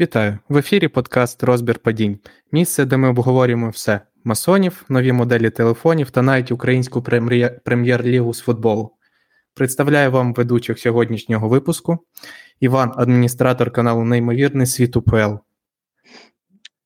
[0.00, 0.38] Вітаю!
[0.48, 2.18] В ефірі подкаст Розбір падінь.
[2.52, 7.02] Місце, де ми обговорюємо все: масонів, нові моделі телефонів та навіть українську
[7.64, 8.90] прем'єр-лігу з футболу.
[9.54, 11.98] Представляю вам ведучих сьогоднішнього випуску.
[12.60, 15.34] Іван, адміністратор каналу Неймовірний світ УПЛ.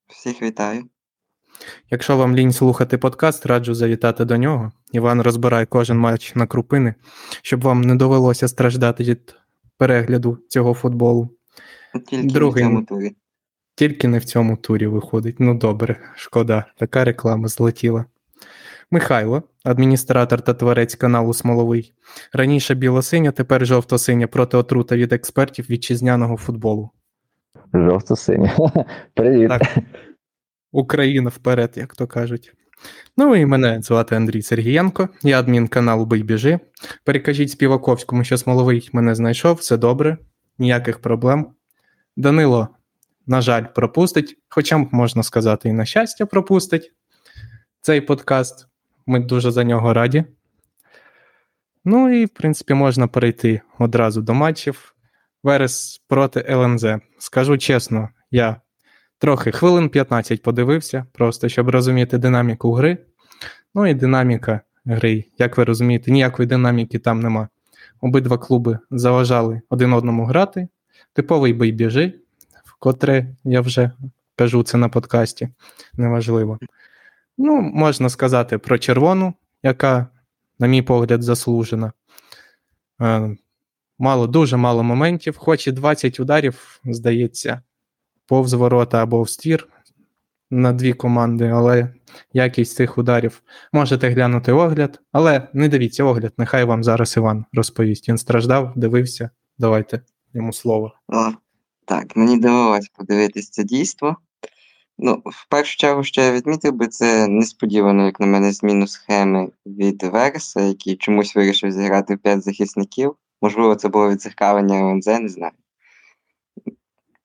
[0.08, 0.84] Всіх вітаю.
[1.90, 4.72] Якщо вам лінь слухати подкаст, раджу завітати до нього.
[4.92, 6.94] Іван розбирає кожен матч на крупини,
[7.42, 9.34] щоб вам не довелося страждати від
[9.78, 11.36] перегляду цього футболу.
[11.98, 13.16] Тільки Другий, не в цьому турі.
[13.74, 15.36] Тільки не в цьому турі виходить.
[15.38, 18.04] Ну добре, шкода, така реклама злетіла.
[18.90, 21.92] Михайло, адміністратор та творець каналу Смоловий.
[22.32, 26.90] Раніше білосиня, тепер жовто-синя проти отрута від експертів вітчизняного футболу.
[27.74, 28.56] Жовто-синя.
[29.14, 29.48] Привіт.
[29.48, 29.62] Так.
[30.72, 32.52] Україна вперед, як то кажуть.
[33.16, 36.58] Ну і мене звати Андрій Сергієнко, я адмін каналу Бий біжи.
[37.04, 40.18] Перекажіть Співаковському, що Смоловий мене знайшов, все добре,
[40.58, 41.46] ніяких проблем.
[42.16, 42.68] Данило,
[43.26, 46.92] на жаль, пропустить, хоча можна сказати, і на щастя, пропустить
[47.80, 48.68] цей подкаст.
[49.06, 50.24] Ми дуже за нього раді.
[51.84, 54.94] Ну і, в принципі, можна перейти одразу до матчів.
[55.42, 56.84] Верес проти ЛНЗ.
[57.18, 58.60] Скажу чесно, я
[59.18, 62.98] трохи хвилин 15 подивився, просто щоб розуміти динаміку гри.
[63.74, 67.48] Ну і динаміка гри, як ви розумієте, ніякої динаміки там нема.
[68.00, 70.68] Обидва клуби заважали один одному грати.
[71.16, 72.12] Типовий бий біжи,
[72.64, 73.90] вкотре я вже
[74.34, 75.48] кажу це на подкасті,
[75.94, 76.58] неважливо.
[77.38, 80.06] Ну, можна сказати про червону, яка,
[80.58, 81.92] на мій погляд, заслужена.
[83.00, 83.36] Е,
[83.98, 87.62] мало, дуже мало моментів, хоч і 20 ударів, здається,
[88.26, 89.68] повз ворота або в стір
[90.50, 91.94] на дві команди, але
[92.32, 93.42] якість цих ударів
[93.72, 98.08] можете глянути огляд, але не дивіться огляд, нехай вам зараз Іван розповість.
[98.08, 99.30] Він страждав, дивився.
[99.58, 100.00] Давайте
[100.36, 100.92] йому слово.
[101.08, 101.32] О,
[101.84, 104.16] Так, мені довелося подивитися це дійство.
[104.98, 109.50] Ну, в першу чергу, що я відмітив би, це несподівано, як на мене, зміну схеми
[109.66, 113.16] від Вереса, який чомусь вирішив зіграти в 5 захисників.
[113.42, 115.52] Можливо, це було відзеркалення ЛНЗ, не знаю.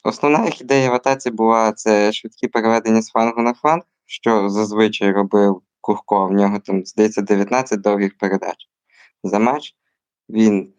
[0.03, 5.11] Основна їх ідея в атаці була це швидкі переведення з флангу на фланг, що зазвичай
[5.11, 6.27] робив Курко.
[6.27, 8.69] В нього там, здається, 19 довгих передач.
[9.23, 9.75] За матч
[10.29, 10.73] він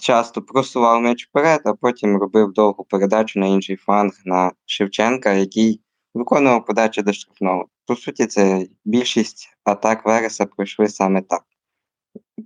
[0.00, 5.80] часто просував м'яч вперед, а потім робив довгу передачу на інший фланг на Шевченка, який
[6.14, 7.66] виконував подачі до штрафного.
[7.86, 11.42] По суті, це більшість атак Вереса пройшли саме так.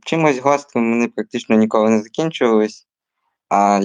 [0.04, 2.86] Чимось гострим вони практично ніколи не закінчувались,
[3.48, 3.80] а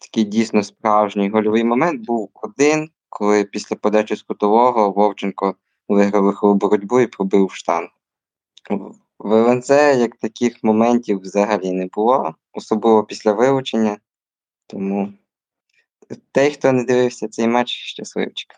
[0.00, 5.54] такий дійсно справжній гольовий момент був один, коли після подачі з кутового Вовченко
[5.88, 7.90] виграв вихову боротьбу і пробив штангу.
[9.20, 9.62] В
[9.98, 13.96] як таких моментів взагалі не було, особливо після вилучення.
[14.66, 15.12] Тому
[16.32, 18.50] той, хто не дивився цей матч, щасливчик.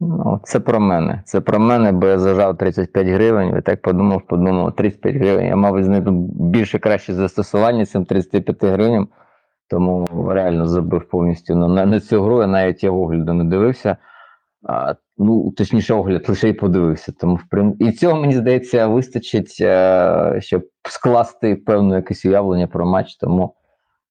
[0.00, 1.22] Ну, Це про мене.
[1.26, 5.46] Це про мене, бо я зажав 35 гривень, і так подумав, подумав, 35 гривень.
[5.46, 6.10] Я, мабуть, знайду
[6.50, 9.08] більше краще застосування цим 35 гривень,
[9.68, 13.96] тому реально забив повністю на, на цю гру, я навіть я огляду не дивився.
[14.64, 17.12] А, Ну, точніше, огляд лише й подивився.
[17.20, 23.16] Тому в І цього, мені здається, вистачить, а, щоб скласти певне якесь уявлення про матч.
[23.16, 23.54] Тому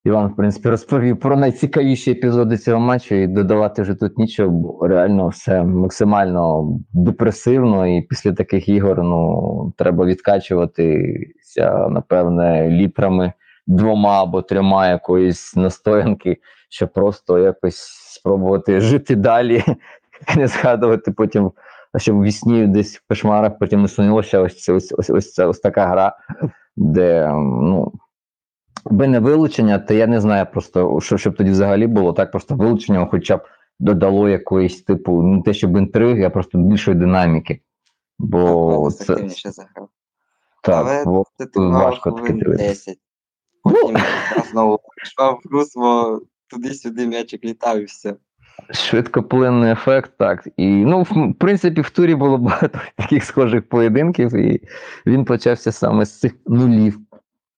[0.04, 4.86] Іван, в принципі, розповів про найцікавіші епізоди цього матчу і додавати вже тут нічого, бо
[4.86, 13.32] реально все максимально депресивно, і після таких ігор ну, треба відкачуватися, напевне, літрами
[13.66, 16.36] двома або трьома якоїсь настоянки,
[16.68, 19.62] щоб просто якось спробувати жити далі,
[20.36, 21.52] не згадувати потім,
[21.96, 25.86] щоб в вісні десь в кошмарах потім не снилося ось, ось, ось, ось, ось така
[25.86, 26.16] гра,
[26.76, 27.92] де ну.
[28.90, 32.54] Би не вилучення, то я не знаю просто, що щоб тоді взагалі було, так просто
[32.54, 33.40] вилучення, хоча б
[33.80, 37.60] додало якоїсь типу, не те, щоб інтриги, а просто більшої динаміки.
[38.18, 39.28] Бо це...
[39.28, 39.50] це...
[39.50, 39.88] заграв.
[40.62, 42.98] Так, Але бо це важко таке 10.
[43.62, 43.96] Потім
[44.50, 48.16] знову пішла в русло, туди-сюди м'ячик літав і все.
[48.70, 50.48] Швидкоплинний ефект, так.
[50.56, 54.60] І, ну, в принципі, в турі було багато таких схожих поєдинків, і
[55.06, 56.98] він почався саме з цих нулів.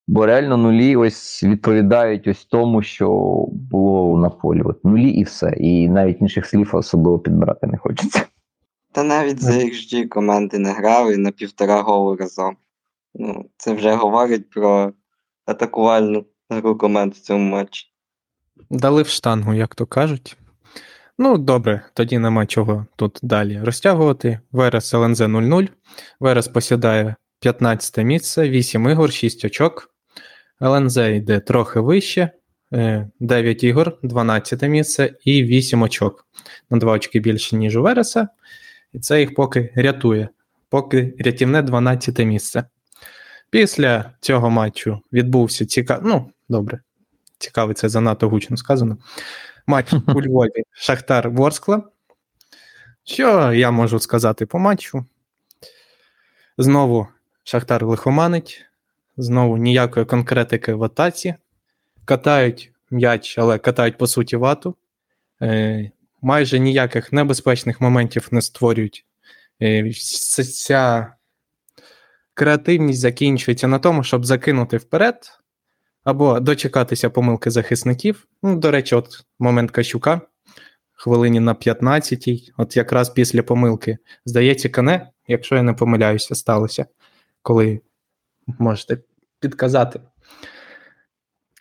[0.07, 3.09] Бо реально нулі ось відповідають ось тому, що
[3.51, 4.61] було на полі.
[4.61, 5.53] От нулі і все.
[5.57, 8.21] І навіть інших слів особливо підбирати не хочеться.
[8.91, 12.57] Та навіть за XG команди не грали на півтора голу разом.
[13.15, 14.93] Ну, Це вже говорить про
[15.45, 17.87] атакувальну гру команд в цьому матчі.
[18.69, 20.37] Дали в штангу, як то кажуть.
[21.19, 24.39] Ну, добре, тоді нема чого тут далі розтягувати.
[24.51, 25.67] Верес ЛНЗ 0-0.
[26.19, 29.89] Верес посідає 15 місце, 8 ігор, 6 очок.
[30.61, 32.29] ЛНЗ йде трохи вище,
[33.19, 36.27] 9 ігор, 12 місце і 8 очок.
[36.69, 38.27] На 2 очки більше, ніж у Вереса.
[38.93, 40.29] І це їх поки рятує.
[40.69, 42.63] Поки рятівне 12 місце.
[43.49, 46.11] Після цього матчу відбувся цікавий.
[46.11, 46.79] Ну, добре,
[47.37, 48.97] цікавий це занадто гучно сказано.
[49.67, 51.83] Матч у Львові Шахтар Ворскла.
[53.03, 55.05] Що я можу сказати по матчу?
[56.57, 57.07] Знову
[57.43, 58.65] Шахтар лихоманить,
[59.17, 61.35] знову ніякої конкретики в атаці.
[62.05, 64.75] Катають м'яч, але катають по суті вату.
[65.41, 65.91] Е,
[66.21, 69.05] майже ніяких небезпечних моментів не створюють.
[69.61, 69.91] Е,
[70.43, 71.13] ця
[72.33, 75.39] креативність закінчується на тому, щоб закинути вперед,
[76.07, 78.27] або дочекатися помилки захисників.
[78.43, 80.21] Ну, До речі, от момент Кащука,
[80.93, 86.85] хвилині на 15-й, от якраз після помилки, здається, кане, якщо я не помиляюся, сталося,
[87.41, 87.81] коли
[88.59, 88.97] можете
[89.39, 89.99] підказати.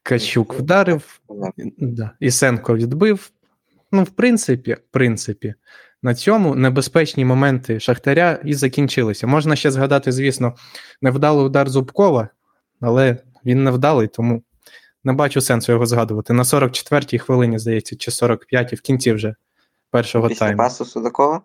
[0.03, 1.21] Кащук вдарив,
[1.79, 3.31] да, Ісенко відбив.
[3.93, 5.55] Ну, в принципі, в принципі,
[6.03, 9.27] на цьому небезпечні моменти Шахтаря і закінчилися.
[9.27, 10.55] Можна ще згадати, звісно,
[11.03, 12.29] невдалий удар Зубкова,
[12.81, 14.43] але він невдалий, тому
[15.05, 16.33] не бачу сенсу його згадувати.
[16.33, 19.35] На 44-й хвилині, здається, чи 45-й, в кінці вже
[19.91, 20.59] першого Після тайму.
[20.59, 21.43] пасу Судакова?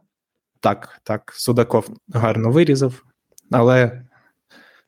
[0.60, 1.34] Так, так.
[1.36, 3.04] Судаков гарно вирізав,
[3.52, 4.02] але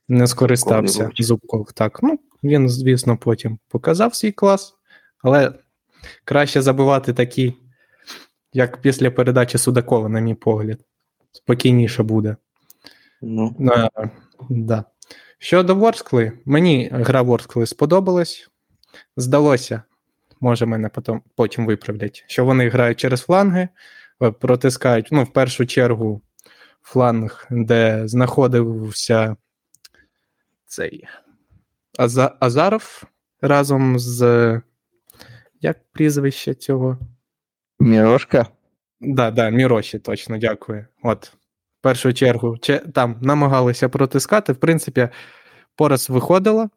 [0.07, 1.10] не скористався.
[1.19, 1.71] Зубков.
[1.71, 4.75] Так, ну він, звісно, потім показав свій клас,
[5.24, 5.54] але
[6.25, 7.54] краще забивати такі,
[8.54, 10.80] як після передачі Судакова, на мій погляд.
[11.31, 12.36] Спокійніше буде.
[13.21, 13.56] Ну,
[14.00, 14.09] Е,
[14.50, 14.83] да.
[15.44, 18.50] Щодо Ворскли, мені гра Ворскли сподобалась.
[19.18, 19.84] Здалося,
[20.42, 23.69] може, мене потім, потім виправлять, що вони грають через фланги,
[24.22, 26.22] е, протискають, ну, в першу чергу,
[26.81, 29.36] фланг, де знаходився
[30.66, 31.07] цей
[31.98, 33.04] Аза, Азаров
[33.42, 34.62] разом з.
[35.62, 36.98] Як прізвище цього?
[37.80, 38.48] Мірошка?
[39.01, 40.86] Да, да, Міроші, точно, дякую.
[41.01, 41.34] От,
[41.83, 44.53] першу чергу, че, там намагалися протискати.
[44.53, 45.09] В принципі,
[45.75, 46.69] пораз виходила.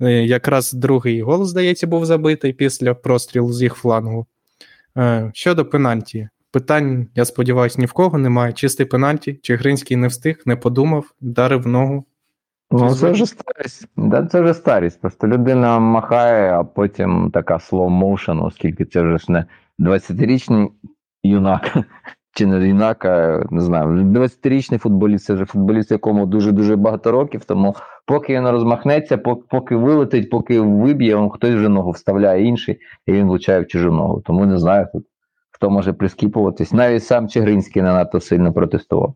[0.00, 4.26] Е, Якраз другий гол, здається, був забитий після прострілу з їх флангу.
[4.96, 6.28] Е, Щодо пенальті.
[6.50, 8.52] Питань, я сподіваюся, ні в кого немає.
[8.52, 9.34] Чистий пенальті.
[9.42, 12.04] Чигринський не встиг, не подумав, вдарив ногу.
[12.70, 13.88] Ну, це вже старість.
[13.96, 15.00] Да, це вже старість.
[15.00, 19.44] Просто людина махає, а потім така slow motion, оскільки це вже ж не
[19.78, 20.68] 20-річний
[21.22, 21.78] юнак.
[22.34, 23.86] Чи не юнак, а, не знаю.
[23.86, 27.44] 20-річний футболіст це вже футболіст, якому дуже-дуже багато років.
[27.44, 27.76] Тому
[28.06, 29.18] поки він розмахнеться,
[29.50, 33.92] поки, вилетить, поки виб'є, он хтось вже ногу вставляє інший, і він влучає в чужу
[33.92, 34.22] ногу.
[34.26, 34.88] Тому не знаю
[35.62, 36.72] хто може прискіпуватись.
[36.72, 39.14] Навіть сам Чигринський не надто сильно протестував.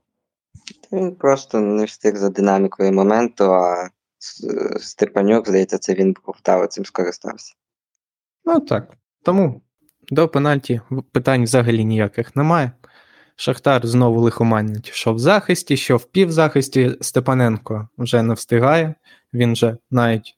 [0.93, 3.89] він просто не встиг за динамікою моменту, а
[4.81, 7.55] Степанюк, здається, це він був та цим скористався.
[8.45, 8.95] Ну так.
[9.23, 9.61] Тому
[10.11, 10.81] до пенальті
[11.13, 12.73] питань взагалі ніяких немає.
[13.37, 16.97] Шахтар знову лихоманить, що в захисті, що в півзахисті.
[17.00, 18.94] Степаненко вже не встигає.
[19.35, 20.37] Він вже навіть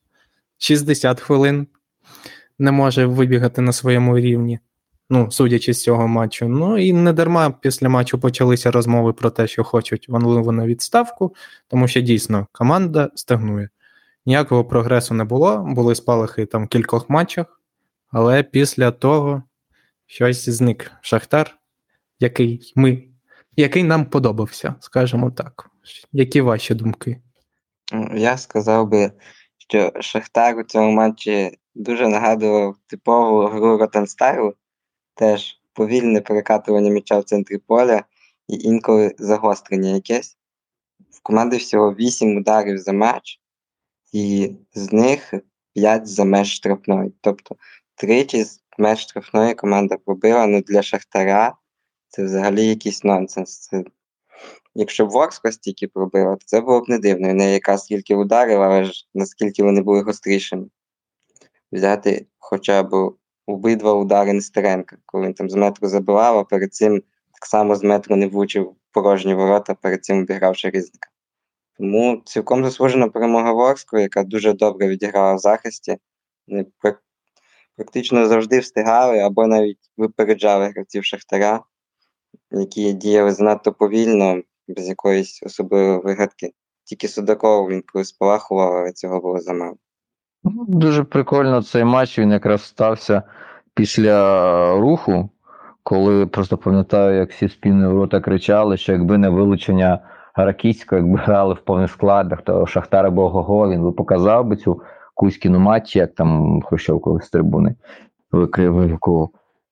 [0.59, 1.67] 60 хвилин
[2.59, 4.59] не може вибігати на своєму рівні.
[5.11, 6.49] Ну, судячи з цього матчу.
[6.49, 11.35] Ну і не дарма після матчу почалися розмови про те, що хочуть Ван на відставку,
[11.69, 13.69] тому що дійсно команда стагнує.
[14.27, 17.61] Ніякого прогресу не було, були спалахи там в кількох матчах,
[18.11, 19.43] але після того
[20.07, 21.58] щось зник Шахтар,
[22.21, 23.03] який ми,
[23.57, 25.71] який нам подобався, скажімо так.
[26.13, 27.23] Які ваші думки?
[27.93, 29.13] Ну, Я сказав би,
[29.59, 34.55] що Шахтар у цьому матчі дуже нагадував типову гру Ротенстайлу,
[35.15, 38.05] теж повільне перекатування м'яча в центрі поля
[38.49, 40.37] і інколи загострення якесь.
[41.11, 43.41] В команди всього 8 ударів за матч,
[44.13, 45.35] і з них
[45.75, 47.13] 5 за меж штрафної.
[47.21, 47.57] Тобто
[47.95, 51.55] тричі з меж штрафної команда пробила, ну для Шахтаря
[52.09, 53.59] це взагалі якийсь нонсенс.
[53.59, 53.85] Це
[54.75, 57.31] Якщо б Ворскла стільки пробила, то це було б не дивно.
[57.31, 60.67] В неї якраз скільки ударів, але ж наскільки вони були гострішими.
[61.73, 63.13] Взяти хоча б
[63.47, 67.83] обидва удари Нестеренка, коли він там з метру забивав, а перед цим так само з
[67.83, 71.09] метру не влучив порожні ворота, перед цим обігравши різника.
[71.79, 75.99] Тому цілком заслужена перемога Ворскли, яка дуже добре відіграла в захисті.
[76.49, 76.67] Вони
[77.77, 81.61] практично завжди встигали або навіть випереджали гравців Шахтаря,
[82.51, 86.53] які діяли занадто повільно, без якоїсь особливої вигадки.
[86.85, 89.77] Тільки Судаков він колись спалахував, але цього було замало.
[90.45, 92.19] Ну, Дуже прикольно цей матч.
[92.19, 93.23] Він якраз стався
[93.75, 95.31] після руху,
[95.83, 99.99] коли просто пам'ятаю, як всі спільні ворота кричали, що якби не вилучення
[100.35, 104.83] Ракіцького, якби грали в повних складах, то Шахтар Гого, він би показав би цю
[105.15, 107.75] Кузькіну матчі, як там Хрущов колись з трибуни
[108.33, 109.31] викривав.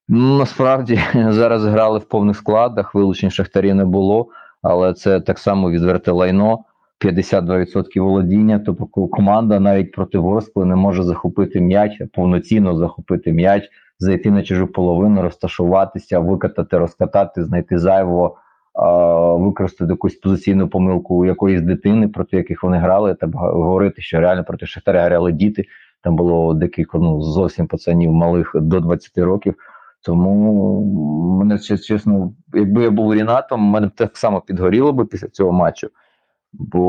[0.09, 4.29] Ну, насправді зараз грали в повних складах, вилучень шахтарів не було,
[4.63, 6.65] але це так само відверте лайно.
[7.01, 14.31] 52% володіння, тобто команда навіть проти Ворскли не може захопити м'яч, повноцінно захопити м'яч, зайти
[14.31, 18.37] на чужу половину, розташуватися, викатати, розкатати, знайти зайвого,
[19.39, 23.15] використати якусь позиційну помилку якоїсь дитини, проти яких вони грали.
[23.15, 25.65] Та говорити, що реально проти Шахтаря грали діти.
[26.03, 29.55] Там було декілька ну, зовсім пацанів малих до 20 років.
[30.07, 30.81] Тому
[31.39, 35.89] мене чесно, якби я був Рінатом, мене б так само підгоріло би після цього матчу.
[36.53, 36.81] Бо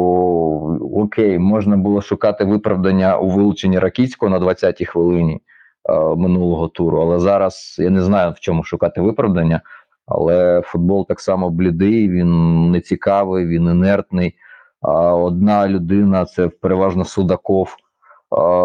[0.94, 5.42] окей, можна було шукати виправдання у вилученні Ракіцького на 20-й хвилині
[5.90, 7.02] е, минулого туру.
[7.02, 9.62] Але зараз я не знаю в чому шукати виправдання.
[10.06, 14.36] Але футбол так само блідий, він не цікавий, він інертний.
[14.82, 17.76] А одна людина це переважно Судаков.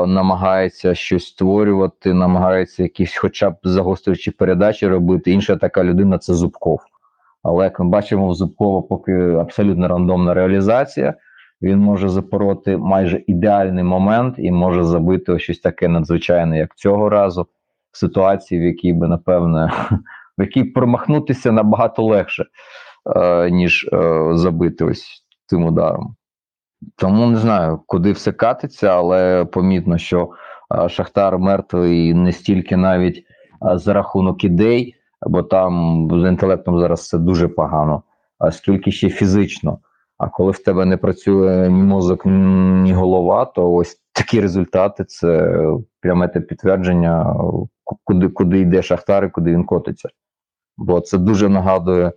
[0.07, 5.31] Намагається щось створювати, намагається якісь, хоча б загострюючі передачі робити.
[5.31, 6.81] Інша така людина це Зубков.
[7.43, 11.15] Але як ми бачимо, в Зубкова поки абсолютно рандомна реалізація.
[11.63, 17.47] Він може запороти майже ідеальний момент і може забити щось таке надзвичайне, як цього разу,
[17.93, 19.73] в ситуації, в якій би, напевне,
[20.39, 22.45] в якій промахнутися набагато легше,
[23.17, 26.17] е, ніж е, забити ось цим ударом.
[26.97, 30.31] Тому не знаю, куди все катиться, але помітно, що
[30.89, 33.25] Шахтар мертвий не стільки навіть
[33.77, 34.97] за рахунок ідей
[35.27, 38.03] бо там з інтелектом зараз все дуже погано,
[38.39, 39.79] а скільки ще фізично.
[40.19, 45.59] А коли в тебе не працює ні мозок, ні голова, то ось такі результати це
[46.01, 47.37] пряме те підтвердження,
[48.05, 50.09] куди куди йде Шахтар і куди він котиться.
[50.77, 52.13] Бо це дуже нагадує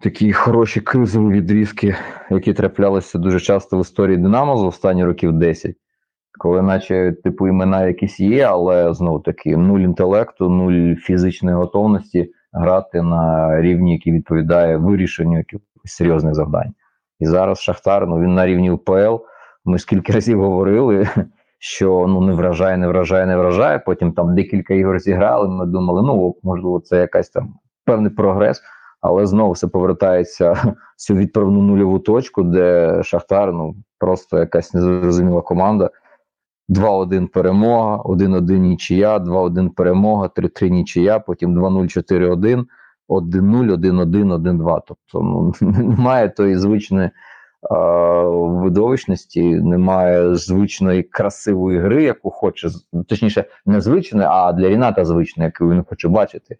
[0.00, 1.96] такі хороші кризові відрізки,
[2.30, 5.76] які траплялися дуже часто в історії Динамо за останні років 10
[6.38, 13.02] коли наче типу імена якісь є, але знову таки нуль інтелекту, нуль фізичної готовності грати
[13.02, 16.72] на рівні, який відповідає вирішенню якихось серйозних завдань.
[17.18, 19.16] І зараз Шахтар ну він на рівні УПЛ.
[19.64, 21.08] Ми скільки разів говорили,
[21.58, 23.78] що ну не вражає, не вражає, не вражає.
[23.78, 25.48] Потім там декілька ігор зіграли.
[25.48, 27.54] Ми думали, ну можливо, це якась там
[27.84, 28.62] певний прогрес.
[29.00, 30.52] Але знову все повертається
[30.96, 35.90] в цю відправну нульову точку, де Шахтар ну просто якась незрозуміла команда.
[36.68, 42.64] 2-1 перемога, 1-1 нічия, 2-1 перемога, 3-3 нічия, потім 2-0, 4-1,
[43.08, 44.80] 1-0, 1-1, 1-2.
[44.86, 47.10] Тобто ну, немає тої звичної
[47.70, 47.76] а,
[48.62, 52.68] видовищності, немає звичної красивої гри, яку хоче,
[53.08, 56.56] точніше, не звичної, а для Ріната звичної, яку він хоче бачити.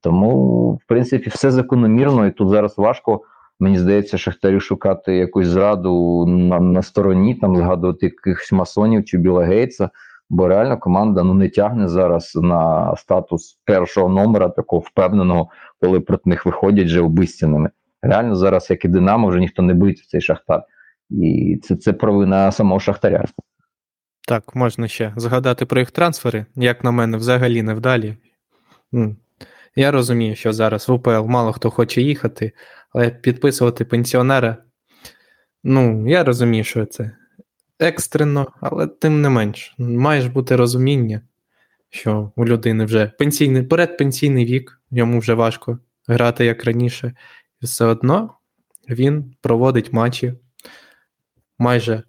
[0.00, 3.20] Тому, в принципі, все закономірно, і тут зараз важко
[3.62, 9.44] Мені здається, Шахтарю шукати якусь зраду на на стороні, там згадувати якихось масонів чи Біла
[9.44, 9.90] Гейтса,
[10.30, 15.48] бо реально команда ну не тягне зараз на статус першого номера, такого впевненого,
[15.80, 17.70] коли проти них виходять вже обистяними.
[18.02, 20.62] Реально зараз, як і Динамо, вже ніхто не бить в цей Шахтар.
[21.10, 23.24] І це це провина самого Шахтаря.
[24.28, 28.16] Так, можна ще згадати про їх трансфери, як на мене, взагалі невдалі.
[29.76, 32.52] Я розумію, що зараз в УПЛ мало хто хоче їхати,
[32.92, 34.56] але підписувати пенсіонера.
[35.64, 37.16] Ну, я розумію, що це
[37.78, 41.20] екстрено, але тим не менш, маєш бути розуміння,
[41.90, 47.14] що у людини вже пенсійний, передпенсійний вік, йому вже важко грати як раніше.
[47.60, 48.34] І все одно
[48.88, 50.34] він проводить матчі
[51.58, 52.02] майже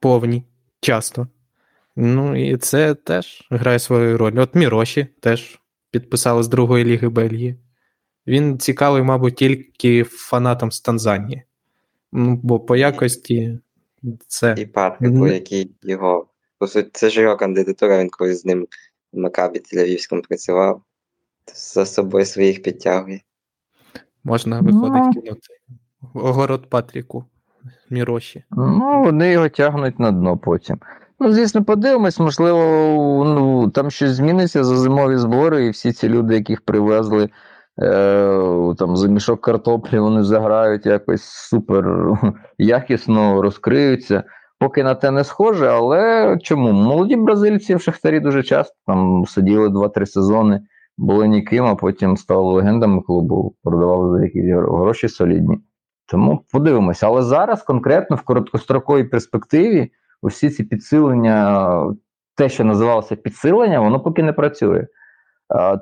[0.00, 0.44] повні,
[0.80, 1.28] часто.
[1.96, 4.38] Ну і це теж грає свою роль.
[4.38, 5.58] От Міроші теж
[5.90, 7.56] підписали з другої ліги Бельгії.
[8.26, 11.42] Він цікавий, мабуть, тільки фанатам з Танзанії.
[12.12, 13.58] Ну, Бо по якості
[14.26, 14.54] це.
[14.58, 16.26] І Патрику, який його.
[16.58, 18.66] По суті, це ж його кандидатура, він колись з ним
[19.12, 20.82] в Макабі Тель-Авівському працював,
[21.54, 23.20] за собою своїх підтягує.
[24.24, 25.54] Можна виходить ну, кінути.
[26.14, 27.24] Огород Патріку,
[27.90, 28.44] Міроші.
[28.50, 30.80] Ну, вони його тягнуть на дно потім.
[31.20, 32.58] Ну, звісно, подивимось, можливо,
[33.24, 37.28] ну, там щось зміниться за зимові збори, і всі ці люди, яких привезли
[37.82, 41.84] е, там, за мішок картоплі, вони заграють якось супер
[42.58, 44.24] якісно розкриються.
[44.60, 46.72] Поки на те не схоже, але чому?
[46.72, 50.60] Молоді бразильці в Шахтарі дуже часто там сиділи 2-3 сезони,
[50.96, 55.58] були ніким, а потім стали легендами клубу, продавали за якісь гроші солідні.
[56.06, 57.06] Тому подивимося.
[57.06, 59.90] Але зараз конкретно в короткостроковій перспективі
[60.22, 61.94] усі ці підсилення,
[62.36, 64.86] те, що називалося підсилення, воно поки не працює.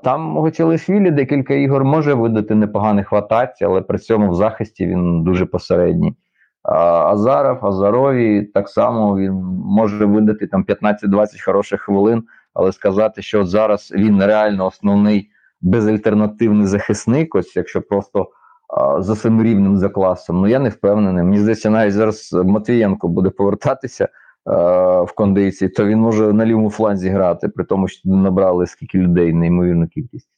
[0.04, 5.46] Там Гоцілишвілі декілька ігор може видати непоганих ватацій, але при цьому в захисті він дуже
[5.46, 6.16] посередній.
[6.62, 9.32] Азаров, Азарові так само він
[9.64, 12.22] може видати там 15-20 хороших хвилин,
[12.54, 18.30] але сказати, що зараз він реально основний безальтернативний захисник, ось якщо просто
[18.76, 21.24] а, за цим рівнем за класом, ну я не впевнений.
[21.24, 24.08] Мені здається, навіть зараз Матвієнко буде повертатися
[24.46, 29.32] в кондиції, то він може на лівому фланзі грати, при тому, що набрали скільки людей,
[29.32, 30.28] неймовірну кількість.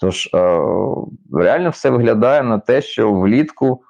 [0.00, 0.30] Тож
[1.32, 3.82] реально все виглядає на те, що влітку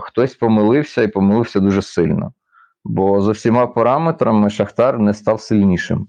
[0.00, 2.32] хтось помилився і помилився дуже сильно.
[2.84, 6.06] Бо за всіма параметрами Шахтар не став сильнішим.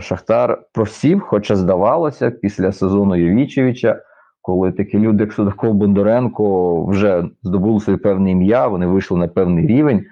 [0.00, 4.02] Шахтар просів, хоча здавалося, після сезону Євічевича,
[4.42, 9.66] коли такі люди, як Судаков Бондаренко, вже здобули своє певне ім'я, вони вийшли на певний
[9.66, 10.04] рівень.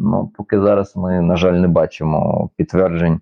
[0.00, 3.20] Ну, Поки зараз ми, на жаль, не бачимо підтверджень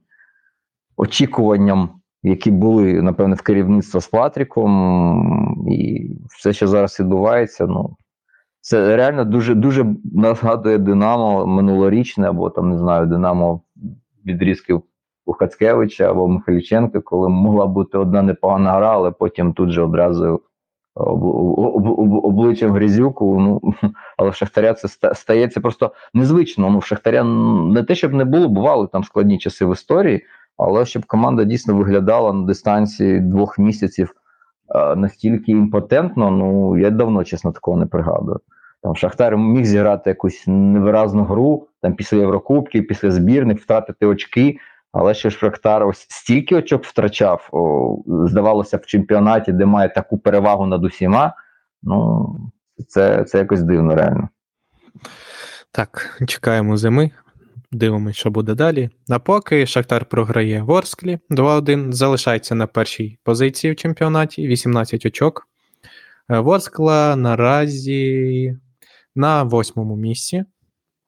[0.97, 1.91] очікуванням,
[2.23, 7.97] які були, напевне, в керівництво з Патріком, і все, що зараз відбувається, ну.
[8.61, 13.61] Це реально дуже дуже нагадує Динамо минулорічне, або там не знаю, Динамо
[14.27, 14.83] відрізків
[15.27, 20.41] у Хацкевича або Михайліченка, коли могла бути одна непогана гра, але потім тут же одразу
[20.97, 23.41] обличчям грізюку.
[23.41, 23.75] Ну
[24.17, 26.71] але Шахтаря це стається просто незвично.
[26.71, 30.25] Ну, в Шахтаря не те, щоб не було, бували там складні часи в історії,
[30.57, 34.15] але щоб команда дійсно виглядала на дистанції двох місяців
[34.97, 38.41] настільки імпотентно, ну я давно чесно такого не пригадую.
[38.83, 44.59] Там Шахтар міг зіграти якусь невиразну гру там після Єврокубків, після збірних, втратити очки.
[44.99, 50.67] Але що Шахтар ось стільки очок втрачав, о, здавалося, в чемпіонаті, де має таку перевагу
[50.67, 51.35] над усіма.
[51.83, 52.29] Ну,
[52.89, 54.29] це це якось дивно, реально.
[55.71, 57.11] Так, чекаємо зими.
[57.73, 58.91] Дивимось, що буде далі.
[59.09, 65.49] А поки Шахтар програє Ворсклі 2-1, залишається на першій позиції в чемпіонаті 18 очок.
[66.31, 68.57] Е, Ворскла наразі
[69.15, 70.45] на восьмому місці.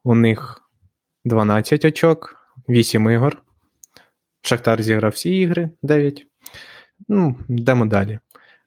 [0.05, 0.63] У них
[1.25, 2.37] 12 очок,
[2.69, 3.43] 8 ігор.
[4.43, 6.27] Шахтар зіграв всі ігри 9.
[7.09, 8.19] Ну, йдемо далі.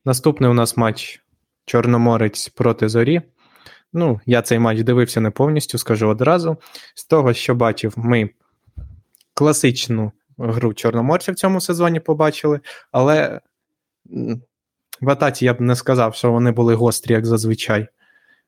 [0.06, 1.22] Наступний у нас матч
[1.66, 3.22] Чорноморець проти Зорі.
[3.94, 6.58] Ну, я цей матч дивився не повністю, скажу одразу.
[6.96, 8.30] З того, що бачив, ми
[9.34, 12.60] класичну гру Чорноморця в цьому сезоні побачили,
[12.92, 13.42] але
[15.02, 17.88] в атаці я б не сказав, що вони були гострі, як зазвичай.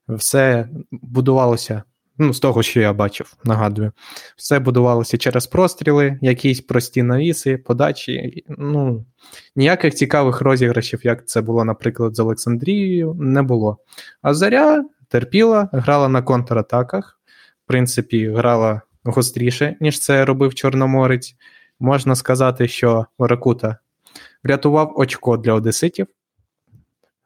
[0.07, 1.83] Все будувалося
[2.17, 3.91] Ну, з того, що я бачив, нагадую,
[4.37, 8.43] все будувалося через простріли, якісь прості навіси, подачі.
[8.47, 9.05] Ну,
[9.55, 13.77] ніяких цікавих розіграшів, як це було, наприклад, з Олександрією, не було.
[14.21, 17.19] А заря терпіла, грала на контратаках,
[17.65, 21.35] в принципі, грала гостріше, ніж це робив Чорноморець.
[21.79, 23.77] Можна сказати, що Ракута
[24.43, 26.07] врятував очко для одеситів.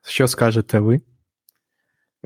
[0.07, 1.01] Що скажете ви?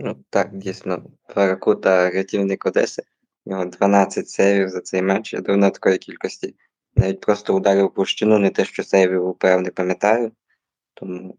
[0.04, 1.04] Ну, так, дійсно,
[1.36, 3.04] Ракута рятівник Одеси.
[3.46, 5.34] У нього 12 сейвів за цей матч.
[5.34, 6.56] Я давно такої кількості.
[6.96, 10.32] Навіть просто ударив площину, не те, що сейвів упев, не пам'ятаю.
[10.94, 11.38] Тому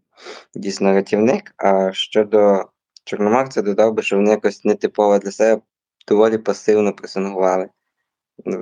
[0.55, 1.53] дійсно рятівник.
[1.57, 2.65] А щодо
[3.03, 5.61] Чорноморця, додав би, що вони якось нетипово для себе
[6.07, 7.69] доволі пасивно пресингували.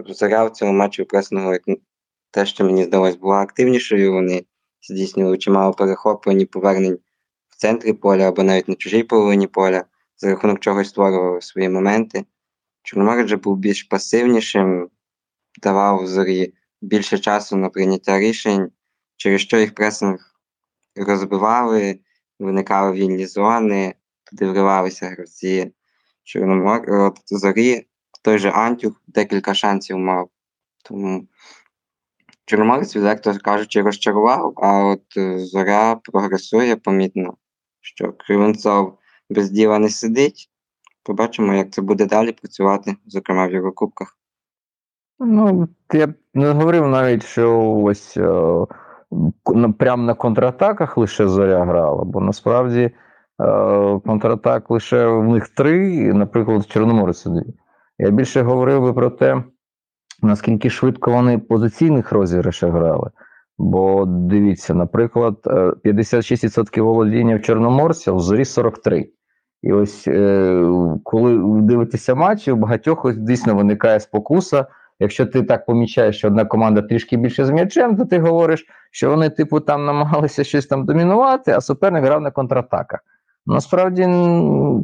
[0.07, 1.61] Зоря в цьому матчі пресингу, як
[2.31, 4.13] те, що мені здалось, була активнішою.
[4.13, 4.45] Вони
[4.81, 6.99] здійснювали чимало перехоплень і повернень
[7.61, 9.85] центрі поля або навіть на чужій половині поля,
[10.21, 12.25] за рахунок чогось створював свої моменти.
[12.83, 14.89] Чорноморець же був більш пасивнішим,
[15.61, 18.71] давав зорі більше часу на прийняття рішень,
[19.17, 20.35] через що їх пресинг
[20.95, 21.99] розбивали,
[22.39, 25.71] виникали вільні зони, туди вривалися гравці.
[26.23, 27.13] Чорномор...
[27.25, 27.87] Зорі
[28.21, 30.29] той же Антюх декілька шансів мав.
[30.83, 31.27] Тому
[32.45, 35.03] Чорноморець, відверто кажучи, розчарував, а от
[35.37, 37.37] зоря прогресує помітно
[37.81, 38.97] що Кривенцов
[39.31, 40.49] без діла не сидить.
[41.03, 44.17] Побачимо, як це буде далі працювати, зокрема в Єврокубках.
[45.19, 48.65] Ну, я б не говорив навіть, що ось е,
[49.77, 52.91] прямо на контратаках лише зоря грала, бо насправді е,
[54.05, 57.55] контратак лише в них три, наприклад, в Чорноморі сидить.
[57.99, 59.43] Я більше говорив би про те,
[60.21, 63.09] наскільки швидко вони позиційних розіграшах грали.
[63.57, 69.09] Бо дивіться, наприклад, 56% е, володіння в Чорноморця в зорі 43.
[69.63, 70.63] І ось е,
[71.03, 74.65] коли дивитеся матчі, у багатьох ось дійсно виникає спокуса.
[74.99, 79.09] Якщо ти так помічаєш, що одна команда трішки більше з м'ячем, то ти говориш, що
[79.09, 82.99] вони, типу, там намагалися щось там домінувати, а суперник грав на контратаках.
[83.45, 84.03] Насправді,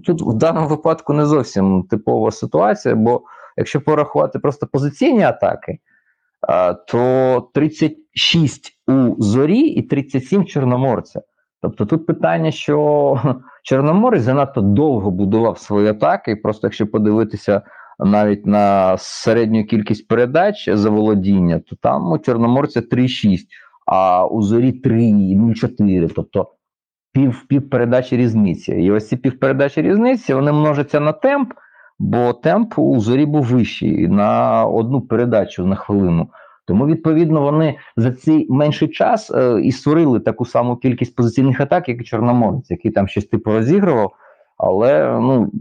[0.05, 3.21] тут в даному випадку не зовсім типова ситуація, бо
[3.57, 5.79] якщо порахувати просто позиційні атаки
[6.87, 11.21] то 36 у зорі і 37 чорноморця.
[11.61, 13.19] Тобто тут питання, що
[13.63, 17.61] Чорноморець занадто довго будував свої атаки, і просто якщо подивитися
[17.99, 23.37] навіть на середню кількість передач за володіння, то там у Чорноморця 3,6,
[23.85, 26.11] а у зорі 3,04.
[26.15, 26.51] Тобто
[27.13, 28.71] пів, пів передачі різниці.
[28.71, 31.53] І ось ці пів передачі різниці вони множаться на темп,
[31.99, 36.29] бо темп у зорі був вищий на одну передачу на хвилину.
[36.67, 41.89] Тому, відповідно, вони за цей менший час е, і створили таку саму кількість позиційних атак,
[41.89, 44.13] як і Чорноморець, який там щось типу розігрував.
[44.57, 45.51] Але ну,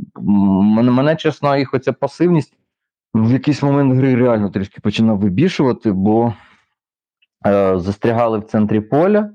[0.93, 2.53] мене, чесно, їх оця пасивність
[3.15, 6.35] в якийсь момент гри реально трішки починав вибішувати, бо
[7.47, 9.31] е, застрягали в центрі поля.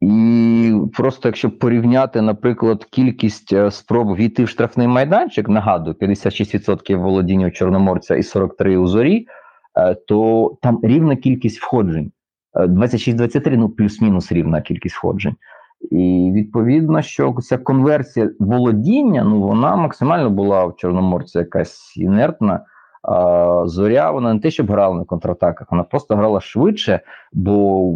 [0.00, 7.46] І просто якщо порівняти, наприклад, кількість е, спроб війти в штрафний майданчик, нагадую, 56% володіння
[7.46, 9.26] у Чорноморця і 43% у зорі,
[10.08, 12.12] то там рівна кількість входжень.
[12.54, 15.36] 26-23, ну плюс-мінус рівна кількість входжень.
[15.90, 22.60] І відповідно, що ця конверсія володіння, ну вона максимально була в Чорноморці якась інертна.
[23.02, 27.00] А Зоря вона не те, щоб грала на контратаках, вона просто грала швидше,
[27.32, 27.92] бо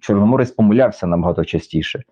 [0.00, 2.02] Чорноморець помилявся набагато частіше.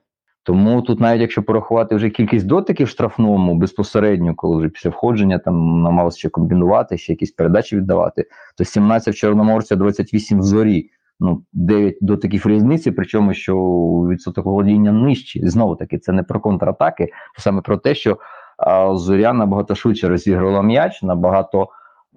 [0.45, 5.83] Тому тут, навіть якщо порахувати вже кількість дотиків штрафному безпосередньо, коли вже після входження там
[5.83, 8.27] намагалися ще комбінувати, ще якісь передачі віддавати,
[8.57, 10.91] то 17 в Чорноморця, 28 в зорі.
[11.21, 13.57] Ну, 9 дотиків різниці, причому що
[14.11, 15.49] відсоток володіння нижчий.
[15.49, 18.19] Знову таки, це не про контратаки, це саме про те, що
[18.59, 21.69] а, зоря набагато швидше розігрувала м'яч, набагато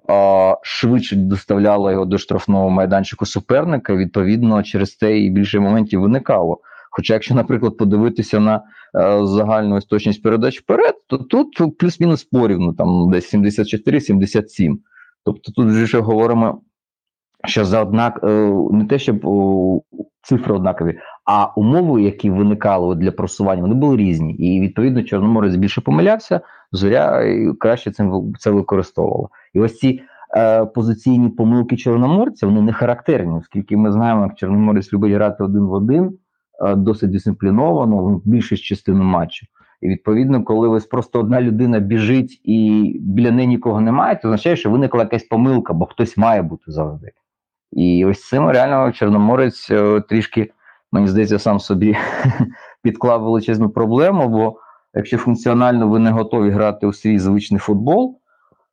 [0.08, 3.94] а, швидше доставляла його до штрафного майданчику суперника.
[3.94, 6.60] Відповідно, через це і більше моментів виникало.
[6.90, 8.60] Хоча, якщо, наприклад, подивитися на е,
[9.26, 14.76] загальну істочність передач вперед, то тут плюс-мінус порівну, там десь 74-77.
[15.24, 16.60] Тобто тут вже ще говоримо,
[17.44, 18.28] що за однак е,
[18.70, 19.82] не те, щоб о,
[20.22, 24.34] цифри однакові, а умови, які виникали для просування, вони були різні.
[24.34, 26.40] І відповідно Чорноморець більше помилявся,
[26.72, 27.24] зоря
[27.60, 29.28] краще цим це використовувала.
[29.54, 30.00] І ось ці
[30.36, 35.62] е, позиційні помилки Чорноморця вони не характерні, оскільки ми знаємо, як Чорноморець любить грати один
[35.62, 36.10] в один, е,
[36.76, 39.46] досить дисципліновано, більшість частину матчу.
[39.80, 44.56] І відповідно, коли ось просто одна людина біжить і біля неї нікого немає, то означає,
[44.56, 47.10] що виникла якась помилка, бо хтось має бути завжди.
[47.72, 50.52] І ось цим реально Чорноморець е, трішки,
[50.92, 51.96] мені здається, сам собі
[52.82, 54.28] підклав величезну проблему.
[54.28, 54.60] Бо
[54.94, 58.18] якщо функціонально ви не готові грати у свій звичний футбол,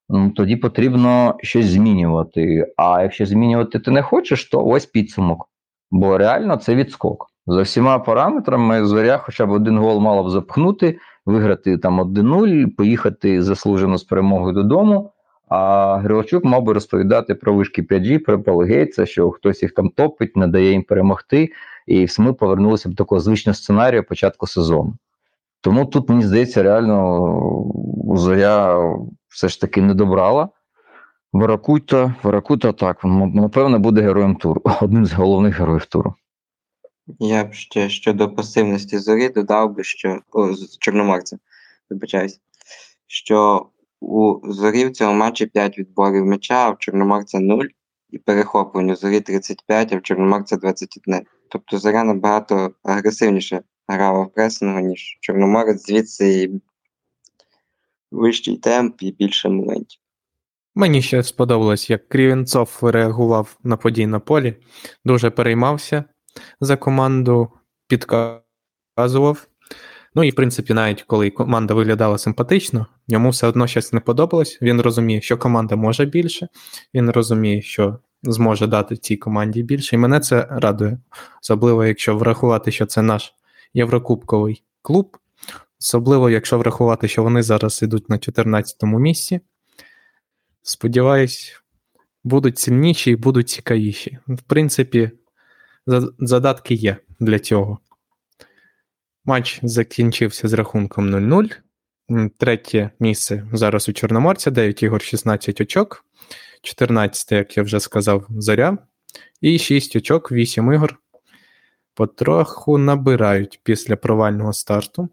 [0.10, 2.74] ну, тоді потрібно щось змінювати.
[2.78, 5.50] А якщо змінювати ти не хочеш, то ось підсумок.
[5.92, 7.35] Бо реально це відскок.
[7.48, 13.42] За всіма параметрами зоря хоча б один гол мала б запхнути, виграти там 1-0, поїхати
[13.44, 15.12] заслужено з перемогою додому.
[15.50, 20.36] А Грилчук мав би розповідати про вишки 5G, про Пелгейтса, що хтось їх там топить,
[20.36, 21.50] не дає їм перемогти,
[21.88, 24.94] і ми повернулися до такого звичного сценарію початку сезону.
[25.62, 27.72] Тому тут, мені здається, реально
[28.16, 28.80] Зоря
[29.28, 30.50] все ж таки не добрала.
[31.34, 33.00] Варакута, Варакута так,
[33.34, 36.16] напевно, буде героєм туру, одним з головних героїв туру.
[37.20, 41.38] Я б ще щодо пасивності зорі додав би, що о, Чорноморця,
[41.90, 42.40] вибачаюсь,
[43.08, 47.66] що у зорі в цьому матчі 5 відборів м'яча, а в Чорноморця 0,
[48.10, 51.22] і перехоплення зорі 35, а в Чорноморця 21.
[51.50, 56.62] Тобто зоря набагато агресивніше грала в пресингу, ніж Чорноморець, звідси і
[58.12, 60.00] вищий темп і більше моментів.
[60.76, 64.56] Мені ще сподобалось, як Крівенцов реагував на події на полі,
[65.06, 66.04] дуже переймався
[66.60, 67.50] за команду,
[67.88, 69.48] підказував.
[70.16, 74.60] Ну і в принципі, навіть коли команда виглядала симпатично, йому все одно щось не подобалось.
[74.62, 76.48] Він розуміє, що команда може більше,
[76.94, 79.96] він розуміє, що зможе дати цій команді більше.
[79.96, 81.00] І мене це радує,
[81.42, 83.34] особливо, якщо врахувати, що це наш
[83.74, 85.18] єврокубковий клуб,
[85.80, 89.40] особливо, якщо врахувати, що вони зараз ідуть на 14-му місці.
[90.62, 91.62] Сподіваюсь,
[92.24, 94.18] будуть сильніші і будуть цікавіші.
[94.28, 95.12] В принципі,
[96.20, 97.80] задатки є для цього.
[99.26, 102.30] Матч закінчився з рахунком 0-0.
[102.38, 106.06] Третє місце зараз у Чорноморця, 9 ігор, 16 очок.
[106.62, 108.78] 14, як я вже сказав, заря.
[109.42, 111.00] І 6 очок, 8 ігор.
[111.94, 115.10] Потроху набирають після провального старту.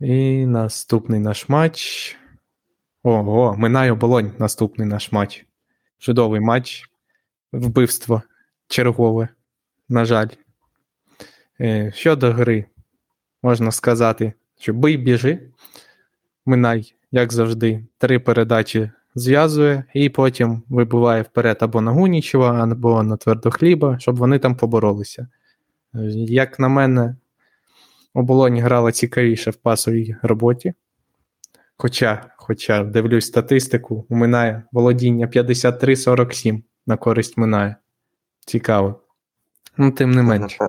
[0.00, 2.16] І наступний наш матч.
[3.02, 5.46] Ого, минає оболонь наступний наш матч.
[5.98, 6.84] Чудовий матч.
[7.52, 8.22] Вбивство
[8.70, 9.28] чергове.
[9.88, 10.28] На жаль.
[11.60, 12.64] Е, щодо гри,
[13.42, 15.50] можна сказати, що бий біжи.
[16.46, 23.16] Минай, як завжди, три передачі зв'язує і потім вибиває вперед або на Гунічева, або на
[23.16, 25.28] твердохліба, щоб вони там поборолися.
[26.14, 27.16] Як на мене,
[28.14, 30.72] Оболонь грала цікавіше в пасовій роботі.
[31.76, 37.76] Хоча, хоча дивлюсь статистику, у Минає володіння 53-47 на користь Минає.
[38.46, 39.00] Цікаво.
[39.76, 40.68] Ну, тим не Це,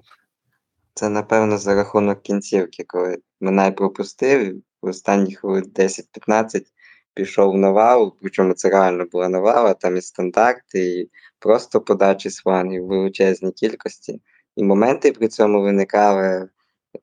[0.94, 6.66] Це, напевно, за рахунок кінцівки, коли Минай пропустив, в останні хвилин 10-15
[7.14, 12.38] пішов в навалу, причому це реально була навала, там і стандарти, і просто подачі з
[12.38, 14.22] флангів в величезній кількості.
[14.56, 16.50] І моменти при цьому виникали.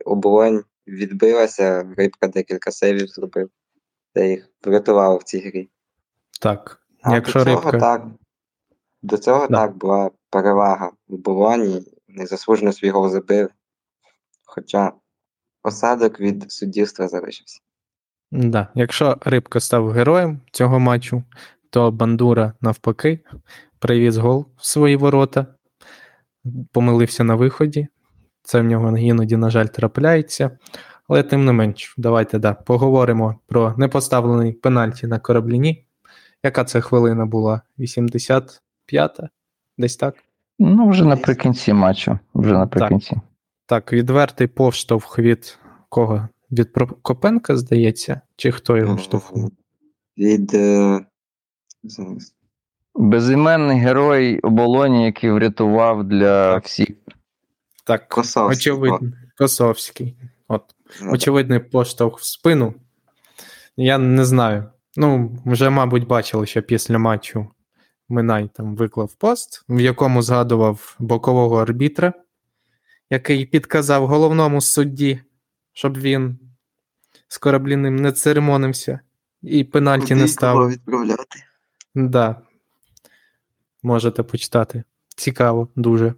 [0.04, 3.50] Оболонь відбилася, рибка декілька сейвів зробив.
[4.14, 5.68] Це їх врятувало в цій грі.
[6.40, 6.83] Так.
[7.02, 7.78] А Якщо до цього рибка.
[7.78, 8.07] так.
[9.02, 9.57] До цього Да.
[9.57, 13.51] так була перевага в Болоні, незаслужено свій гол забив.
[14.45, 14.93] Хоча
[15.62, 17.61] осадок від суддівства залишився.
[18.31, 18.69] Да.
[18.75, 21.23] Якщо рибка став героєм цього матчу,
[21.71, 23.21] то Бандура навпаки
[23.79, 25.47] привіз гол в свої ворота,
[26.73, 27.88] помилився на виході.
[28.43, 30.59] Це в нього іноді, на жаль, трапляється.
[31.09, 35.85] Але тим не менш, давайте да, поговоримо про непоставлений пенальті на корабліні.
[36.43, 37.62] Яка це хвилина була?
[37.79, 39.29] 85-та?
[39.79, 40.14] Десь так?
[40.59, 42.19] Ну, вже наприкінці матчу.
[42.35, 43.17] Вже наприкінці.
[43.67, 46.29] Так, відвертий повштовх від кого?
[46.51, 49.51] Від Прокопенка, здається, чи хто його штовхнув?
[50.19, 50.55] Від.
[50.55, 51.01] е,
[51.83, 52.35] зараз.
[52.95, 56.64] Безіменний герой оболоні, який врятував для Так.
[56.64, 56.88] всіх.
[57.85, 59.12] Так, Косовський, очевидно.
[59.38, 60.17] Косовський.
[60.49, 60.64] От,
[61.03, 62.75] Ну, очевидний поштовх в спину.
[63.77, 64.64] Я не знаю.
[64.97, 67.47] Ну, вже, мабуть, бачили, що після матчу
[68.09, 72.12] Минай там виклав пост, в якому згадував бокового арбітра,
[73.11, 75.21] який підказав головному судді,
[75.73, 76.38] щоб він
[77.29, 79.01] з корабліним не церемонився
[79.42, 80.68] і пенальті куди не ставив.
[80.68, 81.44] відправляти.
[81.94, 82.37] Да.
[83.83, 84.85] Можете почитати.
[85.16, 86.14] Цікаво, дуже.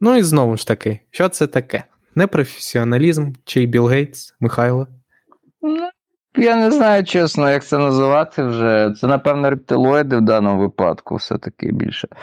[0.00, 1.84] Ну і знову ж таки, що це таке?
[2.14, 4.88] Непрофесіоналізм чи Білл Гейтс, Михайло?
[5.62, 5.88] Ну,
[6.36, 8.94] я не знаю чесно, як це називати вже.
[9.00, 12.08] Це, напевно, рептилоїди в даному випадку, все-таки більше.
[12.12, 12.16] Е,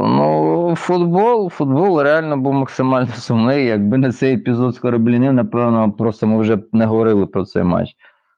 [0.00, 3.66] Ну, футбол, футбол реально був максимально сумний.
[3.66, 7.94] Якби не цей епізод з кораблінів, напевно, просто ми вже не говорили про цей матч.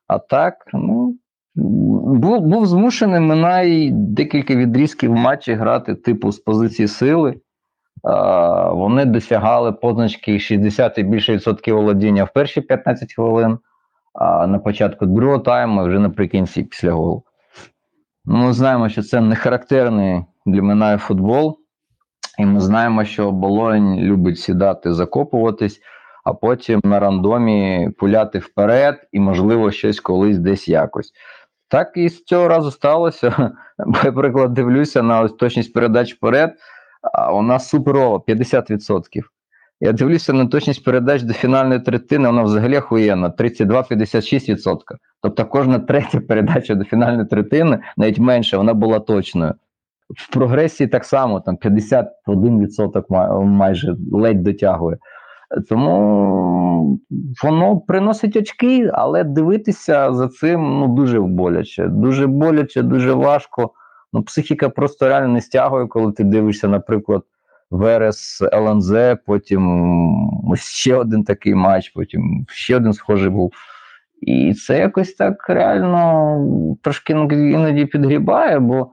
[0.09, 1.15] А так, ну,
[1.55, 7.41] був, був змушений Минай декілька відрізків матчі грати, типу, з позиції сили.
[8.03, 13.59] А, Вони досягали позначки 60 і більше відсотків володіння в перші 15 хвилин,
[14.15, 17.25] а на початку другого тайму, вже наприкінці після голу.
[18.25, 21.59] Ну, Ми знаємо, що це не характерний для Минаю футбол,
[22.39, 25.81] і ми знаємо, що Болонь любить сідати, закопуватись,
[26.25, 31.13] а потім на рандомі пуляти вперед і, можливо, щось колись десь якось.
[31.69, 33.53] Так і з цього разу сталося.
[34.05, 36.55] Наприклад, дивлюся на ось точність передач вперед,
[37.33, 39.23] у нас суперова 50%.
[39.81, 44.77] Я дивлюся на точність передач до фінальної третини, вона взагалі охуєнна, 32-56%.
[45.23, 49.55] Тобто кожна третя передача до фінальної третини, навіть менше, вона була точною.
[50.17, 54.97] В прогресії так само, там 51% майже ледь дотягує.
[55.69, 57.01] Тому
[57.43, 61.87] воно приносить очки, але дивитися за цим ну, дуже боляче.
[61.89, 63.71] Дуже боляче, дуже важко.
[64.13, 67.23] Ну, психіка просто реально не стягує, коли ти дивишся, наприклад,
[67.71, 68.93] Верес ЛНЗ,
[69.27, 73.53] потім ще один такий матч, потім ще один схожий був.
[74.21, 78.91] І це якось так реально трошки іноді підгрібає, бо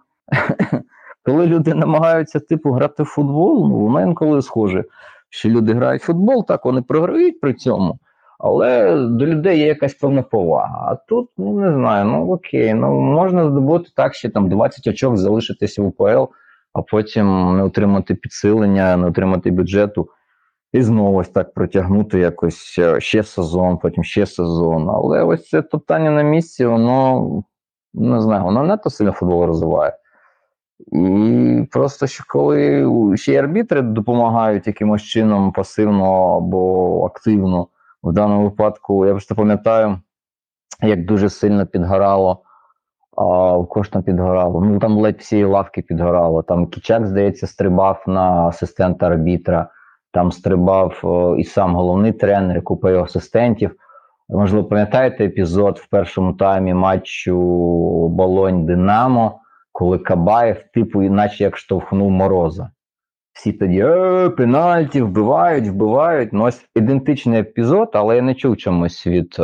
[1.26, 4.84] коли люди намагаються типу грати в футбол, ну воно інколи схоже,
[5.30, 8.00] що люди грають в футбол, так вони програють при цьому.
[8.40, 10.92] Але до людей є якась певна повага.
[10.92, 15.18] А тут, ну не знаю, ну окей, ну можна здобути так, що там 20 очок
[15.18, 16.24] залишитися в УПЛ,
[16.74, 20.10] а потім не отримати підсилення, не отримати бюджету.
[20.74, 24.90] І знову ось так протягнути якось е, ще сезон, потім ще сезон.
[24.90, 27.44] Але ось це топтання на місці, воно
[27.94, 29.94] не знаю, воно не то сильно футбол розвиває.
[30.80, 37.68] І просто що коли ще й арбітри допомагають якимось чином пасивно або активно,
[38.04, 40.00] в даному випадку, я просто пам'ятаю,
[40.82, 42.44] як дуже сильно підгорало.
[43.18, 44.62] А в кого підгорало?
[44.62, 46.44] Ну там ледь всі лавки підгорало.
[46.44, 49.70] Там Кічак, здається, стрибав на асистента арбітра,
[50.14, 53.76] там стрибав о, і сам головний тренер, купа його асистентів.
[54.30, 57.38] Можливо, пам'ятаєте епізод в першому таймі матчу
[58.10, 59.40] Болонь Динамо,
[59.72, 62.70] коли Кабаєв, типу, іначе як штовхнув мороза.
[63.34, 66.34] Всі тоді е, пенальті, вбивають, вбивають.
[66.34, 69.44] Ну, ось ідентичний епізод, але я не чув чомусь від е,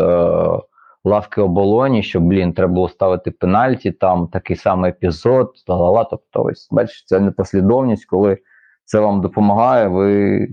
[1.03, 6.03] лавки оболоні, що, блін, треба було ставити пенальті, там такий самий епізод, ла-ла-ла.
[6.03, 8.37] Тобто, ось, бачиш, це непослідовність, коли
[8.85, 10.47] це вам допомагає, ви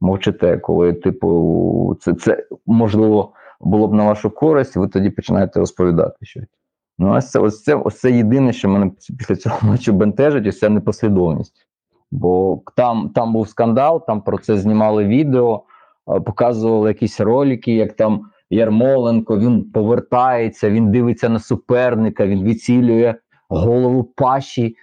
[0.00, 6.26] мовчите, коли, типу, це це можливо було б на вашу користь, ви тоді починаєте розповідати
[6.26, 6.48] щось.
[6.98, 10.58] Ну, ось це ось це, ось це єдине, що мене після цього матчу бентежить, ось
[10.58, 11.66] ця непослідовність.
[12.10, 15.62] Бо там там був скандал, там про це знімали відео,
[16.26, 23.14] показували якісь ролики, як там Ярмоленко він повертається, він дивиться на суперника, він відцілює
[23.48, 24.76] голову паші.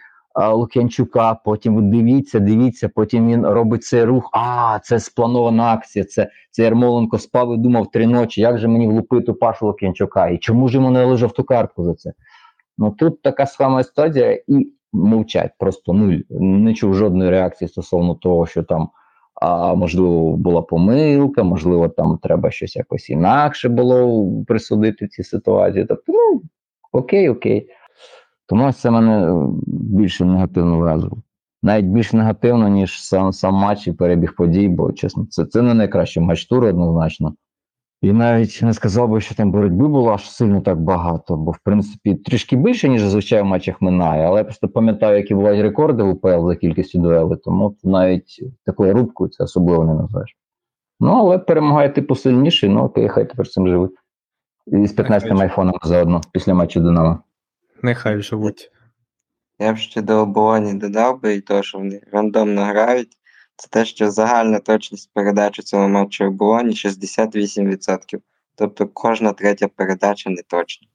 [0.54, 4.30] Лук'янчука, потім дивіться, дивіться, потім він робить цей рух.
[4.34, 6.06] А, це спланована акція.
[6.06, 10.28] Це це Ярмоленко спав і думав три ночі, як же мені влупити Пашу Лук'янчука?
[10.28, 12.14] І чому ж йому не лежав ту картку за це?
[12.78, 16.20] Ну тут така сама історія, і мовчать, просто нуль.
[16.30, 18.90] Не чув жодної реакції стосовно того, що там.
[19.42, 25.86] А можливо, була помилка, можливо, там треба щось якось інакше було присудити в цій ситуації.
[25.86, 26.42] Тобто, ну
[26.92, 27.70] окей, окей.
[28.46, 31.18] Тому це мене е, більше негативно вразило.
[31.64, 35.74] Навіть більш негативно, ніж сам сам матч і перебіг подій, бо чесно, це це не
[35.74, 37.34] найкращий матч туру однозначно.
[38.02, 41.60] І навіть не сказав би, що там боротьби було аж сильно так багато, бо в
[41.64, 44.26] принципі трішки більше, ніж зазвичай в матчах минає.
[44.26, 48.94] Але я просто пам'ятаю, які бувають рекорди в УПЛ за кількістю дуелей, тому навіть такою
[48.94, 50.38] рубкою це особливо не називаєш.
[51.00, 53.92] Ну, але перемагає типу сильніший, ну окей, хай тепер цим живуть.
[54.68, 57.20] І з 15 айфоном заодно після матчу Динамо.
[57.82, 58.72] Нехай живуть.
[59.60, 63.17] Я б ще до оболоні додав би і то, що вони рандомно грають.
[63.58, 68.20] Це те, що загальна точність передачі цього матчу оболоні 68%.
[68.56, 70.88] Тобто кожна третя передача не точна.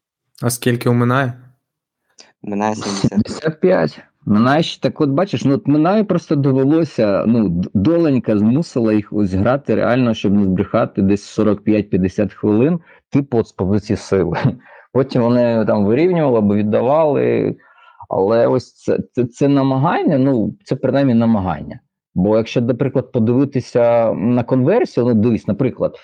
[0.42, 1.32] А скільки у Минає?
[2.42, 4.00] У Минає 75.
[4.26, 9.32] Минає ще так, от бачиш, ну от Минає просто довелося, ну, доленька змусила їх ось
[9.32, 14.38] грати реально, щоб не збрехати десь 45-50 хвилин, типу от з позиції сили.
[14.92, 17.56] Потім вони там вирівнювали або віддавали.
[18.08, 21.80] Але ось це це, це намагання, ну це принаймні намагання.
[22.14, 25.96] Бо якщо, наприклад, подивитися на конверсію, ну дивись, наприклад,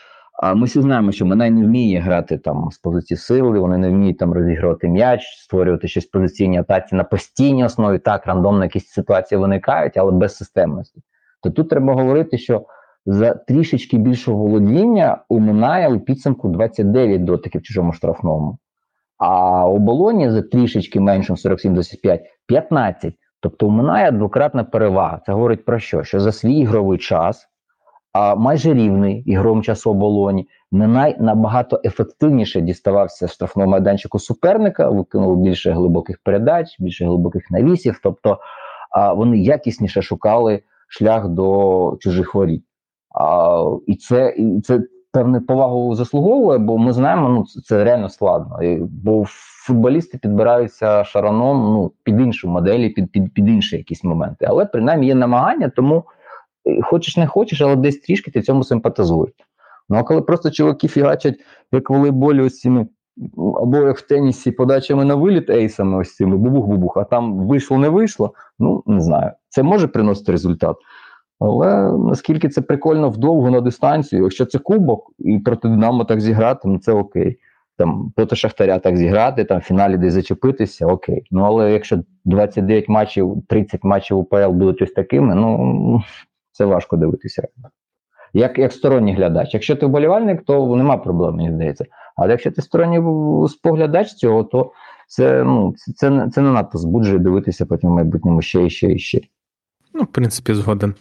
[0.55, 4.19] ми всі знаємо, що Минай не вміє грати там з позиції сили, вони не вміють
[4.19, 7.99] там розігрувати м'яч, створювати щось в позиційній атаці на постійній основі.
[7.99, 11.03] Так, рандомно якісь ситуації виникають, але без системності.
[11.43, 12.67] То тут треба говорити, що
[13.07, 18.59] за трішечки більшого володіння у Минає у підсумку 29 дотиків чужому штрафному.
[19.19, 23.15] А у Болоні за трішечки меншим 47-25– 15.
[23.41, 25.21] Тобто у Минає двократна перевага.
[25.27, 26.05] Це говорить про що?
[26.05, 27.49] Що за свій ігровий час,
[28.13, 35.73] а майже рівний ігровим часу оболоні, Минай набагато ефективніше діставався штрафного майданчику суперника, виконував більше
[35.73, 38.01] глибоких передач, більше глибоких навісів.
[38.03, 38.39] Тобто
[38.91, 42.65] а, вони якісніше шукали шлях до чужих воріт.
[43.21, 44.81] А, І це і це
[45.19, 48.63] певну повагу заслуговує, бо ми знаємо, ну це, реально складно.
[48.63, 49.25] І, Бо
[49.67, 54.47] футболісти підбираються шараном ну, під іншу моделі, під під, під інші якісь моменти.
[54.49, 56.05] Але принаймні є намагання, тому
[56.67, 59.33] е, хочеш не хочеш, але десь трішки ти цьому симпатизуєш.
[59.89, 61.35] Ну а коли просто чуваки фігачать,
[61.73, 62.87] як волейболі ось цими.
[63.37, 67.89] Або як в тенісі подачами на виліт ейсами, ось цими бубух-бубух, а там вийшло, не
[67.89, 68.35] вийшло.
[68.59, 69.31] Ну не знаю.
[69.49, 70.77] Це може приносити результат.
[71.41, 76.69] Але наскільки це прикольно вдовго на дистанцію, якщо це кубок і проти Динамо так зіграти,
[76.69, 77.39] ну це окей.
[77.77, 81.27] Там проти Шахтаря так зіграти, там в фіналі десь зачепитися, окей.
[81.31, 86.03] Ну але якщо 29 матчів, 30 матчів УПЛ будуть ось такими, ну
[86.53, 87.49] це важко дивитися.
[88.33, 89.55] Як як сторонній глядач.
[89.55, 91.85] Якщо ти вболівальник, то нема проблем, мені здається.
[92.17, 94.73] Але якщо ти сторонній споглядач цього, то
[95.09, 98.93] це ну, це, це, це не надто збуджує дивитися потім в майбутньому ще і ще
[98.93, 99.21] і ще.
[99.95, 100.95] Ну, в принципі, згоден.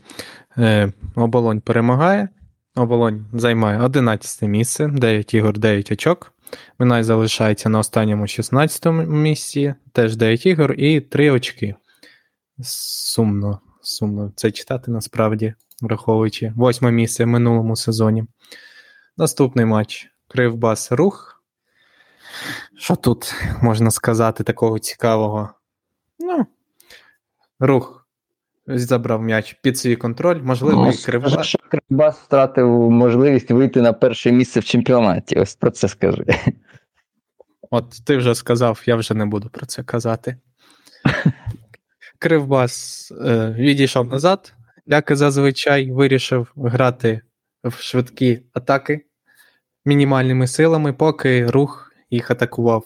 [0.57, 2.29] Е, Оболонь перемагає.
[2.75, 6.33] Оболонь займає 11 місце, 9 ігор, 9 очок.
[6.79, 11.75] Минай залишається на останньому 16 місці, теж 9 ігор і 3 очки.
[12.63, 18.25] Сумно, сумно це читати насправді, враховуючи восьме місце в минулому сезоні.
[19.17, 21.43] Наступний матч Кривбас Рух.
[22.77, 25.49] Що тут можна сказати такого цікавого?
[26.19, 26.45] Ну,
[27.59, 27.96] Рух
[28.67, 31.55] забрав м'яч під свій контроль, можливо, ну, і Кривбас.
[31.69, 35.35] Кривбас втратив можливість вийти на перше місце в чемпіонаті.
[35.35, 36.25] Ось про це скажи.
[37.71, 40.37] От ти вже сказав, я вже не буду про це казати.
[42.19, 44.53] Кривбас е, відійшов назад,
[44.85, 47.21] як і зазвичай вирішив грати
[47.63, 49.05] в швидкі атаки
[49.85, 52.85] мінімальними силами, поки рух їх атакував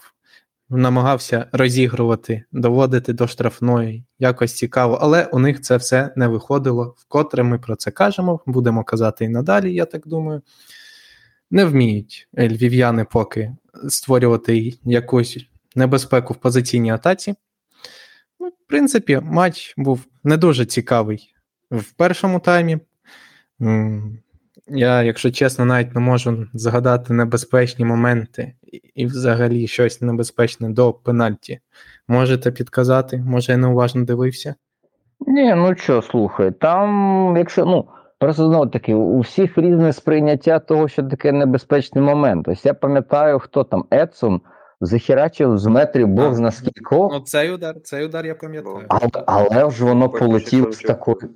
[0.77, 6.95] намагався розігрувати, доводити до штрафної, якось цікаво, але у них це все не виходило.
[6.97, 10.41] Вкотре ми про це кажемо, будемо казати і надалі, я так думаю.
[11.51, 13.55] Не вміють львів'яни поки
[13.89, 15.45] створювати якусь
[15.75, 17.35] небезпеку в позиційній атаці.
[18.39, 21.33] Ну, В принципі, матч був не дуже цікавий
[21.71, 22.79] в першому таймі.
[24.67, 28.53] Я, якщо чесно, навіть не можу згадати небезпечні моменти
[28.95, 31.59] і- взагалі щось небезпечне до пенальті.
[32.07, 33.17] Можете підказати?
[33.17, 34.55] Може, я неуважно дивився?
[35.27, 37.87] Ні, ну що, слухай, там, якщо, ну,
[38.19, 42.47] просто знову таки, у всіх різне сприйняття того, що таке небезпечний момент.
[42.47, 44.41] Ось я пам'ятаю, хто там Едсон
[44.81, 46.51] захерачив з метрів Бог А, зна
[47.13, 48.85] Ну, цей удар, цей удар я пам'ятаю.
[48.89, 51.29] але, але ж воно полетіло з такою.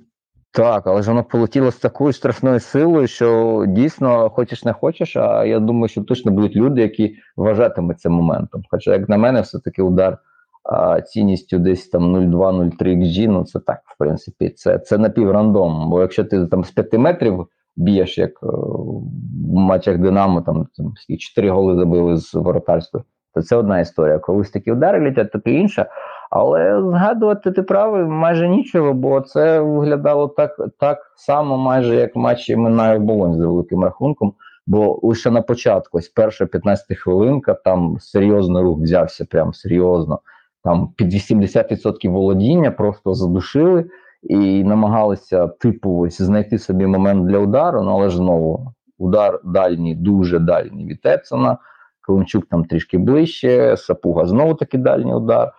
[0.56, 5.44] Так, але ж воно полетіло з такою страшною силою, що дійсно хочеш не хочеш, а
[5.44, 8.62] я думаю, що точно будуть люди, які вважатимуть це моментом.
[8.70, 10.18] Хоча, як на мене, все-таки удар
[10.64, 15.90] а, цінністю десь там 0,2-0,3 XG, ну це так, в принципі, це, це напіврандом.
[15.90, 17.46] Бо якщо ти там з 5 метрів
[17.76, 23.02] б'єш, як е, в матчах Динамо, там, там 4 голи забили з воротарства,
[23.34, 24.18] то це одна історія.
[24.18, 25.86] Колись такі удари літять, то інша.
[26.30, 32.56] Але згадувати ти правий майже нічого, бо це виглядало так так само, майже як матчі
[32.56, 34.34] Минає Болонь за великим рахунком.
[34.66, 40.20] Бо лише на початку, ось перша 15 хвилинка, там серйозно рух взявся, прям серйозно.
[40.64, 43.84] Там під 80% володіння просто задушили
[44.22, 47.82] і намагалися, типу, ось знайти собі момент для удару.
[47.82, 51.58] Ну але ж знову удар дальній, дуже дальній від Епсона.
[52.00, 55.52] Климчук там трішки ближче, Сапуга знову таки дальній удар.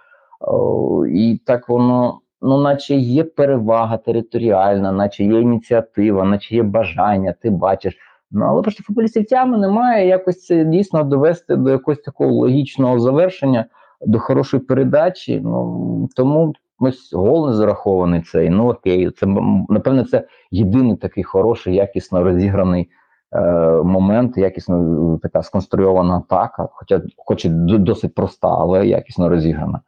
[1.09, 7.49] І так воно, ну, наче є перевага територіальна, наче є ініціатива, наче є бажання, ти
[7.49, 7.97] бачиш.
[8.31, 13.65] Ну, але просто футболістів тями немає якось це дійсно довести до якогось такого логічного завершення,
[14.01, 15.41] до хорошої передачі.
[15.43, 18.49] Ну тому ось гол не зарахований цей.
[18.49, 19.25] Ну окей, це
[19.69, 22.89] напевне це єдиний такий хороший, якісно розіграний
[23.35, 23.41] е,
[23.83, 29.81] момент, якісно е, така сконструйована атака, хоча, хоч і досить проста, але якісно розіграна.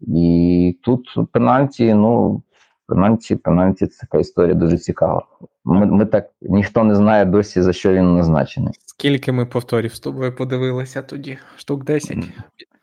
[0.00, 2.42] І тут пенальті, ну,
[2.86, 5.26] пенальті, пенальті це така історія дуже цікава.
[5.64, 8.74] Ми, ми так ніхто не знає досі, за що він назначений.
[8.86, 11.38] Скільки ми повторів з тобою подивилися тоді?
[11.56, 12.18] Штук 10?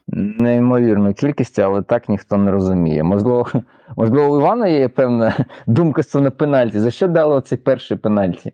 [0.08, 3.04] Неймовірну кількість, але так ніхто не розуміє.
[3.04, 3.48] Можливо,
[3.98, 6.80] можливо, у Івана є певна думка стосовно пенальті.
[6.80, 8.54] За що дало цей перший пенальті?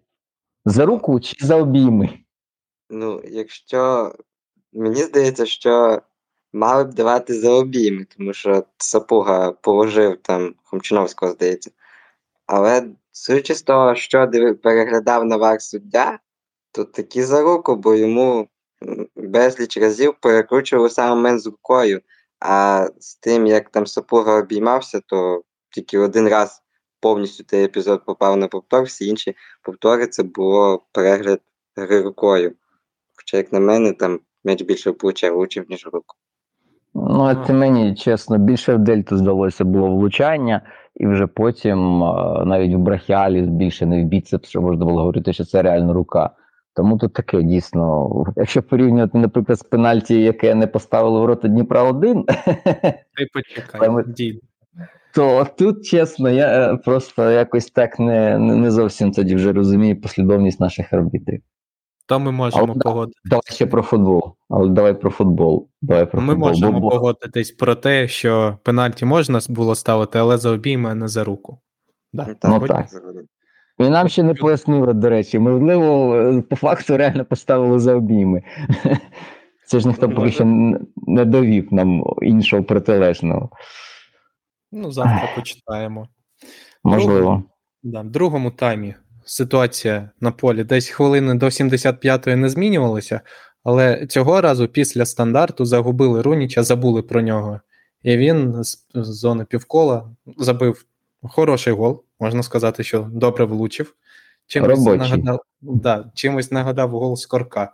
[0.66, 2.10] За руку чи за обійми?
[2.90, 4.12] Ну, якщо
[4.74, 6.02] мені здається, що
[6.58, 11.72] мали б давати за обійми, тому що Сапуга положив там Хомчиновського, здається.
[12.46, 14.32] Але судячи з того, що
[14.64, 16.20] переглядав на вар суддя,
[16.72, 18.50] то таки за руку, бо йому
[19.16, 22.02] безліч разів перекручували саме момент з рукою.
[22.40, 26.64] А з тим, як там Сапуга обіймався, то тільки один раз
[27.00, 31.42] повністю той епізод попав на повтор, всі інші повтори це було перегляд
[31.76, 32.56] гри рукою.
[33.16, 36.16] Хоча, як на мене, там м'яч більше плече влучив, ніж руку.
[37.00, 40.62] Ну, а це мені чесно, більше в Дельту здалося було влучання,
[40.96, 42.00] і вже потім
[42.46, 46.30] навіть в брахіалі збільшений в біцепс, що можна було говорити, що це реально рука.
[46.76, 52.24] Тому тут таке дійсно, якщо порівнювати, наприклад, з пенальті, яке не поставили ворота Дніпра 1
[53.14, 54.42] Ти почекай, дій.
[55.16, 60.02] то тут, чесно, я е, просто якось так не, не не зовсім тоді вже розумію
[60.02, 61.42] послідовність наших арбітрів.
[62.08, 62.80] То ми можемо Але да.
[62.80, 63.20] погодити.
[63.26, 64.36] Давай ще про футбол.
[64.50, 65.70] Але давай про футбол.
[65.82, 66.50] Давай про Ми футбол.
[66.50, 71.08] можемо Бо- погодитись про те, що пенальті можна було ставити, але за обійми, а не
[71.08, 71.60] за руку.
[72.14, 72.36] Да.
[72.44, 72.88] Ну, Хоч- так.
[73.80, 75.40] І нам ще не пояснили, до речі.
[75.40, 78.42] Можливо, по факту реально поставили за обійми.
[79.68, 80.46] Це ж ніхто Ну, поки що
[81.08, 83.50] не довів нам іншого протилежного.
[84.72, 86.08] Ну, завтра почитаємо.
[86.84, 87.44] Можливо.
[87.84, 88.96] В другому таймі
[89.28, 93.22] ситуація на полі десь хвилини до 75-ї не змінювалася,
[93.64, 97.62] але цього разу після стандарту загубили Руніча, забули про нього.
[98.04, 100.86] І він з, зони півкола забив
[101.22, 103.94] хороший гол, можна сказати, що добре влучив.
[104.48, 104.98] Чимось Робочий.
[104.98, 107.72] нагадав, да, чимось нагадав гол Скорка.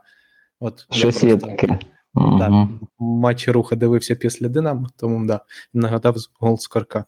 [0.59, 1.79] От Щось є таке.
[2.15, 2.79] Да, Мгм.
[2.99, 5.39] матчі руха дивився після Динамо, тому да,
[5.73, 7.05] нагадав гол Скорка.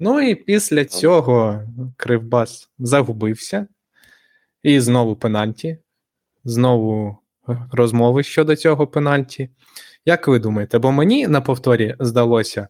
[0.00, 1.62] Ну і після цього
[1.96, 3.66] Кривбас загубився.
[4.66, 5.78] І знову пенальті.
[6.44, 7.16] Знову
[7.72, 9.50] розмови щодо цього пенальті.
[10.04, 10.78] Як ви думаєте?
[10.78, 12.68] Бо мені на повторі здалося,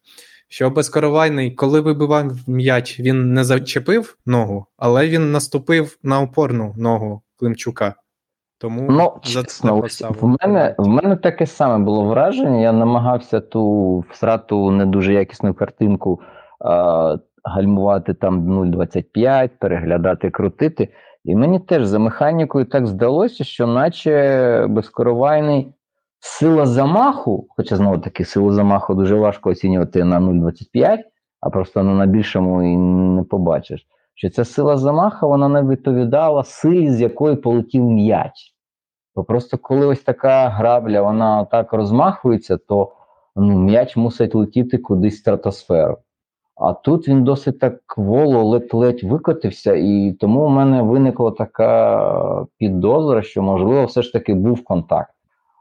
[0.49, 7.23] що безкоровайний, коли вибивав м'яч, він не зачепив ногу, але він наступив на опорну ногу
[7.39, 7.95] Климчука.
[8.59, 9.69] Тому Ну, за це
[10.11, 12.61] в мене, в мене таке саме було враження.
[12.61, 16.21] Я намагався ту всрату не дуже якісну картинку
[16.61, 20.89] а, гальмувати там 0,25, переглядати, крутити.
[21.27, 25.75] І мені теж за механікою так здалося, що наче безкоровайний
[26.21, 30.99] сила замаху, хоча знову таки силу замаху дуже важко оцінювати на 0,25,
[31.41, 32.77] а просто на більшому і
[33.17, 33.87] не побачиш.
[34.15, 38.55] що ця сила замаха вона не відповідала силі, з якої полетів м'яч.
[39.15, 42.93] Бо просто коли ось така грабля вона так розмахується, то
[43.37, 45.99] ну, м'яч мусить летіти кудись в стратосферу.
[46.57, 53.23] А тут він досить так кволо ледь-ледь викотився, і тому у мене виникла така підозра,
[53.23, 55.13] що, можливо, все ж таки був контакт.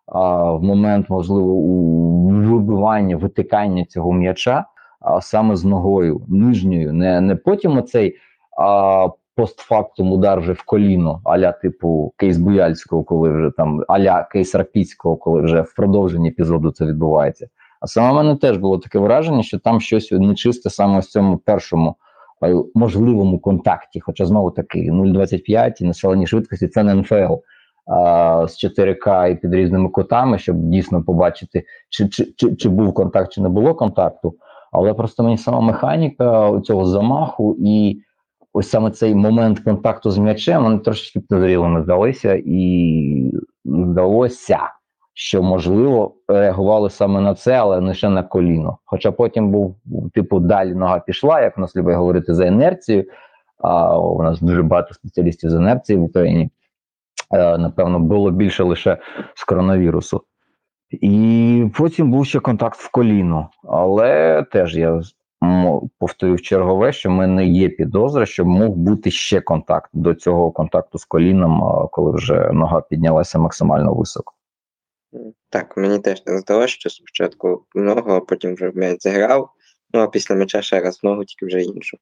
[0.07, 4.65] А в момент, можливо, у вибивання, витикання цього м'яча,
[4.99, 8.15] а саме з ногою нижньою, не не потім оцей
[8.57, 14.55] а, постфактум удар вже в коліно, аля типу Кейс Буяльського, коли вже там аля Кейс
[14.55, 17.47] Рапіцького, коли вже в продовженні епізоду це відбувається.
[17.85, 21.37] А саме в мене теж було таке враження, що там щось нечисте саме в цьому
[21.37, 21.95] першому
[22.75, 23.99] можливому контакті.
[23.99, 27.33] Хоча знову таки 0,25 і населені швидкості це не НФЛ
[27.85, 32.93] а, з 4К і під різними кутами, щоб дійсно побачити, чи, чи, чи, чи був
[32.93, 34.35] контакт, чи не було контакту.
[34.71, 38.01] Але просто мені сама механіка цього замаху і
[38.53, 43.31] ось саме цей момент контакту з м'ячем вони трошечки підозрілими здалися, і
[43.65, 44.59] здалося,
[45.17, 48.77] що можливо реагували саме на це, але не ще на коліно.
[48.85, 49.75] Хоча потім був
[50.13, 53.05] типу далі нога пішла, як нас любить говорити за інерцію.
[53.57, 56.49] А у нас дуже багато спеціалістів з інерції в Україні.
[57.33, 58.97] Е, напевно, було більше лише
[59.35, 60.21] з коронавірусу.
[60.91, 63.49] І потім був ще контакт в коліно.
[63.63, 65.01] Але теж я
[65.99, 70.97] повторюю чергове, що в мене є підозра, що мог бути ще контакт до цього контакту
[70.97, 74.34] з коліном, коли вже нога піднялася максимально високо.
[75.49, 79.49] Так, мені теж не здалося, що спочатку ногу, а потім вже в м'яч зіграв,
[79.93, 81.97] ну а після м'яча ще раз в ногу, тільки вже іншу.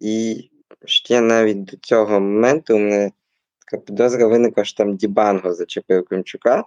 [0.00, 0.48] І
[0.84, 3.10] ще навіть до цього моменту мене
[3.58, 6.64] така підозра виникла, що там Дібанго зачепив Кримчука,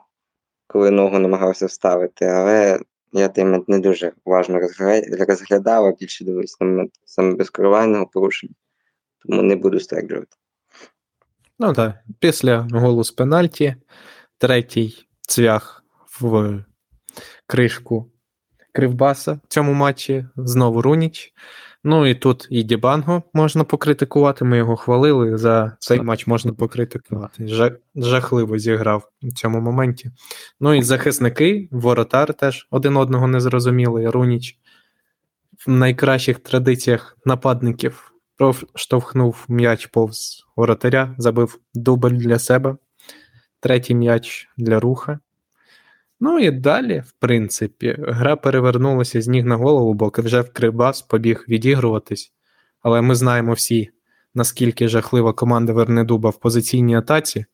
[0.68, 2.80] коли ногу намагався вставити, але
[3.14, 4.60] я той момент не дуже уважно
[5.28, 8.54] розглядав, а більше дивився на момент саме безкоровального порушення,
[9.20, 10.38] тому не буду стверджувати.
[11.60, 13.76] Ну так, після голу з пенальті,
[14.38, 15.84] третій цвях
[16.22, 16.64] в
[17.48, 18.12] кришку
[18.72, 21.34] Кривбаса в цьому матчі, знову Руніч.
[21.84, 24.46] Ну і тут і Дібанго можна покритикувати.
[24.46, 25.38] Ми його хвалили.
[25.38, 27.48] За цей матч можна покритикувати.
[27.96, 30.12] Жахливо зіграв у цьому моменті.
[30.60, 34.10] Ну і захисники, воротар теж один одного не зрозуміли.
[34.10, 34.58] Руніч
[35.68, 42.78] в найкращих традиціях нападників проштовхнув м'яч повз воротаря, забив дубль для себе,
[43.66, 45.20] третій м'яч для руха.
[46.20, 51.02] Ну і далі, в принципі, гра перевернулася з ніг на голову, бо вже в Кривбас
[51.02, 52.34] побіг відігруватись.
[52.82, 53.90] Але ми знаємо всі,
[54.36, 57.46] наскільки жахлива команда Вернедуба в позиційній атаці.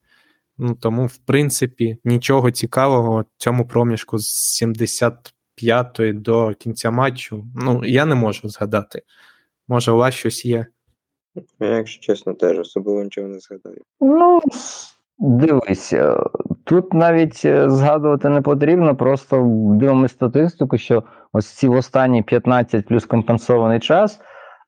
[0.57, 7.47] Ну Тому, в принципі, нічого цікавого цьому проміжку з 75-ї до кінця матчу.
[7.55, 9.01] Ну, я не можу згадати.
[9.68, 10.66] Може, у вас щось є?
[11.59, 13.82] Я, якщо чесно, теж особливо нічого не згадаю.
[14.01, 14.41] Ну,
[15.24, 16.15] Дивись, е,
[16.63, 19.43] тут навіть е, згадувати не потрібно, просто
[19.76, 21.03] дивимося статистику, що
[21.34, 24.19] ось ці в останні 15 плюс компенсований час,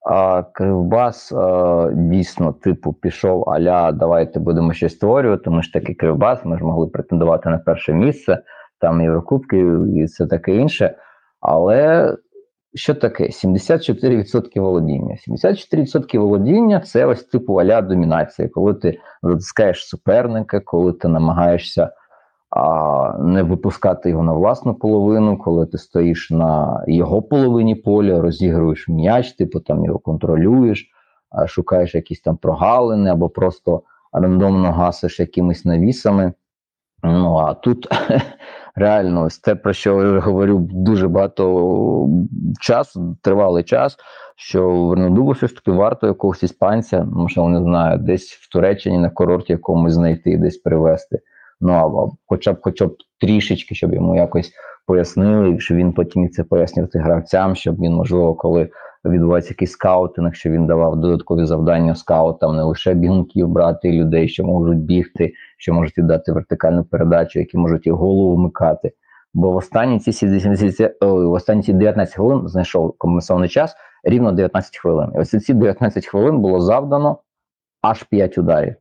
[0.09, 5.49] а Кривбас а, е, дійсно, типу, пішов аля, давайте будемо щось створювати.
[5.49, 8.37] Ми ж таки Кривбас, ми ж могли претендувати на перше місце,
[8.79, 9.57] там Єврокубки
[9.95, 10.95] і все таке інше.
[11.41, 12.15] Але
[12.75, 13.23] що таке?
[13.23, 15.15] 74% володіння.
[15.27, 21.89] 74% володіння це ось типу аля домінація, коли ти затискаєш суперника, коли ти намагаєшся
[22.49, 28.87] а, не випускати його на власну половину, коли ти стоїш на його половині поля, розігруєш
[28.87, 30.89] м'яч, типу там його контролюєш,
[31.29, 33.81] а, шукаєш якісь там прогалини або просто
[34.13, 36.33] рандомно гасиш якимись навісами.
[37.03, 37.87] Ну а тут
[38.75, 42.09] реально ось те, про що я говорю дуже багато
[42.61, 43.97] часу, тривалий час,
[44.35, 49.09] що Вернодубу все ж таки варто якогось іспанця, можливо, не знаю, десь в Туреччині на
[49.09, 51.19] курорті якомусь знайти, десь привезти.
[51.61, 54.51] Ну або хоча б хоча б трішечки, щоб йому якось
[54.87, 58.69] пояснили, щоб він потім це пояснювати гравцям, щоб він, можливо, коли
[59.05, 64.43] відбувається якийсь скаутинг, що він давав додаткові завдання скаутам, не лише бігунків брати людей, що
[64.43, 68.91] можуть бігти, що можуть віддати вертикальну передачу, які можуть і голову вмикати.
[69.33, 74.77] Бо в останні ці 70, в останні ці 19 хвилин знайшов компенсований час рівно 19
[74.77, 75.11] хвилин.
[75.15, 77.17] І ось ці 19 хвилин було завдано
[77.81, 78.75] аж 5 ударів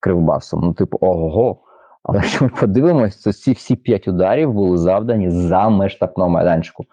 [0.00, 0.60] кривбасом.
[0.60, 1.58] Ну, типу, ого.
[2.02, 6.84] Але якщо ми подивимось, то ці всі 5 ударів були завдані за меж майданчику.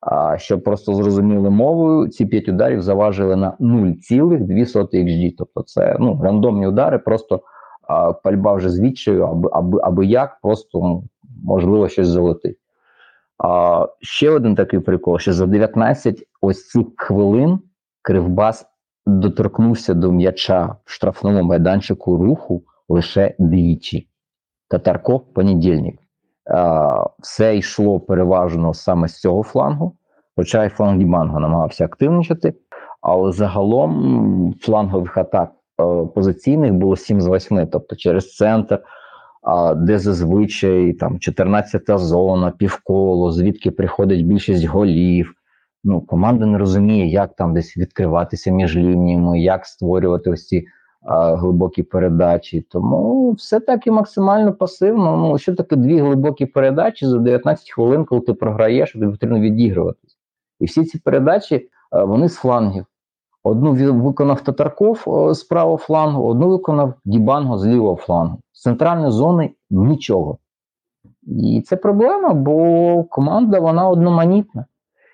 [0.00, 5.34] А щоб просто зрозуміли мовою, ці 5 ударів заважили на 0,2 XG.
[5.38, 7.40] Тобто це ну, рандомні удари, просто
[7.88, 11.02] а, пальба вже з відчаю, аби, аби, аби як, просто
[11.44, 12.56] можливо щось залетить.
[13.38, 17.58] А, Ще один такий прикол: що за 19 ось цих хвилин
[18.02, 18.66] Кривбас
[19.06, 24.08] доторкнувся до м'яча в штрафному майданчику руху лише двічі.
[24.68, 25.98] Татарков понедільник.
[26.54, 29.96] А, Все йшло переважно саме з цього флангу,
[30.36, 32.54] хоча і фланг Діманго намагався активничати,
[33.00, 38.78] але загалом флангових атак е, позиційних було 7 з 8, тобто через центр,
[39.76, 45.34] де зазвичай там 14-та зона, півколо, звідки приходить більшість голів.
[45.84, 50.66] Ну, команда не розуміє, як там десь відкриватися між лініями, як створювати ось ці
[51.02, 52.66] глибокі передачі.
[52.68, 55.16] Тому все так і максимально пасивно.
[55.16, 60.18] Ну, що таке дві глибокі передачі за 19 хвилин, коли ти програєш, тобі потрібно відігруватись.
[60.60, 62.86] І всі ці передачі вони з флангів.
[63.42, 63.72] Одну
[64.02, 68.38] виконав Татарков з правого флангу, одну виконав Дібанго з лівого флангу.
[68.52, 70.38] З центральної зони нічого.
[71.22, 74.66] І це проблема, бо команда вона одноманітна.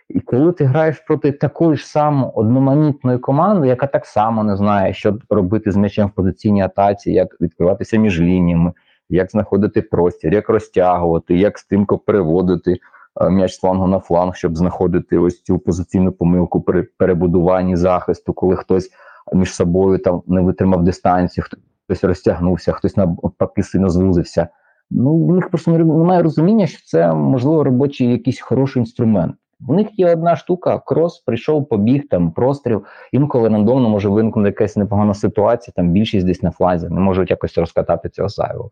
[0.09, 4.95] І коли ти граєш проти такої ж само одноманітної команди, яка так само не знає,
[4.95, 8.73] що робити з м'ячем в позиційній атаці, як відкриватися між лініями,
[9.09, 12.79] як знаходити простір, як розтягувати, як стрімко переводити
[13.21, 18.33] е, м'яч з флангу на фланг, щоб знаходити ось цю позиційну помилку при перебудуванні захисту,
[18.33, 18.91] коли хтось
[19.33, 24.49] між собою там не витримав дистанцію, хтось розтягнувся, хтось навпаки сильно звузився.
[24.91, 29.35] Ну, у них просто не- немає розуміння, що це можливо робочий якийсь хороший інструмент.
[29.69, 32.83] У них є одна штука: крос, прийшов, побіг, там простріл.
[33.13, 37.59] Інколи рандомно може виникнути якась непогана ситуація, там більшість десь на фланзі, не можуть якось
[37.59, 38.71] розкатати цього зайвого.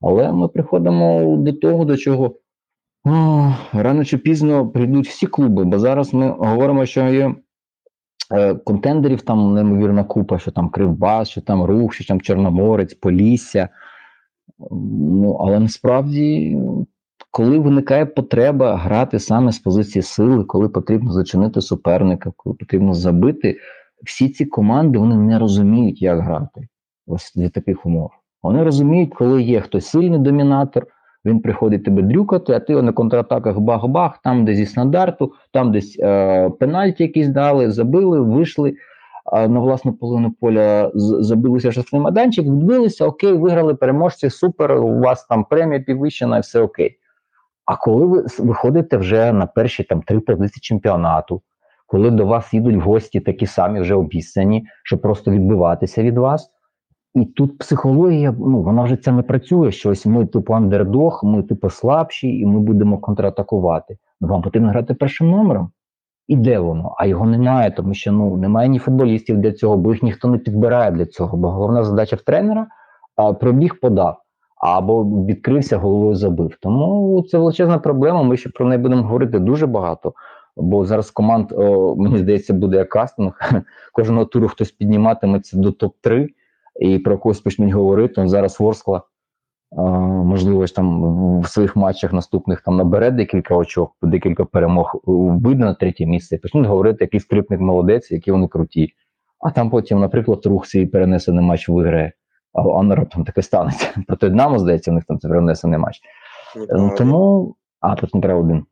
[0.00, 2.34] Але ми приходимо до того, до чого
[3.06, 7.34] о, рано чи пізно прийдуть всі клуби, бо зараз ми говоримо, що є
[8.32, 13.68] е, контендерів там неймовірна купа, що там Кривбас, що там Рух, що там Чорноморець, Полісся.
[14.90, 16.58] Ну, але насправді,
[17.30, 23.56] коли виникає потреба грати саме з позиції сили, коли потрібно зачинити суперника, коли потрібно забити,
[24.04, 26.68] всі ці команди вони не розуміють, як грати
[27.06, 28.10] ось для таких умов.
[28.42, 30.86] Вони розуміють, коли є хтось сильний домінатор,
[31.24, 35.72] він приходить тебе дрюкати, а ти його на контратаках бах-бах, там десь зі стандарту, там
[35.72, 38.76] десь е, пенальті якісь дали, забили, вийшли
[39.32, 45.44] на власну половину поля, забилися штрафний майданчик, відбилися, окей, виграли переможці, супер, у вас там
[45.44, 46.98] премія підвищена, все окей.
[47.66, 51.42] А коли ви виходите вже на перші там три позиції чемпіонату,
[51.86, 56.50] коли до вас їдуть гості такі самі вже обіцяні, щоб просто відбиватися від вас.
[57.14, 59.72] І тут психологія, ну вона вже це не працює.
[59.72, 63.98] що ось ми, типу, андердог, ми типу слабші, і ми будемо контратакувати.
[64.20, 65.70] Ну, вам потрібно грати першим номером.
[66.28, 66.94] І де воно?
[66.98, 70.38] А його немає, тому що ну немає ні футболістів для цього, бо їх ніхто не
[70.38, 71.38] підбирає для цього.
[71.38, 72.66] Бо головна задача в тренера
[73.16, 74.18] а, пробіг подав
[74.56, 76.56] або відкрився головою забив.
[76.60, 78.22] Тому це величезна проблема.
[78.22, 80.12] Ми ще про неї будемо говорити дуже багато.
[80.56, 83.40] Бо зараз команд, о, мені здається, буде як кастинг.
[83.92, 86.28] Кожного туру хтось підніматиметься до топ-3
[86.80, 88.20] і про когось почнуть говорити.
[88.20, 89.02] Он зараз Ворскла,
[89.76, 95.64] а, можливо, ж там в своїх матчах наступних там набере декілька очок, декілька перемог, вийде
[95.64, 98.92] на третє місце і почнуть говорити, який скрипник молодець, які вони круті.
[99.40, 102.12] А там потім, наприклад, рух свій перенесений матч виграє.
[102.56, 103.86] А, раптом таке станеться.
[104.06, 106.00] Проти Динамо, здається, у них там це перенесений матч.
[106.70, 108.64] Ну, тому, а тут Дніпра один.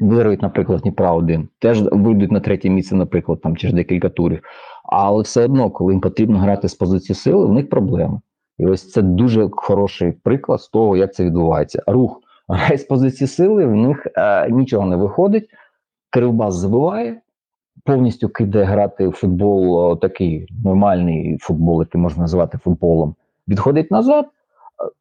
[0.00, 1.48] Виграють, наприклад, Дніпра один.
[1.58, 4.42] Теж вийдуть на третє місце, наприклад, там через декілька турів.
[4.84, 8.20] Але все одно, коли їм потрібно грати з позиції сили, у них проблеми.
[8.58, 11.82] І ось це дуже хороший приклад з того, як це відбувається.
[11.86, 15.48] Рух грає з позиції сили, в них е, нічого не виходить.
[16.10, 17.20] Кривбас забиває,
[17.84, 23.14] повністю кидає грати в футбол, такий нормальний футбол, який можна назвати футболом.
[23.48, 24.26] Відходить назад,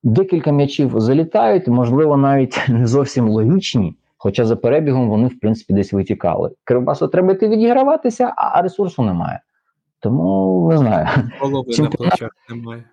[0.03, 3.95] декілька м'ячів залітають, можливо, навіть не зовсім логічні.
[4.17, 6.51] Хоча за перебігом вони, в принципі, десь витікали.
[6.63, 9.39] Кривбасу треба йти відіграватися, а ресурсу немає.
[9.99, 11.07] Тому не знаю.
[11.39, 12.83] Половини Чемпіонат- плеча немає.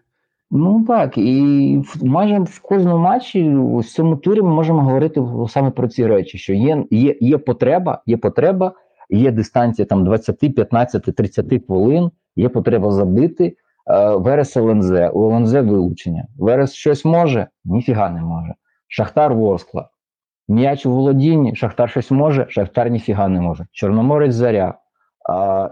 [0.51, 5.71] Ну так, і в, майже в кожному матчі у цьому турі ми можемо говорити саме
[5.71, 8.73] про ці речі: що є, є, є потреба, є потреба,
[9.11, 13.57] є дистанція там 20, 15, 30 хвилин, є потреба забити.
[13.91, 16.27] Е, Верес ЛНЗ, у ЛНЗ вилучення.
[16.39, 18.55] Верес щось може, ніфіга не може.
[18.89, 19.89] Шахтар Ворскла.
[20.49, 23.67] М'яч у володінні, Шахтар щось може, Шахтар ніфіга не може.
[23.73, 24.75] Чорноморець заря.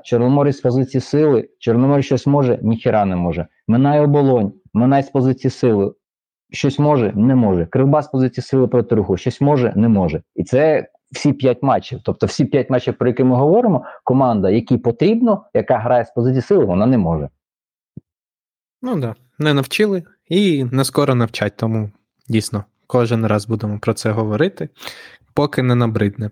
[0.04, 3.46] Чорноморець з позиції сили, Чорноморець щось може, ніхіра не може.
[3.68, 5.92] Минає оболонь, Минай з позиції сили.
[6.50, 7.66] Щось може, не може.
[7.66, 10.22] Кривбас з позиції сили проти руху, щось може, не може.
[10.34, 12.00] І це всі п'ять матчів.
[12.04, 16.42] Тобто, всі п'ять матчів, про які ми говоримо, команда, якій потрібно, яка грає з позиції
[16.42, 17.28] сили, вона не може.
[18.82, 19.14] Ну так, да.
[19.38, 21.90] не навчили і не скоро навчать, тому
[22.28, 24.68] дійсно кожен раз будемо про це говорити,
[25.34, 26.30] поки не набридне.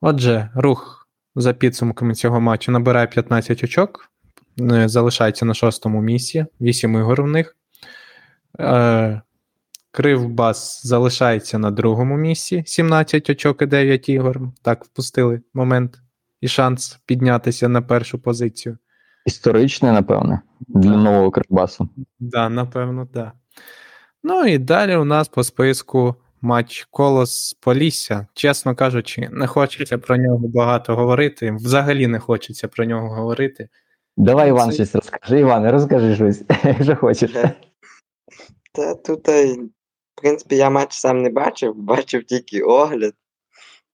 [0.00, 4.10] Отже, рух за підсумками цього матчу набирає 15 очок,
[4.60, 7.56] е, залишається на шостому місці, 8 ігор в них.
[8.60, 9.20] Е,
[9.90, 14.40] Кривбас залишається на другому місці, 17 очок і 9 ігор.
[14.62, 15.98] Так, впустили момент
[16.40, 18.78] і шанс піднятися на першу позицію.
[19.26, 21.88] Історичний, напевне, для нового Кривбасу.
[22.20, 23.12] Да, напевно, так.
[23.12, 23.32] Да.
[24.22, 28.26] Ну і далі у нас по списку матч Колос Полісся.
[28.34, 31.52] Чесно кажучи, не хочеться про нього багато говорити.
[31.52, 33.68] Взагалі не хочеться про нього говорити.
[34.16, 35.40] Давай, Іван, Це- щось розкажи.
[35.40, 37.32] Іван, розкажи щось, якщо хочеш.
[38.72, 39.56] Та тут, е,
[40.20, 43.14] в принципі, я матч сам не бачив, бачив тільки огляд.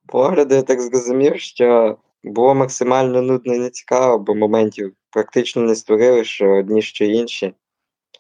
[0.07, 5.75] По огляду я так зрозумів, що було максимально нудно і нецікаво, бо моментів практично не
[5.75, 7.55] створили, що одні, що інші.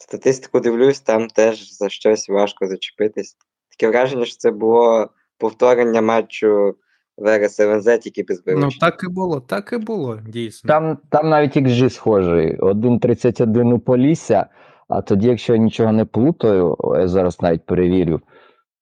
[0.00, 3.36] Статистику дивлюсь, там теж за щось важко зачепитись.
[3.70, 6.76] Таке враження, що це було повторення матчу
[7.16, 10.68] Верес ЛНЗ, тільки без Ну, так і було, так і було, дійсно.
[10.68, 12.56] Там, там навіть XG схожий.
[12.58, 14.46] 1.31 у Полісся,
[14.88, 18.20] а тоді, якщо я нічого не плутаю, я зараз навіть перевірю.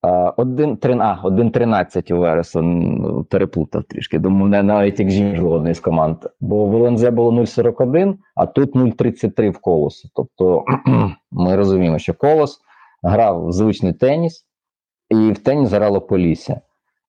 [0.03, 4.19] а, 1.13 а, 1.13 у Вереса м, переплутав трішки.
[4.19, 6.17] Думаю, навіть XG жодної з команд.
[6.41, 10.09] Бо в ЛНЗ було 0.41, а тут 0.33 в колосу.
[10.15, 10.65] Тобто
[11.31, 12.61] ми розуміємо, що колос
[13.03, 14.47] грав в звичний теніс,
[15.11, 16.61] і в теніс грало Полісся.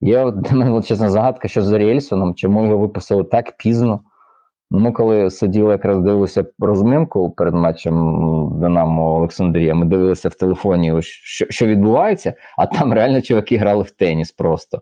[0.01, 3.99] Є для мене величезна загадка, що з Рєльсоном, чому його виписали так пізно.
[4.75, 11.01] Ну, Ми коли сиділи, якраз дивилися розминку перед матчем Динамо Олександрія, ми дивилися в телефоні,
[11.01, 14.81] що, що відбувається, а там реально чуваки грали в теніс просто.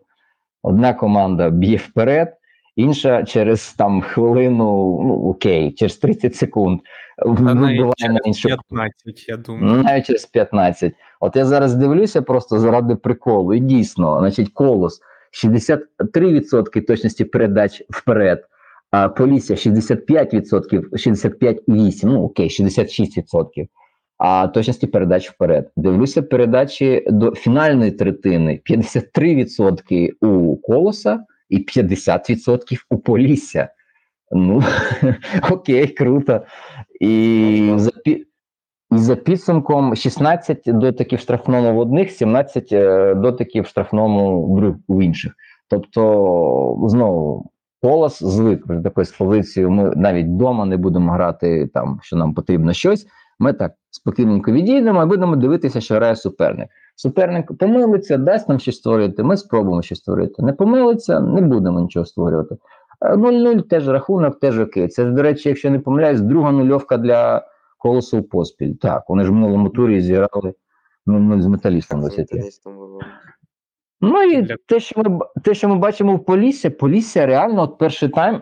[0.64, 2.34] Одна команда б'є вперед,
[2.76, 6.80] інша через там хвилину, ну окей, через 30 секунд
[7.26, 9.84] вибиває на через іншу 15, я думаю.
[9.84, 10.94] Навіть через 15.
[11.20, 13.54] От я зараз дивлюся просто заради приколу.
[13.54, 15.02] І дійсно, значить, колос
[15.46, 18.46] 63% точності передач вперед,
[18.94, 23.68] а Полісся 65%, 65,8%, ну окей, 66%.
[24.18, 25.72] А точності передач вперед.
[25.76, 33.70] Дивлюся передачі до фінальної третини: 53% у колоса і 50% у Полісся.
[34.32, 34.64] Ну,
[35.52, 36.42] окей, круто.
[37.00, 38.26] І за, і
[38.92, 44.56] за підсумком 16 дотиків штрафному в одних, 17 е, дотиків штрафному
[44.88, 45.34] в інших.
[45.70, 47.53] Тобто, знову,
[47.84, 49.72] Колос звик вже такої з позицією.
[49.72, 53.08] Ми навіть вдома не будемо грати там, що нам потрібно щось.
[53.40, 56.70] Ми так спокійненько відійдемо і будемо дивитися, що грає суперник.
[56.96, 59.24] Суперник помилиться, дасть нам щось створити.
[59.24, 60.44] Ми спробуємо щось створити.
[60.44, 62.58] Не помилиться, не будемо нічого створювати.
[63.02, 64.88] Е, 0-0 теж рахунок, теж окей.
[64.88, 68.74] Це ж, до речі, якщо не помиляюсь, друга нульовка для колосу в поспіль.
[68.74, 70.54] Так, вони ж в минулому турі зіграли
[71.08, 72.74] 0-0 з металістом З металістом.
[74.04, 77.78] Ну і Для- те, що ми те, що ми бачимо в Полісся, Полісся реально от
[77.78, 78.42] перший тайм.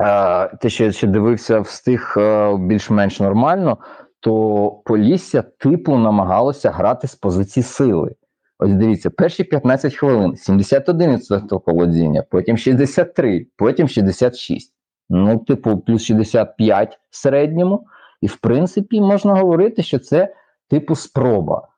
[0.00, 3.78] е, Те, що я ще дивився, встиг е, більш-менш нормально,
[4.20, 8.14] то Полісся типу намагалося грати з позиції сили.
[8.58, 14.74] Ось дивіться, перші 15 хвилин 71% володіння, потім 63, потім 66.
[15.10, 17.86] Ну, типу, плюс 65 в середньому.
[18.20, 20.34] І в принципі можна говорити, що це
[20.70, 21.68] типу спроба.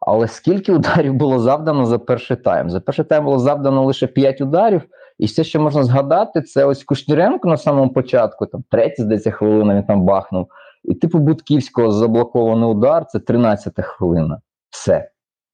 [0.00, 2.70] Але скільки ударів було завдано за перший тайм?
[2.70, 4.82] За перший тайм було завдано лише 5 ударів,
[5.18, 9.74] і все, що можна згадати, це ось Кушніренко на самому початку, там третя, здається, хвилина
[9.74, 10.48] він там бахнув.
[10.84, 14.40] І типу Будківського заблокований удар це 13 хвилина.
[14.70, 15.10] Все.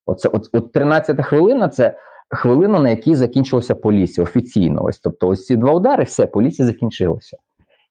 [0.07, 1.99] Оце, от, от 13 хвилина це
[2.31, 4.85] хвилина, на якій закінчилося Полісся офіційно.
[4.85, 7.37] Ось, тобто, ось ці два удари, все, Полісся закінчилося.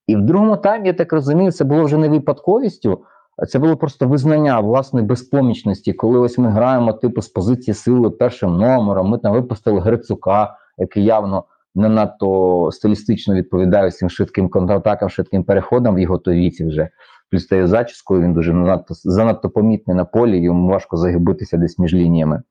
[0.08, 3.04] І в другому таймі, я так розумію, це було вже не випадковістю,
[3.50, 8.58] це було просто визнання власної безпомічності, коли ось ми граємо типу з позиції сили першим
[8.58, 9.10] номером.
[9.10, 11.44] Ми там випустили Грицука, який явно
[11.76, 16.90] не надто стилістично відповідає цим швидким контратакам, швидким переходам в його то віці вже.
[17.32, 21.94] Плюс тією зачіскою він дуже надто, занадто помітний на полі, йому важко загибитися десь між
[21.94, 22.42] лініями.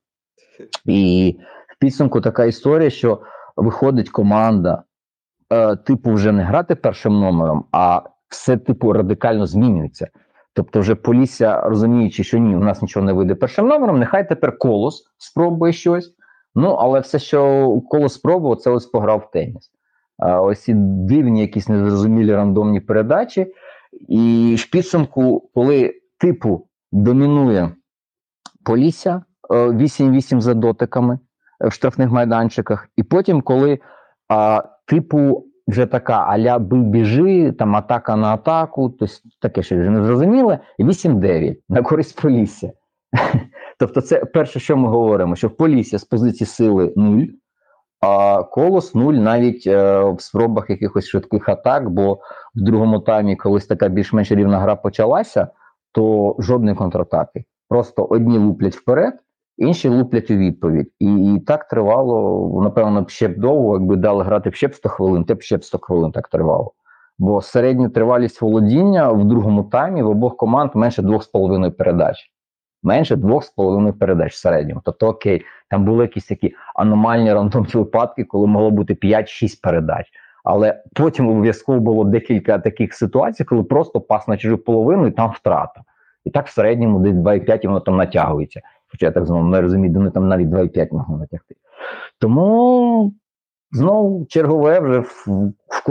[0.84, 1.36] І
[1.76, 3.20] в підсумку така історія, що
[3.56, 4.82] виходить команда,
[5.52, 10.08] е, типу, вже не грати першим номером, а все типу радикально змінюється.
[10.54, 14.58] Тобто, вже Полісся, розуміючи, що ні, у нас нічого не вийде першим номером, нехай тепер
[14.58, 16.14] колос спробує щось.
[16.54, 19.70] Ну, але все, що колос спробував, це ось пограв в теніс.
[20.18, 23.54] Ось ці дивні, якісь незрозумілі рандомні передачі.
[24.08, 27.72] І в підсумку, коли типу домінує
[28.64, 31.18] Полісся е, 8-8 за дотиками
[31.60, 33.78] е, в штрафних майданчиках, і потім, коли
[34.28, 39.90] а, типу вже така аля бий біжи, там атака на атаку, тобто таке ще вже
[39.90, 42.72] незрозуміле, 8-9 на користь Полісся.
[43.78, 47.22] Тобто, це перше, що ми говоримо, що Полісся з позиції сили 0,
[48.00, 52.14] а колос нуль навіть е, в спробах якихось швидких атак, бо
[52.54, 55.48] в другому таймі, колись така більш-менш рівна гра почалася,
[55.92, 57.44] то жодної контратаки.
[57.68, 59.14] Просто одні луплять вперед,
[59.56, 60.90] інші луплять у відповідь.
[60.98, 65.24] І, і так тривало, напевно, ще б довго, якби дали грати ще б 100 хвилин,
[65.24, 66.72] то б ще б 100 хвилин так тривало.
[67.18, 72.30] Бо середня тривалість володіння в другому таймі в обох команд менше 2,5 передач.
[72.82, 74.80] Менше 2,5 передач в середньому.
[74.84, 80.06] Тобто, окей, там були якісь такі аномальні рандомні випадки, коли могло бути 5-6 передач.
[80.44, 85.30] Але потім обов'язково було декілька таких ситуацій, коли просто пас на чужу половину і там
[85.30, 85.82] втрата.
[86.24, 88.60] І так в середньому десь 2,5 і воно там натягується.
[88.94, 91.54] Хоча я так знову не розумію, де вони там навіть 2,5 могли натягти.
[92.18, 93.12] Тому
[93.72, 95.26] знову чергове вже в,
[95.68, 95.84] в,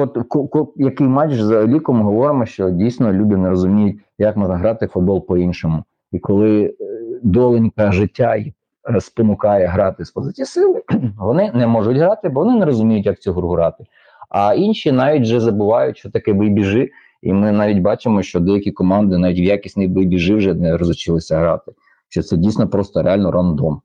[0.50, 4.90] ко- який матч за ліком говоримо, що дійсно люди не розуміють, як можна грати в
[4.90, 5.84] футбол по-іншому.
[6.12, 6.74] І коли е,
[7.24, 8.54] доленька життя е,
[9.02, 10.82] спонукає грати з позиції сили,
[11.18, 13.86] вони не можуть грати, бо вони не розуміють, як цю гру грати.
[14.30, 16.90] А інші навіть вже забувають, що таке вибіжи,
[17.22, 21.72] і ми навіть бачимо, що деякі команди навіть в якісний вибіжи вже не розучилися грати.
[22.14, 23.82] Що це дійсно просто реально рандом.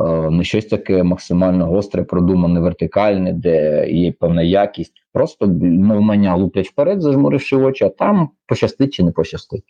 [0.00, 4.92] Е, Не щось таке максимально гостре, продумане, вертикальне, де є певна якість.
[5.12, 9.64] Просто навмання луплять вперед, зажмуривши очі, а там пощастить чи не пощастить.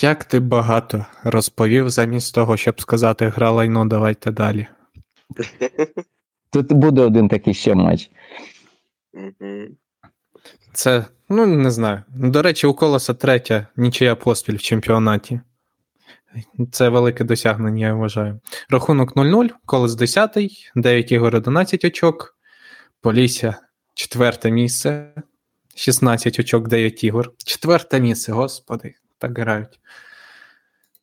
[0.00, 4.66] Як ти багато розповів замість того, щоб сказати гра лайно, давайте далі.
[6.52, 8.10] Тут буде один такий ще матч.
[10.72, 12.02] Це, ну не знаю.
[12.08, 15.40] До речі, у колоса третя нічия поспіль в чемпіонаті.
[16.72, 18.40] Це велике досягнення, я вважаю.
[18.70, 20.38] Рахунок 0-0, колос 10,
[20.76, 22.36] 9 ігор 11 очок.
[23.00, 23.56] Полісся
[23.94, 25.12] четверте місце,
[25.76, 27.32] 16 очок, 9 ігор.
[27.44, 29.80] Четверте місце, господи, так грають.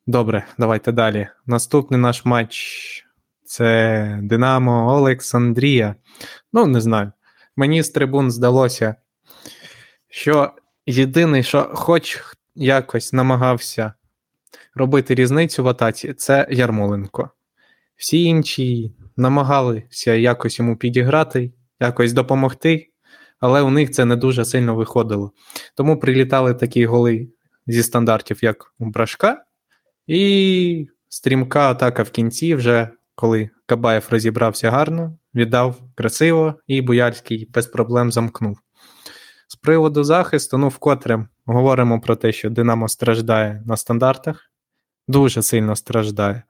[0.08, 1.28] Добре, давайте далі.
[1.46, 3.06] Наступний наш матч
[3.44, 5.96] це Динамо Олександрія.
[6.54, 7.12] Ну, не знаю.
[7.56, 8.96] Мені з трибун здалося,
[10.10, 10.54] що
[10.86, 12.20] єдиний, що хоч
[12.56, 13.94] якось намагався
[14.80, 17.30] робити різницю в атаці, це Ярмоленко.
[17.96, 22.90] Всі інші намагалися якось йому підіграти, якось допомогти,
[23.40, 25.32] але у них це не дуже сильно виходило.
[25.76, 27.28] Тому прилітали такі голи
[27.68, 29.44] зі стандартів, як у Брашка,
[30.08, 37.68] і стрімка атака в кінці, вже коли Кабаєв розібрався гарно, віддав красиво, і Буяльський без
[37.68, 38.60] проблем замкнув.
[39.48, 44.49] З приводу захисту, ну, вкотре говоримо про те, що Динамо страждає на стандартах,
[45.10, 46.44] дуже сильно страждає.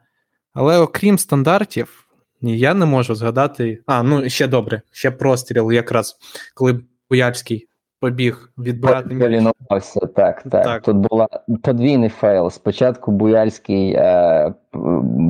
[0.53, 2.05] Але окрім стандартів,
[2.41, 3.79] я не можу згадати.
[3.85, 6.17] А, ну ще добре, ще простріл, якраз
[6.55, 6.79] коли
[7.09, 7.67] Буяльський
[7.99, 9.15] побіг відбирати.
[9.15, 10.63] Полінувався, так, так.
[10.63, 10.81] Так.
[10.81, 11.27] Тут була
[11.63, 12.49] подвійний fail.
[12.49, 14.53] Спочатку Буяльський е,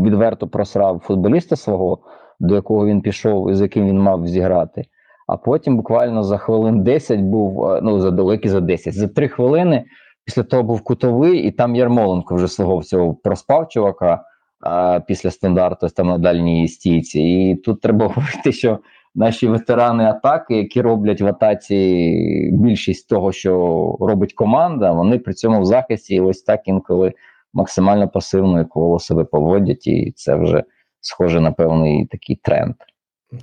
[0.03, 1.99] відверто просрав футболіста свого,
[2.39, 4.86] до якого він пішов і з яким він мав зіграти.
[5.27, 9.27] А потім буквально за хвилин 10 був, е, ну за далекі за 10, за 3
[9.27, 9.86] хвилини
[10.30, 14.23] після того був кутовий, і там Ярмоленко вже свого всього проспав чувака
[14.59, 17.21] а, після стандарту там на дальній стійці.
[17.21, 18.80] І тут треба говорити, що
[19.15, 23.51] наші ветерани атаки, які роблять в атаці більшість того, що
[23.99, 27.13] робить команда, вони при цьому в захисті ось так інколи
[27.53, 30.63] максимально пасивно і коло себе поводять, і це вже
[31.01, 32.75] схоже на певний такий тренд.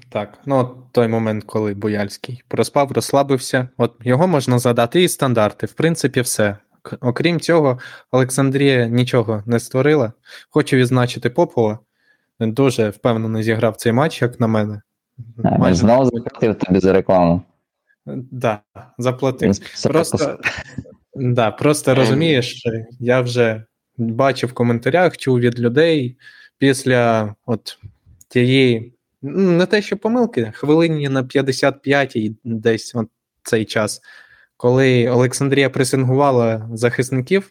[0.09, 3.69] Так, ну той момент, коли Буяльський проспав, розслабився.
[3.77, 5.67] От його можна задати і стандарти.
[5.67, 6.57] В принципі, все.
[7.01, 7.79] Окрім цього,
[8.11, 10.13] Олександрія нічого не створила.
[10.51, 11.79] Хочу відзначити Попова.
[12.41, 14.83] Він дуже впевнено зіграв цей матч, як на мене.
[15.37, 17.43] Майже- Знову заплатив тобі за рекламу.
[18.07, 18.61] Да,
[18.99, 19.49] заплатив.
[19.83, 20.39] Просто,
[21.15, 22.63] да, просто розумієш,
[23.01, 23.63] я вже
[23.99, 26.17] бачив в коментарях, чув від людей
[26.59, 27.79] після от
[28.29, 33.09] тієї, ну, не те, що помилки, хвилині на 55-й десь от
[33.43, 34.01] цей час,
[34.57, 37.51] коли Олександрія пресингувала захисників,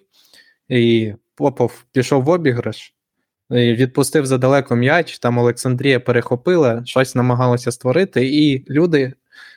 [0.69, 2.93] і Попов пішов в обіграш,
[3.49, 9.13] і відпустив задалеко м'яч, там Олександрія перехопила, щось намагалося створити, і люди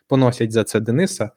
[0.09, 1.30] поносять за це Дениса.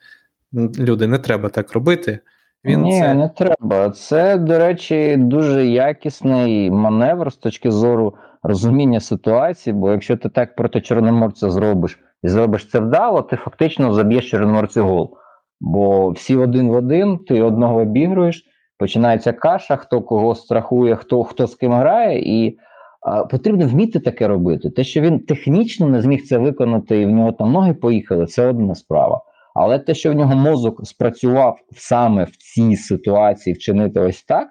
[0.79, 2.19] Люди, не треба так робити.
[2.65, 3.13] Він Ні, це...
[3.13, 3.89] не треба.
[3.89, 10.55] Це, до речі, дуже якісний маневр з точки зору розуміння ситуації, бо якщо ти так
[10.55, 15.17] проти Чорноморця зробиш і зробиш це вдало, ти фактично заб'єш Чорноморцю гол.
[15.61, 18.45] Бо всі один в один, ти одного обігруєш,
[18.77, 22.57] починається каша, хто кого страхує, хто, хто з ким грає, і
[23.01, 24.69] а, потрібно вміти таке робити.
[24.69, 28.47] Те, що він технічно не зміг це виконати, і в нього там ноги поїхали, це
[28.47, 29.21] одна справа.
[29.55, 34.47] Але те, що в нього мозок спрацював саме в цій ситуації вчинити ось так,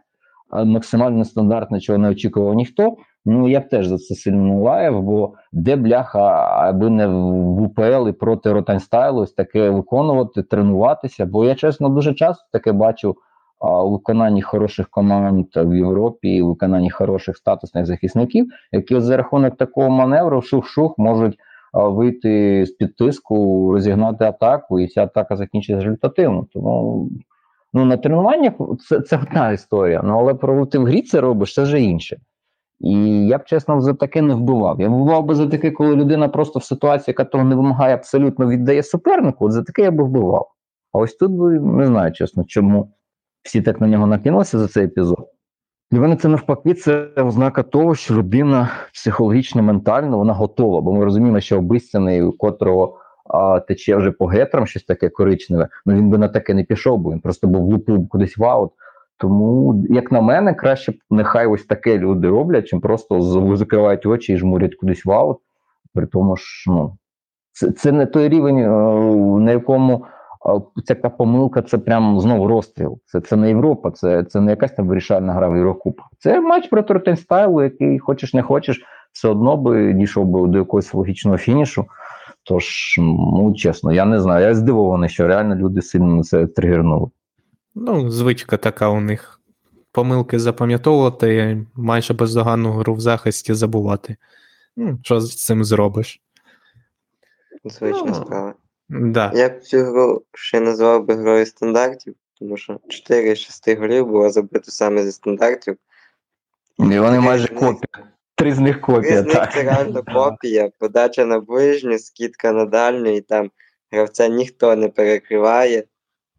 [0.64, 5.02] максимально нестандартно, чого не очікував ніхто, Ну я б теж за це сильно не лаяв,
[5.02, 11.26] бо де бляха, аби не в УПЛ і проти Ротанстайлу ось таке виконувати, тренуватися.
[11.26, 13.16] Бо я чесно дуже часто таке бачу
[13.58, 19.56] а, у виконанні хороших команд в Європі, у виконанні хороших статусних захисників, які за рахунок
[19.56, 21.38] такого маневру шух-шух можуть
[21.72, 26.46] а, вийти з під тиску, розігнати атаку, і ця атака закінчиться результативно.
[26.52, 27.08] Тому
[27.72, 28.52] ну на тренуваннях
[28.88, 30.02] це це одна історія.
[30.04, 32.16] Ну але проводити в грі це робиш, це вже інше.
[32.80, 32.92] І
[33.26, 34.80] я б чесно за таке не вбивав.
[34.80, 38.48] Я вбивав би за таке, коли людина просто в ситуації, яка того не вимагає, абсолютно
[38.48, 39.46] віддає супернику.
[39.46, 40.48] От за таке я би вбивав.
[40.92, 42.92] А ось тут би не знаю, чесно, чому
[43.42, 45.28] всі так на нього накинулися за цей епізод.
[45.90, 50.80] Для мене це навпаки, це ознака того, що людина психологічно, ментально вона готова.
[50.80, 55.68] Бо ми розуміємо, що обіцяний, у котрого а, тече вже по гетрам щось таке коричневе,
[55.86, 58.70] ну він би на таке не пішов, бо він просто був влупив кудись в аут.
[59.20, 63.22] Тому, як на мене, краще нехай ось таке люди роблять, чим просто
[63.56, 65.38] закривають очі і жмурять кудись в аут.
[65.94, 66.96] При тому ж ну,
[67.52, 68.68] це це не той рівень, е,
[69.40, 70.06] на якому
[70.84, 72.98] ця помилка це прям знову розстріл.
[73.06, 76.00] Це це не Європа, це це не якась там вирішальна гра в Єврокуб.
[76.18, 80.94] Це матч проти Ротенстайлу, який хочеш не хочеш, все одно би дійшов би до якогось
[80.94, 81.86] логічного фінішу.
[82.42, 84.46] Тож, ну чесно, я не знаю.
[84.46, 87.10] Я здивований, що реально люди сильно на це тригернули.
[87.82, 89.40] Ну, звичка така у них.
[89.92, 94.16] Помилки запам'ятовувати, майже бездоганну гру в захисті забувати.
[94.76, 96.20] Ну, Що з цим зробиш?
[97.64, 98.54] Звична ну, справа.
[98.88, 99.32] Да.
[99.34, 104.06] Я б цю гру ще назвав би грою стандартів, тому що 4 з 6 голів
[104.06, 105.76] було забито саме зі стандартів.
[106.78, 108.06] І вони майже копія.
[108.34, 109.22] Три з них копія.
[109.22, 113.50] Три з них це реально копія, подача на ближню, скидка на дальню, і там
[113.90, 115.84] гравця ніхто не перекриває.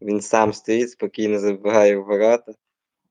[0.06, 2.52] Він сам стоїть, спокійно забігає в ворота.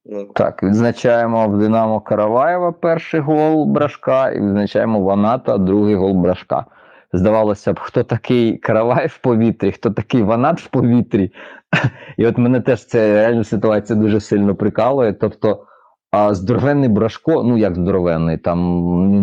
[0.05, 0.25] Ну.
[0.25, 6.65] Так, відзначаємо в Динамо Караваєва перший гол Брашка, і відзначаємо Ваната другий гол Брашка.
[7.13, 11.31] Здавалося б, хто такий Каравай в повітрі, хто такий Ванат в повітрі.
[12.17, 15.13] І от мене теж ця реальна ситуація дуже сильно прикалує.
[15.13, 15.65] Тобто,
[16.11, 18.59] а здоровенний Брашко, ну як здоровенний, там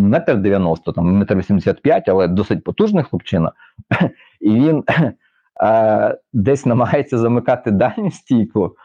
[0.09, 3.53] метр дев'яносто, там метр вісімдесят п'ять, але досить потужний хлопчина.
[4.41, 4.85] І він
[5.63, 8.77] е, десь намагається замикати дальню стійку,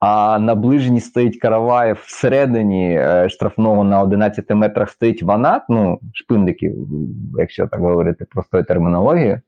[0.00, 6.74] а на ближній стоїть Караваєв всередині е, штрафного на 11 метрах стоїть ванат, ну, шпиндиків,
[7.38, 9.40] якщо так говорити простою термінологією.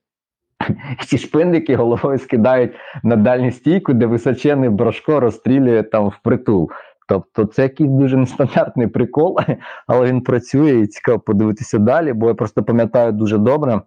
[1.07, 2.72] Ці шпиндики головою скидають
[3.03, 6.70] на дальню стійку, де височений брошко розстрілює там впритул.
[7.09, 9.39] Тобто це якийсь дуже нестандартний прикол,
[9.87, 13.80] але він працює і цікаво подивитися далі, бо я просто пам'ятаю дуже добре.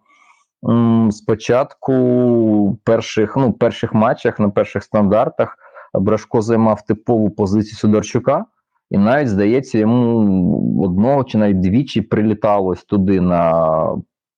[1.12, 5.58] Спочатку перших ну, перших матчах на перших стандартах
[5.94, 8.46] Брашко займав типову позицію Сидорчука,
[8.92, 13.74] і навіть, здається, йому одного чи навіть двічі приліталось туди на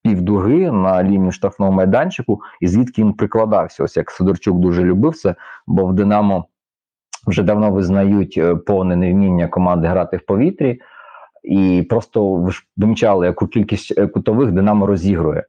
[0.03, 3.83] півдуги на лінію штрафного майданчику, і звідки він прикладався.
[3.83, 5.35] Ось як Сидорчук дуже любив це,
[5.67, 6.45] бо в Динамо
[7.27, 10.81] вже давно визнають е, повне невміння команди грати в повітрі.
[11.43, 15.43] І просто ви ж помічали, яку кількість е, кутових Динамо розігрує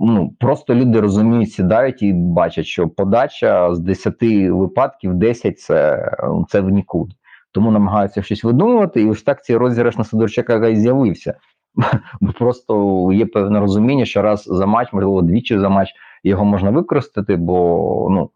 [0.00, 4.14] ну, Просто люди розуміють, сідають і бачать, що подача з 10
[4.50, 6.10] випадків 10 це
[6.48, 7.14] це в нікуди.
[7.52, 11.34] Тому намагаються щось видумувати, і ось так цей розіграш на Сидорчака і з'явився.
[12.20, 15.88] Бо просто є певне розуміння, що раз за матч, можливо, двічі за матч
[16.24, 18.30] його можна використати, бо ну,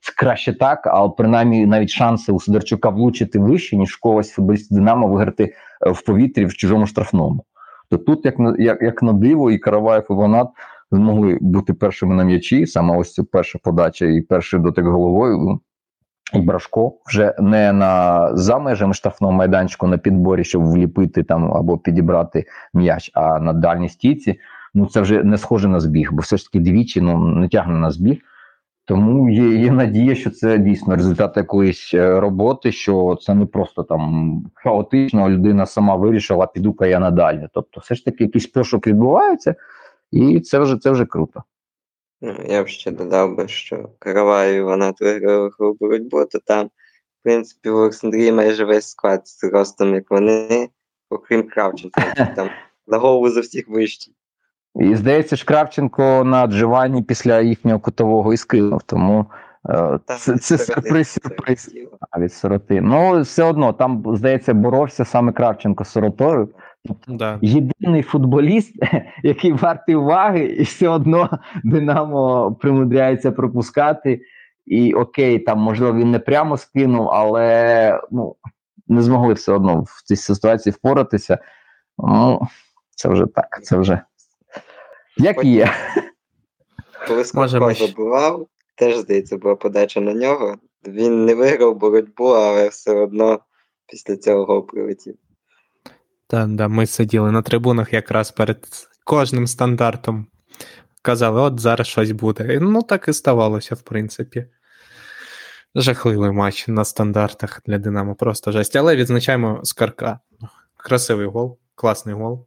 [0.00, 5.08] це краще так, а принаймні навіть шанси у Сидорчука влучити вище, ніж когось футболіст Динамо
[5.08, 5.54] виграти
[5.86, 7.44] е, в повітрі в чужому штрафному.
[7.92, 10.48] То тут, як як, як на диво, і Караваєв і Ванат
[10.90, 15.60] змогли бути першими на м'ячі, саме ось ця перша подача і перший дотик головою.
[16.34, 21.78] І Брашко вже не на за межами штрафного майданчику на підборі, щоб вліпити там або
[21.78, 24.38] підібрати м'яч, а на дальній стійці.
[24.74, 27.78] Ну це вже не схоже на збіг, бо все ж таки двічі ну не тягне
[27.78, 28.18] на збіг.
[28.84, 33.82] Тому є є надія, що це дійсно результат якоїсь е, роботи, що це не просто
[33.82, 37.48] там хаотично, людина сама вирішила, піду-ка я надалі.
[37.52, 39.54] Тобто, все ж таки, якийсь пошук відбувається,
[40.10, 41.42] і це вже це вже круто.
[42.20, 47.70] Ну, я б ще додав би, що Караваю вона виграла боротьбу, то там, в принципі,
[47.70, 50.68] в Олександрії майже весь склад з ростом, як вони,
[51.10, 52.50] окрім Кравченка, там
[52.86, 54.14] на голову за всіх вищий.
[54.80, 59.26] І здається, ж Кравченко на Джованні після їхнього кутового і скинув, тому
[59.68, 61.74] е, це це сюрприз сюрприз
[62.10, 62.80] а, від сироти.
[62.80, 66.48] Ну, все одно, там, здається, боровся саме Кравченко з сиротою.
[67.08, 67.38] Да.
[67.42, 68.74] Єдиний футболіст,
[69.22, 74.20] який вартий уваги, і все одно Динамо примудряється пропускати.
[74.66, 78.36] І окей, там, можливо, він не прямо скинув, але ну,
[78.88, 81.38] не змогли все одно в цій ситуації впоратися.
[81.98, 82.48] Ну,
[82.90, 84.00] це вже так, це вже.
[85.16, 85.74] Як є.
[87.06, 87.24] Коли
[87.74, 90.56] ще- забував, теж, здається, була подача на нього.
[90.86, 93.40] Він не виграв боротьбу, але все одно
[93.86, 95.14] після цього гол прилетів.
[96.26, 98.66] Та, да, ми сиділи на трибунах якраз перед
[99.04, 100.26] кожним стандартом.
[101.02, 102.58] Казали, от зараз щось буде.
[102.62, 104.46] Ну, так і ставалося, в принципі.
[105.74, 108.76] Жахливий матч на стандартах для Динамо, просто жесть.
[108.76, 110.20] Але відзначаємо Скарка.
[110.76, 112.46] Красивий гол, класний гол.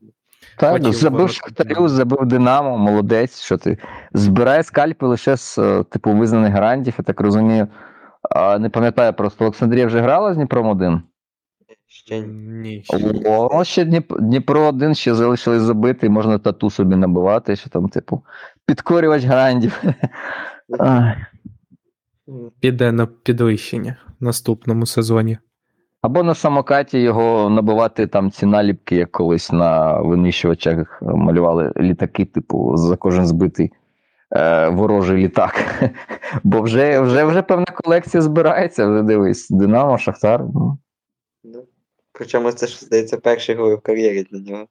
[0.57, 3.41] Так, Хотів забив Шахтарю, забив Динамо, молодець.
[3.41, 3.77] Що ти?
[4.13, 7.67] Збирає скальпи лише з е, типу визнаних гарантів, я так розумію.
[8.29, 11.01] А, не пам'ятаю просто, Олександрія вже грала з Дніпром 1?
[11.87, 12.83] Ще ні.
[13.25, 13.85] О, ще
[14.19, 18.23] Дніпро 1 ще залишились забити, можна тату собі набивати, що там, типу,
[18.65, 19.83] підкорювач гарантів.
[22.59, 25.37] Піде на підвищення в наступному сезоні.
[26.05, 32.77] Або на самокаті його набивати там ці наліпки, як колись на винищувачах малювали літаки, типу,
[32.77, 33.71] за кожен збитий
[34.31, 35.65] е, ворожий літак.
[36.43, 40.41] Бо вже, вже, вже певна колекція збирається, вже дивись, Динамо, Шахтар.
[40.53, 40.77] ну.
[41.43, 41.63] Ну,
[42.11, 44.65] Причому це ж, здається, перший гол в кар'єрі для нього.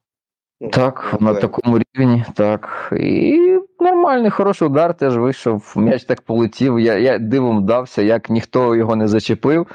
[0.61, 2.93] Ну, Так, ну, на такому рівні, так.
[2.99, 5.73] І нормальний, хороший удар теж вийшов.
[5.75, 6.79] М'яч так полетів.
[6.79, 9.67] Я, я дивом вдався, як ніхто його не зачепив.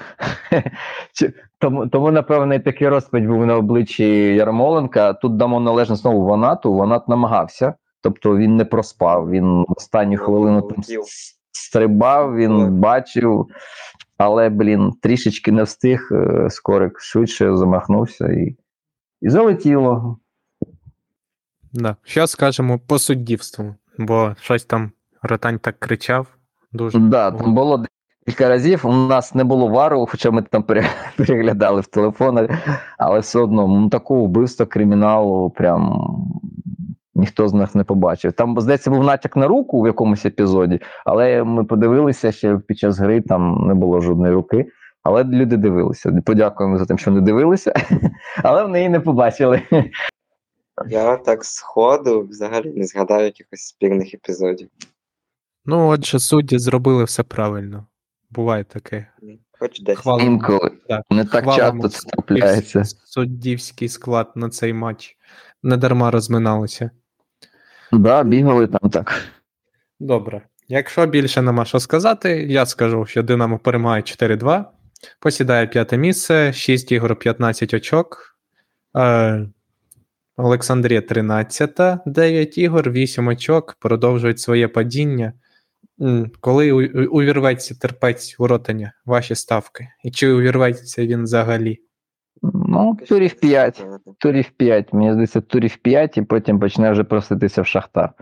[1.59, 4.05] Тому, тому, напевно, і такий розпач був на обличчі
[4.35, 5.13] Ярмоленка.
[5.13, 6.75] Тут дамо належність знову Ванату.
[6.75, 7.75] Ванат намагався.
[8.03, 9.31] Тобто він не проспав.
[9.31, 10.85] Він останню хвилину там
[11.53, 13.47] стрибав, він бачив,
[14.19, 16.09] але, блін, трішечки не встиг.
[16.13, 18.57] е, Скорик швидше замахнувся і,
[19.21, 20.19] і залетіло.
[21.73, 21.97] Да.
[22.03, 24.91] Що скажемо по суддівству, бо щось там
[25.23, 26.27] Ротань так кричав.
[26.73, 26.99] Дуже.
[26.99, 27.85] Да, там було
[28.27, 28.87] декілька разів.
[28.87, 30.63] У нас не було вару, хоча ми там
[31.17, 32.51] переглядали в телефонах,
[32.99, 36.07] але все одно ну, такого вбивства криміналу прям
[37.15, 38.33] ніхто з нас не побачив.
[38.33, 42.99] Там, здається, був натяк на руку в якомусь епізоді, але ми подивилися ще під час
[42.99, 44.67] гри, там не було жодної руки.
[45.03, 46.23] Але люди дивилися.
[46.27, 47.73] Подякуємо за те, що не дивилися,
[48.43, 49.63] але в неї не побачили.
[50.89, 54.69] Я так сходу взагалі не згадаю якихось спірних епізодів.
[55.65, 57.87] Ну, отже, судді зробили все правильно.
[58.31, 59.07] Буває таке.
[59.59, 59.99] Хоч десь.
[60.21, 61.03] Інколи Так.
[61.11, 62.85] не так Хвалимо часто це трапляється.
[62.85, 65.17] Суддівський склад на цей матч.
[65.63, 66.91] Не дарма розминалися.
[67.93, 69.23] Да, бігали там так.
[70.01, 70.43] Добре.
[70.69, 74.65] Якщо більше нема що сказати, я скажу, що Динамо перемагає 4-2,
[75.21, 78.37] посідає п'яте місце, 6 ігор, 15 очок.
[78.97, 79.47] Е,
[80.45, 85.33] Олександрія 13, 9 ігор, 8 очок, продовжують своє падіння.
[86.41, 86.73] Коли
[87.07, 89.89] увірветься терпець у ротання, ваші ставки?
[90.05, 91.79] І чи увірветься він взагалі?
[92.43, 93.85] Ну, турів 5.
[94.19, 94.93] Турів 5.
[94.93, 98.13] Мені здається, турів 5, і потім почне вже проситися в Шахтар.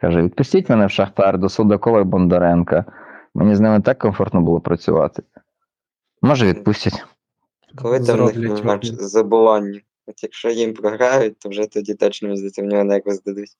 [0.00, 2.84] Каже: відпустіть мене в Шахтар до Судакова і Бондаренка.
[3.34, 5.22] Мені з ними так комфортно було працювати.
[6.22, 7.04] Може, відпустять.
[7.76, 8.56] Коли там в них
[8.98, 13.50] Зроблять От якщо їм програють, то вже тоді точно мені здається, в нього нерви здадуть.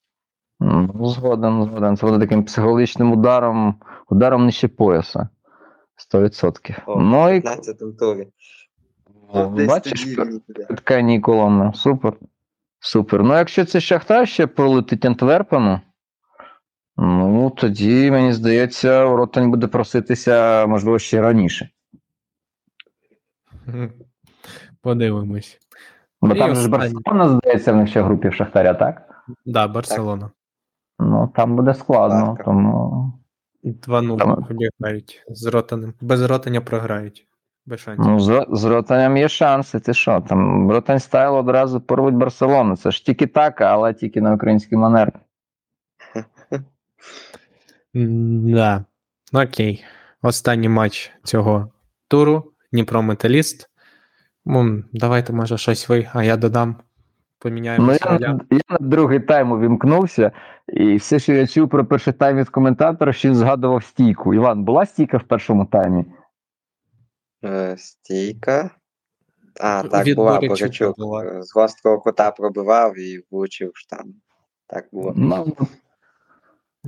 [0.61, 1.97] Ну, згоден, згоден.
[1.97, 3.75] Це буде таким психологічним ударом,
[4.11, 5.29] ударом нижче пояса.
[6.15, 6.83] 100%.
[6.87, 8.29] О, ну і 15 турі.
[9.67, 11.73] Бачиш, перед канікулами.
[11.75, 12.13] Супер.
[12.81, 13.23] Супер.
[13.23, 15.81] Ну, якщо це Шахтар ще пролетить Антверпену,
[16.97, 21.71] ну тоді, мені здається, Ротань буде проситися, можливо, ще раніше.
[24.81, 25.59] Подивимось.
[26.23, 26.69] Бо І там же ж.
[26.69, 29.25] Барселона, здається, в них ще в групі в Шахтаря, так?
[29.47, 30.31] Да, Барселона.
[30.99, 32.45] Ну, там буде складно, Ласка.
[32.45, 33.13] тому.
[33.65, 35.95] 2-0 Там- обіграють з ротаним.
[36.01, 37.27] Без ротання програють.
[37.67, 38.07] Без шансів.
[38.07, 39.81] Ну, з, з Ротанем є шанси.
[39.81, 40.21] Ти що?
[40.21, 42.77] Там Ротань стайл одразу порвуть Барселону.
[42.77, 45.13] Це ж тільки така, але тільки на український манер.
[47.95, 48.85] Да.
[49.33, 49.85] Ну, Окей.
[50.23, 51.69] Останній матч цього
[52.09, 52.53] туру.
[52.73, 53.71] Дніпро Металіст.
[54.93, 56.77] Давайте, може, щось ви, а я додам.
[56.79, 56.85] Ну,
[57.39, 58.19] Поміняємося.
[58.21, 60.33] я, я на другий тайм увімкнувся,
[60.69, 64.35] і все, що я чув про перший тайм від коментатора, що він згадував стійку.
[64.35, 66.05] Іван, була стійка в першому таймі?
[67.45, 68.71] Е, Стійка.
[69.61, 70.99] А, Від так, була Боричук.
[70.99, 71.25] була.
[71.25, 74.15] Е, З гострого кута пробивав і влучив штангу.
[74.67, 75.13] Так було.
[75.17, 75.57] Ну,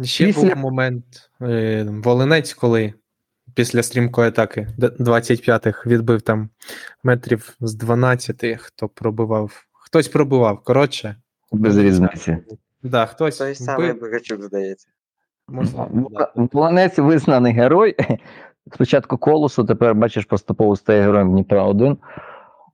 [0.03, 1.05] Ще Після- був момент
[1.43, 2.95] е, Волинець, коли
[3.55, 6.49] після стрімкої атаки 25-х відбив там
[7.03, 9.65] метрів з 12, хто пробивав.
[9.73, 11.17] Хтось пробивав, коротше.
[11.53, 12.39] без різниці.
[12.83, 14.89] Да, хтось Той самий вбив, здається.
[15.49, 16.33] можна, да.
[16.35, 17.97] Волонець визнаний герой.
[18.75, 21.99] Спочатку колосу, тепер бачиш, поступово стає героєм Дніпра 1.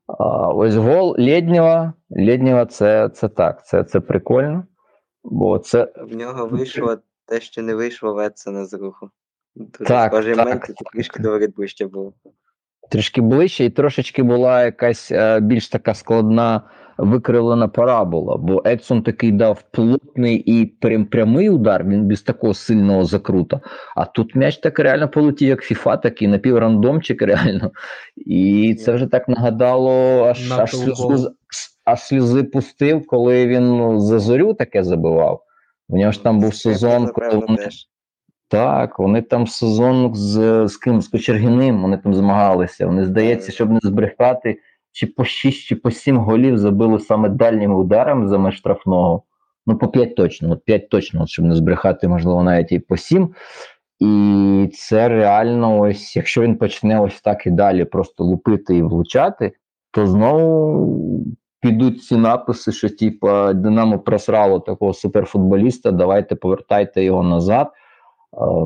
[0.07, 1.93] А, ось гол Лєднєва.
[2.11, 4.65] Лєднєва це, це так, це, це прикольно.
[5.25, 9.11] Бо це В нього вийшло те, що не вийшло в Едсона з руху.
[9.55, 12.13] Дуже Так, схожий так, момент, тільки трішки до ближче було.
[12.91, 16.63] трішки ближче, і трошечки була якась е, більш така складна
[17.01, 23.05] викривлена парабола, бо Едсон такий дав плотний і прям прямий удар, він без такого сильного
[23.05, 23.61] закрута.
[23.97, 27.71] А тут м'яч так реально полетів, як фіфа, такий напіврандомчик, реально.
[28.17, 31.31] І це вже так нагадало, аж, На аж, сльози,
[31.85, 35.43] аж сльози пустив, коли він ну, за зорю таке забивав.
[35.89, 37.69] У нього ж там був сезон, коли вони.
[38.51, 41.01] Так, вони там сезон з, з ким?
[41.01, 42.87] З Кочергіним вони там змагалися.
[42.87, 44.59] Вони, здається, щоб не збрехати,
[44.93, 49.23] чи по 6, чи по 7 голів забили саме дальніми ударами за меж штрафного.
[49.67, 53.35] Ну, по 5 точно, от 5 точно, щоб не збрехати, можливо, навіть і по 7.
[54.01, 59.53] І це реально, ось, якщо він почне ось так і далі просто лупити і влучати,
[59.91, 61.27] то знову
[61.61, 67.71] підуть ці написи, що типа Динамо просрало такого суперфутболіста, давайте повертайте його назад.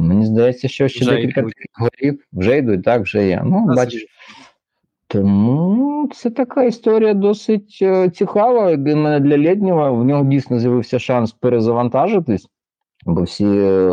[0.01, 3.43] Мені здається, що ще Вже декілька голів вже йдуть, так, вже є.
[3.45, 4.07] Ну, бачиш.
[5.07, 8.77] Тому це така історія досить е, цікава.
[8.77, 9.91] Для мене для Лєднєва.
[9.91, 12.49] В нього дійсно з'явився шанс перезавантажитись,
[13.07, 13.93] бо всі е,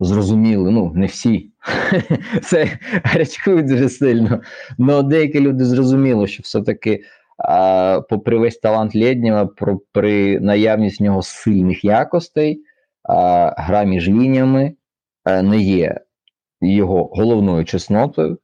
[0.00, 1.50] зрозуміли, ну, не всі.
[2.42, 4.40] Це гарячкують дуже сильно.
[4.78, 7.02] Але деякі люди зрозуміли, що все-таки,
[8.10, 12.62] попри весь талант Лєднєва, про, при наявність в нього сильних якостей,
[13.56, 14.72] гра між лініями
[15.24, 16.00] е, не є
[16.60, 18.38] його головною чеснотою.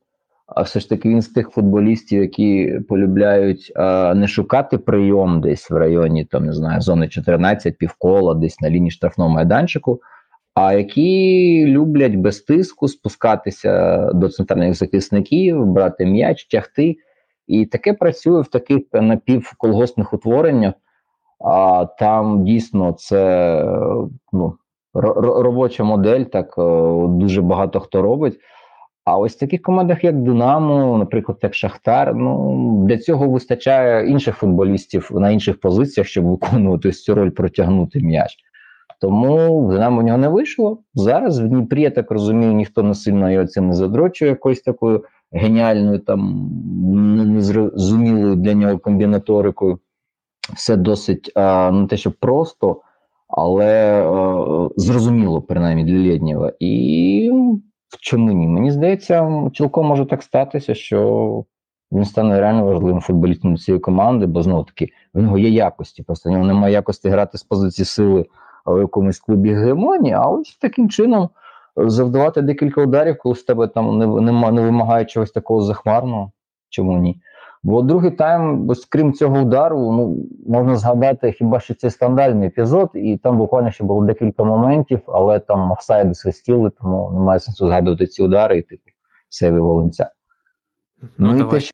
[0.47, 5.71] А все ж таки він з тих футболістів, які полюбляють а, не шукати прийом десь
[5.71, 10.01] в районі там, не знаю, зони 14, півкола, десь на лінії штрафного майданчику,
[10.55, 16.97] а які люблять без тиску спускатися до центральних захисників, брати м'яч, тягти.
[17.47, 20.75] І таке працює в таких напівколгоспних утвореннях.
[21.45, 23.63] А там дійсно це
[24.33, 24.55] ну,
[24.95, 26.63] ро- ро- робоча модель, так е,
[27.09, 28.41] дуже багато хто робить.
[29.05, 34.37] А ось в таких командах, як Динамо, наприклад, як Шахтар, ну для цього вистачає інших
[34.37, 38.37] футболістів на інших позиціях, щоб виконувати цю роль протягнути м'яч.
[39.01, 40.79] Тому в Динамо в нього не вийшло.
[40.95, 45.05] Зараз в Дніпрі, я так розумію, ніхто не сильно його цим не задрочує якоюсь такою
[45.33, 46.51] геніальною, там
[47.35, 49.79] незрозумілою для нього комбінаторикою.
[50.55, 52.81] Все досить а, не те, що просто,
[53.29, 56.53] але а, зрозуміло, принаймні, для Лєднєва.
[56.61, 57.31] І
[57.89, 58.47] в чому ні?
[58.47, 61.45] Мені здається, цілком може так статися, що
[61.93, 66.03] він стане реально важливим футболістом цієї команди, бо знову таки в нього є якості.
[66.03, 68.27] Просто в нього немає якості грати з позиції сили
[68.67, 71.29] в якомусь клубі гегемонії, а ось таким чином
[71.77, 76.33] завдавати декілька ударів, коли з тебе там не, не, не вимагає чогось такого захмарного.
[76.69, 77.21] Чому ні?
[77.67, 80.17] Бо другий тайм, ось крім цього удару, ну
[80.49, 85.39] можна згадати хіба що цей скандальний епізод, і там буквально ще було декілька моментів, але
[85.39, 88.83] там офсайди свистіли, тому немає сенсу згадувати ці удари і типу
[89.29, 90.11] сейви Волинця.
[91.19, 91.73] Ну, і те, що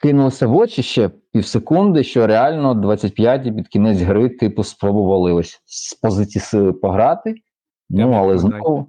[0.00, 5.94] кинулося в очі ще півсекунди, що реально 25-ті під кінець гри, типу, спробували ось з
[5.94, 7.34] позиції сили пограти.
[7.90, 8.88] Ну, Прямо але знову.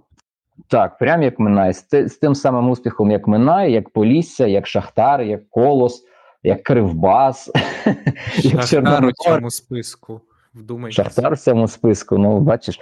[0.68, 5.22] Так, прям як Минай, з, з тим самим успіхом, як Минай, як Полісся, як Шахтар,
[5.22, 6.06] як Колос,
[6.44, 7.52] як Кривбас,
[8.38, 10.22] як Шахтар у цьому списку.
[10.54, 11.04] Вдумайтеся.
[11.04, 12.80] Шахтар в цьому списку, ну бачиш.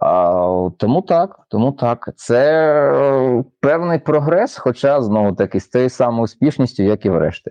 [0.00, 2.08] А, тому так, тому так.
[2.16, 2.64] Це
[2.94, 7.50] е, певний прогрес, хоча знову таки з тією самою успішністю, як і врешті.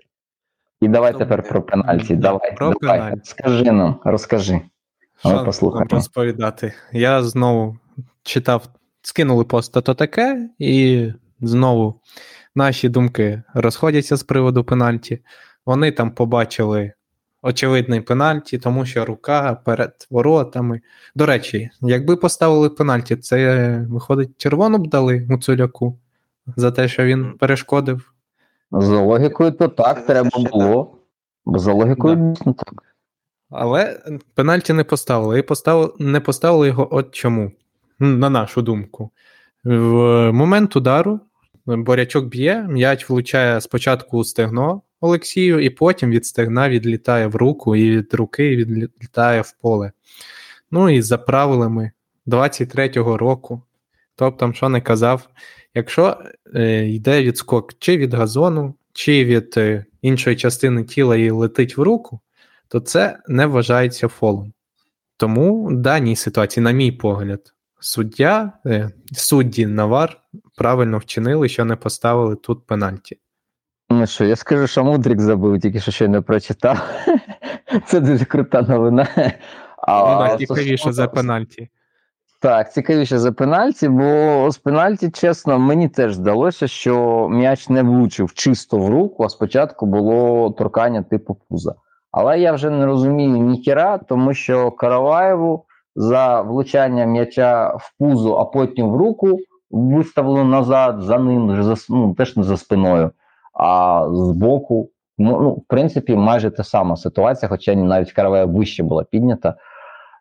[0.82, 2.16] І давай Ну, тепер про пенальті.
[2.16, 3.00] да, Давай, про давай.
[3.00, 3.22] пенальті.
[3.24, 4.62] Скажи нам, розкажи.
[5.46, 5.90] Послухаємо.
[5.92, 6.74] розповідати?
[6.92, 7.78] Я знову
[8.24, 8.68] читав,
[9.02, 11.08] скинули пост то таке, і
[11.42, 12.02] знову
[12.56, 15.20] наші думки розходяться з приводу пенальті.
[15.66, 16.94] Вони там побачили
[17.42, 20.82] очевидний пенальті, тому що рука перед воротами.
[21.16, 26.00] До речі, якби поставили пенальті, це виходить, червону б дали Гуцуляку
[26.56, 28.14] за те, що він перешкодив.
[28.72, 30.98] За логікою, то так, треба було.
[31.46, 32.84] За логікою, дійсно так.
[33.50, 34.00] Але
[34.34, 35.40] пенальті не поставили.
[35.40, 37.52] І поставили, не поставили його от чому,
[38.00, 39.12] на нашу думку.
[39.64, 41.20] В момент удару
[41.66, 47.76] Борячок б'є, м'яч влучає спочатку у стегно Олексію, і потім від стегна відлітає в руку,
[47.76, 49.92] і від руки відлітає в поле.
[50.72, 51.92] Ну і за правилами
[52.28, 53.62] 23-го року,
[54.20, 55.30] б там що не казав,
[55.74, 56.18] якщо
[56.56, 61.82] е, йде відскок чи від газону, чи від е, іншої частини тіла і летить в
[61.82, 62.20] руку,
[62.68, 64.54] то це не вважається фолом.
[65.18, 70.18] Тому в даній ситуації, на мій погляд, суддя, е, судді Навар
[70.58, 73.20] правильно вчинили, що не поставили тут пенальті.
[73.90, 76.90] Ну що, я скажу, що Мудрик забив, тільки що ще не прочитав.
[77.88, 79.08] Це дуже крута новина.
[79.78, 81.70] А, Ну так, цікавіше за пенальті.
[82.42, 88.34] Так, цікавіше за пенальті, бо з пенальті, чесно, мені теж здалося, що м'яч не влучив
[88.34, 91.76] чисто в руку, а спочатку було торкання типу пуза.
[92.12, 95.65] Але я вже не розумію ніхіра, тому що Караваєву
[95.96, 99.40] за влучання м'яча в пузо, а потім в руку
[99.72, 103.12] виставлено назад за ним, ну, теж не за спиною,
[103.54, 104.90] а збоку.
[105.18, 109.56] Ну, ну, в принципі, майже та сама ситуація, хоча навіть Караваєв вище була піднята.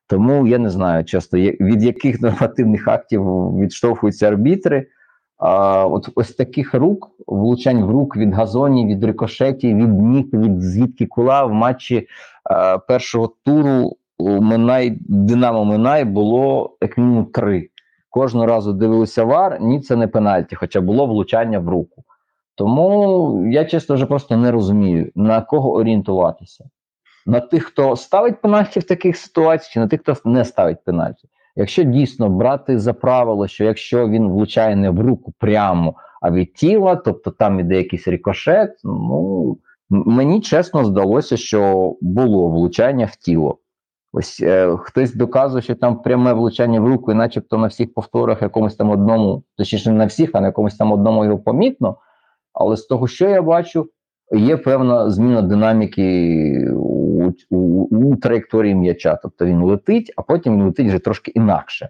[0.07, 3.25] Тому я не знаю часто, від яких нормативних актів
[3.59, 4.87] відштовхуються арбітри.
[5.39, 10.63] А, от ось таких рук, влучань в рук від газонів, від рикошетів, від ніг, від
[10.63, 12.09] звідки кула в матчі
[12.45, 17.69] а, першого туру у Минай, Динамо Минай було як мінімум три.
[18.11, 22.05] Кожного разу дивилися вар, ні, це не пенальті, хоча було влучання в руку.
[22.55, 26.65] Тому я чесно вже просто не розумію, на кого орієнтуватися
[27.27, 31.29] на тих, хто ставить пенальті в таких ситуаціях, чи на тих, хто не ставить пенальті.
[31.57, 36.55] Якщо дійсно брати за правило, що якщо він влучає не в руку прямо, а від
[36.55, 39.59] тіла, тобто там іде якийсь рикошет, ну
[39.91, 43.59] мені чесно здалося, що було влучання в тіло.
[44.17, 48.43] Ось е, хтось доказує, що там пряме влучання в руку, і начебто на всіх повторах
[48.43, 51.97] якомусь там одному, точніше не на всіх, а на якомусь там одному його помітно.
[52.53, 53.89] Але з того, що я бачу,
[54.33, 57.59] є певна зміна динаміки у, у,
[57.97, 59.19] у траєкторії м'яча.
[59.23, 61.89] Тобто він летить, а потім він летить вже трошки інакше.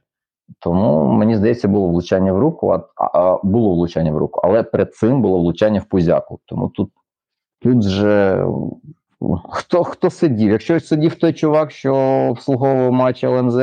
[0.58, 4.94] Тому мені здається, було влучання в руку, а, а, було влучання в руку, але перед
[4.94, 6.38] цим було влучання в пузяку.
[6.46, 6.90] Тому тут,
[7.62, 8.44] тут же
[9.50, 10.50] хто, хто сидів?
[10.50, 11.94] Якщо сидів той чувак, що
[12.30, 13.56] обслуговував матч ЛНЗ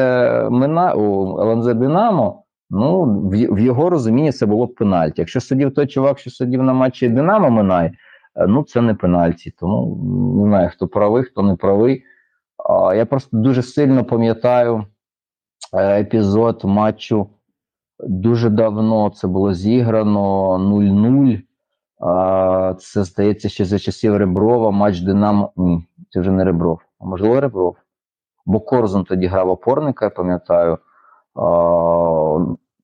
[0.52, 5.22] Мина, ЛНЗ Динамо, ну в, його розумінні це було б пенальті.
[5.22, 7.92] Якщо сидів той чувак, що сидів на матчі Динамо Минай,
[8.36, 9.54] е, ну це не пенальті.
[9.60, 9.96] Тому
[10.44, 12.04] не знаю, хто правий, хто не правий.
[12.96, 14.86] Я просто дуже сильно пам'ятаю
[15.74, 17.28] е, епізод матчу
[18.00, 19.10] дуже давно.
[19.10, 21.42] Це було зіграно 0-0.
[22.80, 25.52] Це здається ще за часів Реброва, матч Динамо.
[25.56, 27.76] Ні, це вже не Ребров, а можливо Ребров.
[28.45, 30.78] Бо Корзун тоді грав опорника, я пам'ятаю.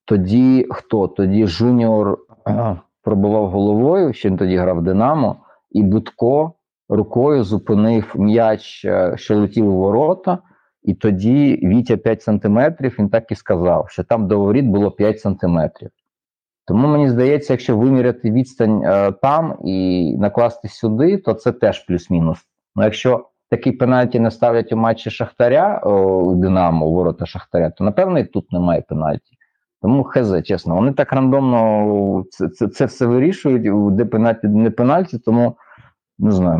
[0.05, 1.07] Тоді хто?
[1.07, 2.17] Тоді Жуніор
[3.03, 5.35] пробував головою, ще він тоді грав Динамо,
[5.71, 6.53] і Будко
[6.89, 10.37] рукою зупинив м'яч, е, що летів у ворота.
[10.83, 15.19] І тоді Вітя 5 сантиметрів, він так і сказав, що там до воріт було 5
[15.19, 15.89] сантиметрів.
[16.67, 22.37] Тому мені здається, якщо виміряти відстань е, там і накласти сюди, то це теж плюс-мінус.
[22.75, 27.83] Ну якщо такий пенальті не ставлять у матчі Шахтаря о, Динамо, у ворота Шахтаря, то
[27.83, 29.37] напевно і тут немає пенальті.
[29.81, 34.71] Тому хз, чесно, вони так рандомно це, це, це все вирішують, де пенальті, де не
[34.71, 35.57] пенальті, тому
[36.19, 36.59] не знаю,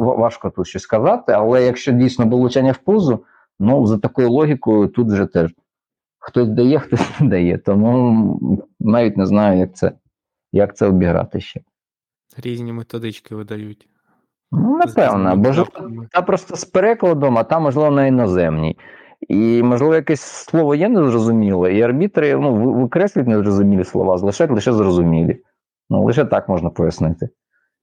[0.00, 1.32] важко тут щось сказати.
[1.32, 3.24] Але якщо дійсно було влучання в пузу,
[3.60, 5.54] ну за такою логікою тут вже теж
[6.24, 7.58] хтось дає, хтось не дає.
[7.58, 9.92] Тому навіть не знаю, як це,
[10.52, 11.60] як це обіграти ще.
[12.42, 13.88] Різні методички видають.
[14.52, 15.64] Ну, напевно, бо ж
[16.12, 18.76] та просто з перекладом, а там, можливо, на іноземній.
[19.28, 25.42] І, можливо, якесь слово є незрозуміле, і арбітри ну, викреслюють незрозумілі слова, залишають лише зрозумілі.
[25.90, 27.28] Ну, лише так можна пояснити.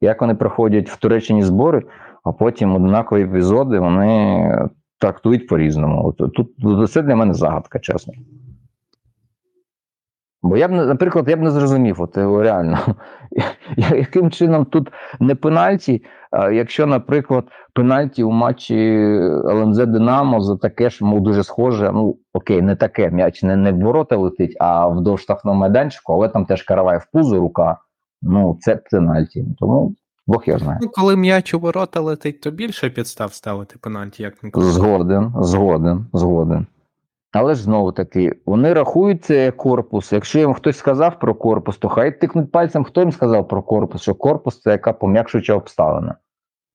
[0.01, 1.83] Як вони проходять в Туреччині збори,
[2.23, 4.69] а потім однакові епізоди вони
[5.01, 6.13] трактують по-різному.
[6.13, 8.13] Тут, тут це для мене загадка, чесно.
[10.43, 12.77] Бо я б, наприклад, я б не зрозумів, от е, реально,
[13.77, 16.03] яким чином тут не пенальті,
[16.51, 18.75] якщо, наприклад, пенальті у матчі
[19.45, 21.91] ЛНЗ Динамо за таке ж, мов дуже схоже.
[21.93, 26.29] Ну окей, не таке м'яч не, не в ворота летить, а вдовж штрафного майданчику, але
[26.29, 27.77] там теж каравай в пузо рука.
[28.21, 29.45] Ну, це пенальті.
[29.59, 29.95] Тому
[30.31, 30.79] Бог я знає.
[30.81, 34.65] Ну, коли м'яч у ворота летить, то більше підстав ставити пенальті, як не коли.
[34.65, 36.65] Згоден, згоден, згоден.
[37.31, 40.11] Але ж знову таки, вони рахують це корпус.
[40.11, 44.01] Якщо їм хтось сказав про корпус, то хай тикнуть пальцем, хто їм сказав про корпус,
[44.01, 46.15] що корпус це яка пом'якшуюча обставина.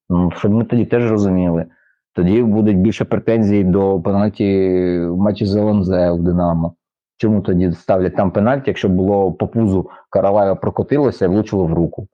[0.09, 1.65] Ну, щоб ми тоді теж розуміли.
[2.13, 4.45] Тоді будуть більше претензій до пенальті
[5.09, 6.75] в матчі з ЛНЗ в Динамо.
[7.17, 12.07] Чому тоді ставлять там пенальті, якщо було по пузу Караваєва прокотилося і влучило в руку?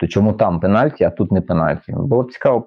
[0.00, 1.92] То чому там пенальті, а тут не пенальті?
[1.92, 2.66] Було б цікаво.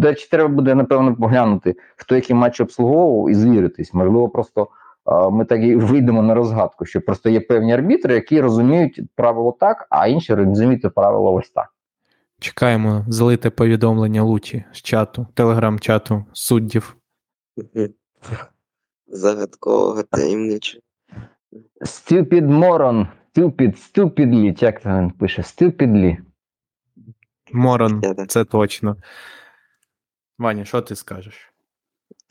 [0.00, 3.94] До речі, треба буде, напевно, поглянути, хто який матч обслуговував і звіритись.
[3.94, 4.68] Можливо, просто
[5.04, 9.56] а, ми так і вийдемо на розгадку, що просто є певні арбітри, які розуміють правило
[9.60, 11.68] так, а інші розуміють правило ось так.
[12.40, 16.96] Чекаємо залите повідомлення Лучі з чату, телеграм-чату суддів.
[19.06, 20.82] Загадкового таємничого.
[21.80, 26.16] Stupid moron, stupid, stupidly, як він пише, stupidly.
[27.56, 28.96] Морон, це точно.
[30.38, 31.52] Ваня, що ти скажеш?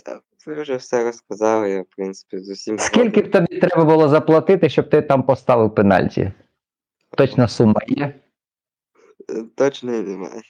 [0.06, 4.10] Та, ви вже все розказали, я, в принципі, з усім Скільки б тобі треба було
[4.10, 6.32] заплатити, щоб ти там поставив пенальті?
[7.18, 8.14] Точна сума є?
[9.28, 9.50] згоден.
[9.56, 10.42] Точно і немає.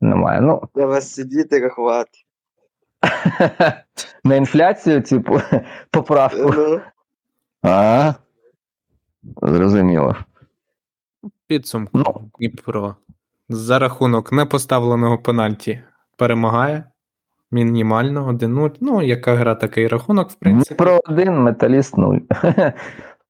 [0.00, 0.40] Немає.
[0.40, 2.18] Ну, Я вас сидіти рахувати.
[4.24, 5.40] на інфляцію, типу,
[5.90, 6.52] поправку.
[6.56, 6.80] Ну,
[7.62, 8.14] А,
[9.42, 10.16] зрозуміло.
[11.46, 12.30] Підсумку Ну.
[12.38, 12.96] Дніпро.
[13.48, 15.80] За рахунок непоставленого пенальті
[16.16, 16.84] перемагає.
[17.50, 18.70] Мінімально 1-0.
[18.80, 20.74] Ну, яка гра, такий рахунок, в принципі.
[20.74, 22.18] Про один металіст нуль.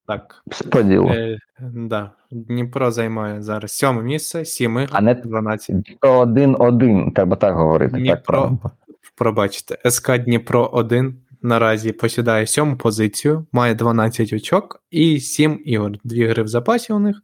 [0.07, 0.43] Так.
[0.47, 1.09] Все по ділу.
[1.09, 2.11] Е, да.
[2.31, 5.97] Дніпро займає зараз сьоме місце, 7 ігор, А не 12.
[5.99, 7.91] Про один-один, треба так говорити.
[7.91, 8.21] Так, Дніпро.
[8.23, 8.71] правильно.
[9.15, 15.91] Пробачте, СК Дніпро 1 наразі посідає сьому позицію, має 12 очок і 7 ігор.
[16.03, 17.21] Дві гри в запасі у них.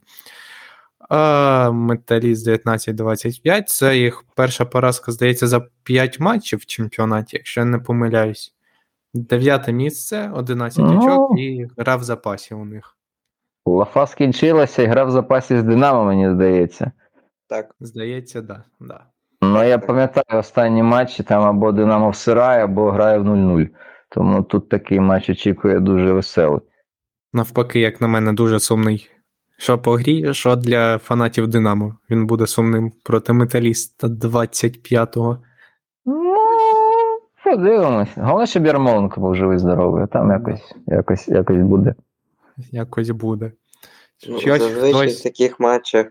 [1.71, 3.63] Металіст 19-25.
[3.63, 8.55] Це їх перша поразка, здається, за 5 матчів в чемпіонаті, якщо я не помиляюсь.
[9.13, 10.99] Дев'яте місце, 11 Ну.
[10.99, 12.97] очок і гра в запасі у них.
[13.65, 16.91] Лафа скінчилася і гра в запасі з Динамо, мені здається.
[17.47, 17.75] так.
[17.79, 18.63] Здається, да.
[18.79, 19.03] да.
[19.41, 23.67] Ну, я пам'ятаю останні матчі, там або Динамо всирає, або грає в 0-0.
[24.09, 26.61] Тому тут такий матч очікує дуже веселий.
[27.33, 29.09] Навпаки, як на мене, дуже сумний.
[29.61, 31.95] Що по грі, що для фанатів Динамо.
[32.09, 35.37] Він буде сумним проти металіста 25-го.
[36.05, 36.35] Ну,
[37.43, 38.09] подивимось.
[38.15, 41.95] Головне, щоб Ярмоленко був живий здоровий, а там якось, якось, якось буде.
[42.71, 43.51] Якось буде.
[44.29, 46.07] Ну, зазвичай в таких матчах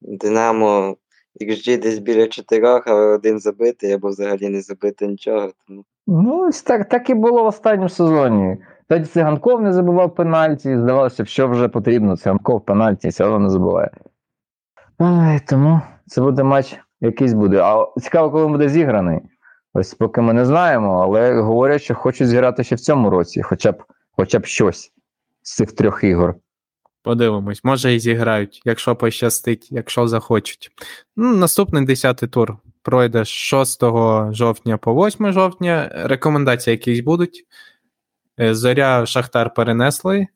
[0.00, 0.96] Динамо
[1.40, 5.52] XG десь біля чотирьох, але один забитий або взагалі не забити нічого.
[5.66, 8.56] Тому Ну, ось так, так і було в останньому сезоні.
[8.92, 12.16] Тоді Циганков не забивав пенальті, здавалося, що вже потрібно.
[12.16, 13.90] Циганков пенальті, все одно не забуває.
[14.98, 17.60] Ай, тому це буде матч якийсь буде.
[17.62, 19.20] А цікаво, коли буде зіграний.
[19.74, 23.72] Ось поки ми не знаємо, але говорять, що хочуть зіграти ще в цьому році, хоча
[23.72, 23.82] б,
[24.16, 24.92] хоча б щось
[25.42, 26.34] з цих трьох ігор.
[27.02, 30.70] Подивимось, може і зіграють, якщо пощастить, якщо захочуть.
[31.16, 33.82] Ну, наступний 10-й тур пройде з 6
[34.30, 35.90] жовтня по 8 жовтня.
[35.94, 37.46] Рекомендації якісь будуть.
[38.40, 40.26] Е, Зоря Шахтар перенесли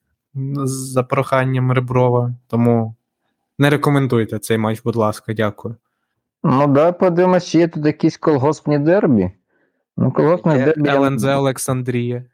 [0.64, 2.94] за проханням Реброва, тому
[3.58, 5.76] не рекомендуйте цей матч, будь ласка, дякую.
[6.44, 9.30] Ну, давай подивимось, чи є тут якісь колгоспні дербі.
[9.96, 10.88] Ну, колгоспне Є дербі.
[10.90, 12.24] ЛНЗ Олександрія.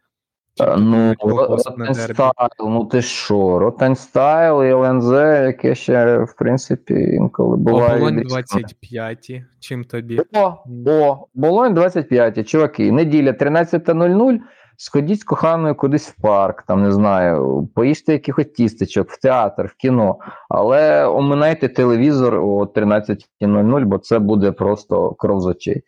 [0.61, 5.11] А, Ну, Ротань style, ну ти що, Ротань style і ЛНЗ,
[5.47, 7.95] яке ще, в принципі, інколи буває.
[7.97, 8.29] Оболонь різне.
[8.29, 9.43] 25.
[9.61, 10.21] Чим тобі?
[10.35, 10.55] О,
[10.87, 14.39] о, Болонь 25, чуваки, неділя 13.00,
[14.77, 19.75] сходіть з коханою кудись в парк, там, не знаю, поїжте якихось тістечок, в театр, в
[19.75, 20.19] кіно,
[20.49, 25.83] але оминайте телевізор о 13.00, бо це буде просто кров з очей.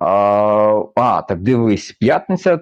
[0.00, 2.60] А, а так дивись, п'ятниця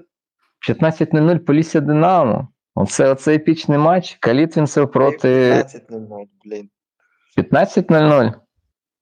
[0.69, 2.49] 15.00 Полісся Динамо.
[2.75, 4.17] Оце оце епічний матч.
[4.21, 5.53] Калітвінцев проти
[5.91, 6.71] 15-0, блін.
[7.37, 8.33] 15.00.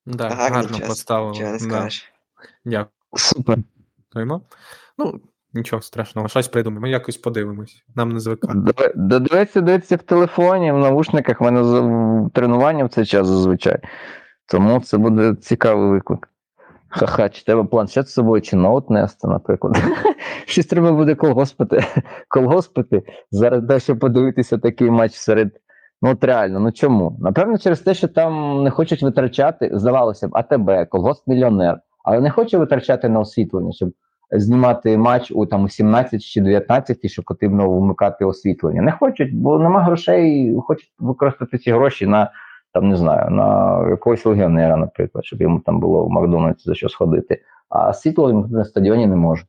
[0.07, 1.41] Да, гарно час, поставили.
[1.41, 1.59] Не Да.
[1.59, 2.13] скажеш.
[2.65, 2.89] Дякую.
[3.17, 3.59] Супер.
[4.99, 5.21] Ну,
[5.55, 7.85] нічого страшного, щось придумаємо, якось подивимось.
[7.97, 8.55] Нам не звикати.
[8.95, 13.79] Додивиться, дивиться в телефоні, в навушниках, в мене тренування в цей час зазвичай.
[14.47, 16.29] Тому це буде цікавий виклик.
[16.89, 19.77] Ха-ха, чи тебе планшет з собою, чи ноут нести, наприклад.
[20.47, 21.85] Щось треба буде колгоспити.
[22.29, 23.03] Колгоспити.
[23.31, 25.51] Зараз далі подивитися такий матч серед.
[26.03, 27.17] Ну, от реально, ну чому?
[27.21, 32.31] Напевно, через те, що там не хочуть витрачати, здавалося б, АТБ, колгосп мільйонер, але не
[32.31, 33.93] хоче витрачати на освітлення, щоб
[34.33, 38.83] знімати матч у там у 17 чи 19, що потрібно вмикати освітлення.
[38.83, 42.31] Не хочуть, бо нема грошей, хочуть використати ці гроші на
[42.73, 46.89] там не знаю, на якогось легіонера, наприклад, щоб йому там було в Макдональдсі за що
[46.89, 47.43] сходити.
[47.69, 49.47] А світло на стадіоні не можуть.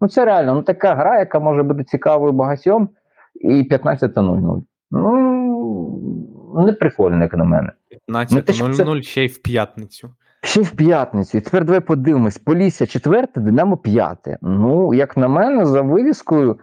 [0.00, 2.88] Ну це реально ну така гра, яка може бути цікавою багатьом,
[3.34, 4.62] і 15.00.
[4.90, 7.72] Ну не прикольно, як на мене.
[8.08, 10.10] Ну, те, що це- 15.00 ще й в п'ятницю.
[10.46, 11.38] Ще в п'ятницю.
[11.38, 12.38] І тепер давай подивимось.
[12.38, 14.38] Полісся четверте, Динамо п'яте.
[14.42, 16.58] Ну, як на мене, за вивіскою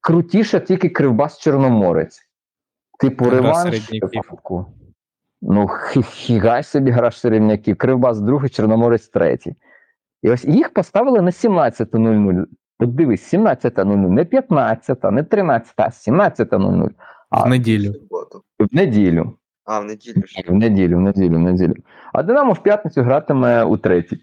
[0.00, 2.20] крутіше тільки Кривбас Чорноморець.
[3.00, 3.90] Типу реванш.
[5.42, 5.68] Ну,
[6.10, 7.76] хігай собі гра середняків.
[7.76, 9.56] Кривбас другий, Чорноморець третій.
[10.22, 12.44] І ось їх поставили на 17.00.
[12.78, 16.90] От дивись, 17.00, не 15, не 13, а 17.00.
[17.30, 17.94] А В неділю.
[18.58, 19.38] В неділю.
[19.66, 20.22] А, в неділю.
[20.48, 21.74] В неділю, в неділю, в неділю.
[22.12, 24.18] А Динамо в п'ятницю гратиме у третій.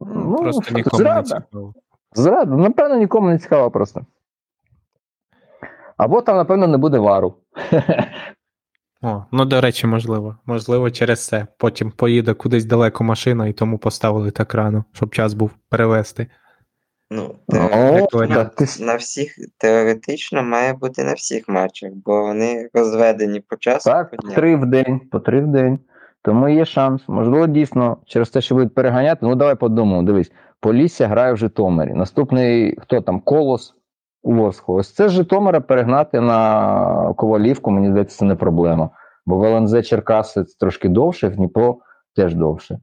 [0.00, 1.22] Ну, Просто нікому не зрада.
[1.22, 1.74] цікаво.
[2.12, 2.56] Зрада.
[2.56, 4.06] Напевно, нікому не цікаво просто.
[5.96, 7.34] Або там, напевно, не буде вару.
[9.02, 10.36] О, ну до речі, можливо.
[10.46, 11.46] Можливо, через це.
[11.58, 16.26] Потім поїде кудись далеко машина і тому поставили так рано, щоб час був перевести.
[17.10, 23.56] Ну, О, теоретично, на всіх теоретично має бути на всіх матчах, бо вони розведені по
[23.56, 23.90] часу.
[23.90, 25.78] Так, по три в день, по три в день.
[26.22, 27.02] Тому є шанс.
[27.08, 29.18] Можливо, дійсно, через те, що будуть переганяти.
[29.22, 31.94] Ну, давай подумаємо, дивись, Полісся грає в Житомирі.
[31.94, 33.74] Наступний, хто там, Колос
[34.22, 34.74] у Ворску.
[34.74, 38.90] Ось це з Житомира перегнати на Ковалівку, мені здається, це не проблема.
[39.26, 41.78] Бо в ЛНЗ Черкаси трошки довше, Дніпро
[42.16, 42.78] теж довше.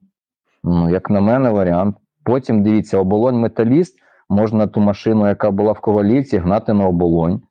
[0.64, 1.98] Ну, як на мене, варіант.
[2.24, 4.00] Потім дивіться, оболонь металіст
[4.34, 7.42] можна ту машину, яка була в Ковалівці, гнати на оболонь.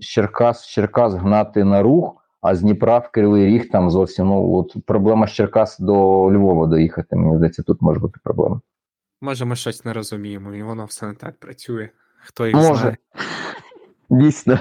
[0.00, 4.54] З Черкас, Черкас гнати на рух, а з Дніпра в Кривий Ріг там зовсім ну,
[4.54, 5.92] от проблема з Черкас до
[6.32, 7.16] Львова доїхати.
[7.16, 8.60] Мені здається, тут може бути проблема.
[9.20, 11.88] Може, ми щось не розуміємо, і воно все не так працює.
[12.24, 12.80] Хто їх Може.
[12.80, 12.96] знає.
[14.10, 14.58] Дійсно.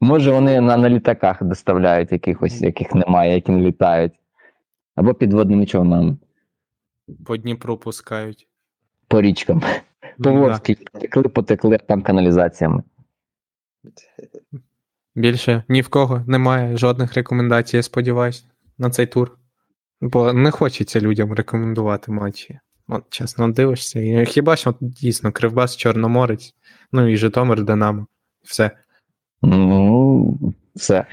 [0.00, 4.12] Може, вони на, на літаках доставляють якихось, яких немає, які не літають.
[4.94, 6.16] Або підводними човнами,
[7.26, 8.48] По Дніпру пускають.
[9.12, 9.60] По річкам.
[9.60, 9.66] По
[10.18, 10.40] Ну, да.
[10.40, 12.82] Ворській потекли, потекли там каналізаціями.
[15.14, 18.44] Більше ні в кого немає жодних рекомендацій, я сподіваюся,
[18.78, 19.38] на цей тур.
[20.00, 22.58] Бо не хочеться людям рекомендувати матчі.
[22.88, 24.00] От чесно дивишся.
[24.00, 26.54] І хіба що от, дійсно Кривбас, Чорноморець,
[26.92, 28.06] ну і Житомир Динамо.
[28.42, 28.70] Все.
[29.42, 30.38] Ну,
[30.74, 31.06] все.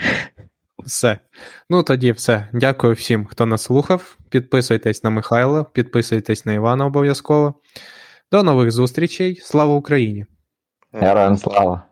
[0.85, 1.19] Все.
[1.69, 2.47] Ну тоді все.
[2.53, 4.17] Дякую всім, хто нас слухав.
[4.29, 7.53] Підписуйтесь на Михайла, підписуйтесь на Івана обов'язково.
[8.31, 9.35] До нових зустрічей.
[9.35, 10.25] Слава Україні!
[10.93, 11.88] Героям слава.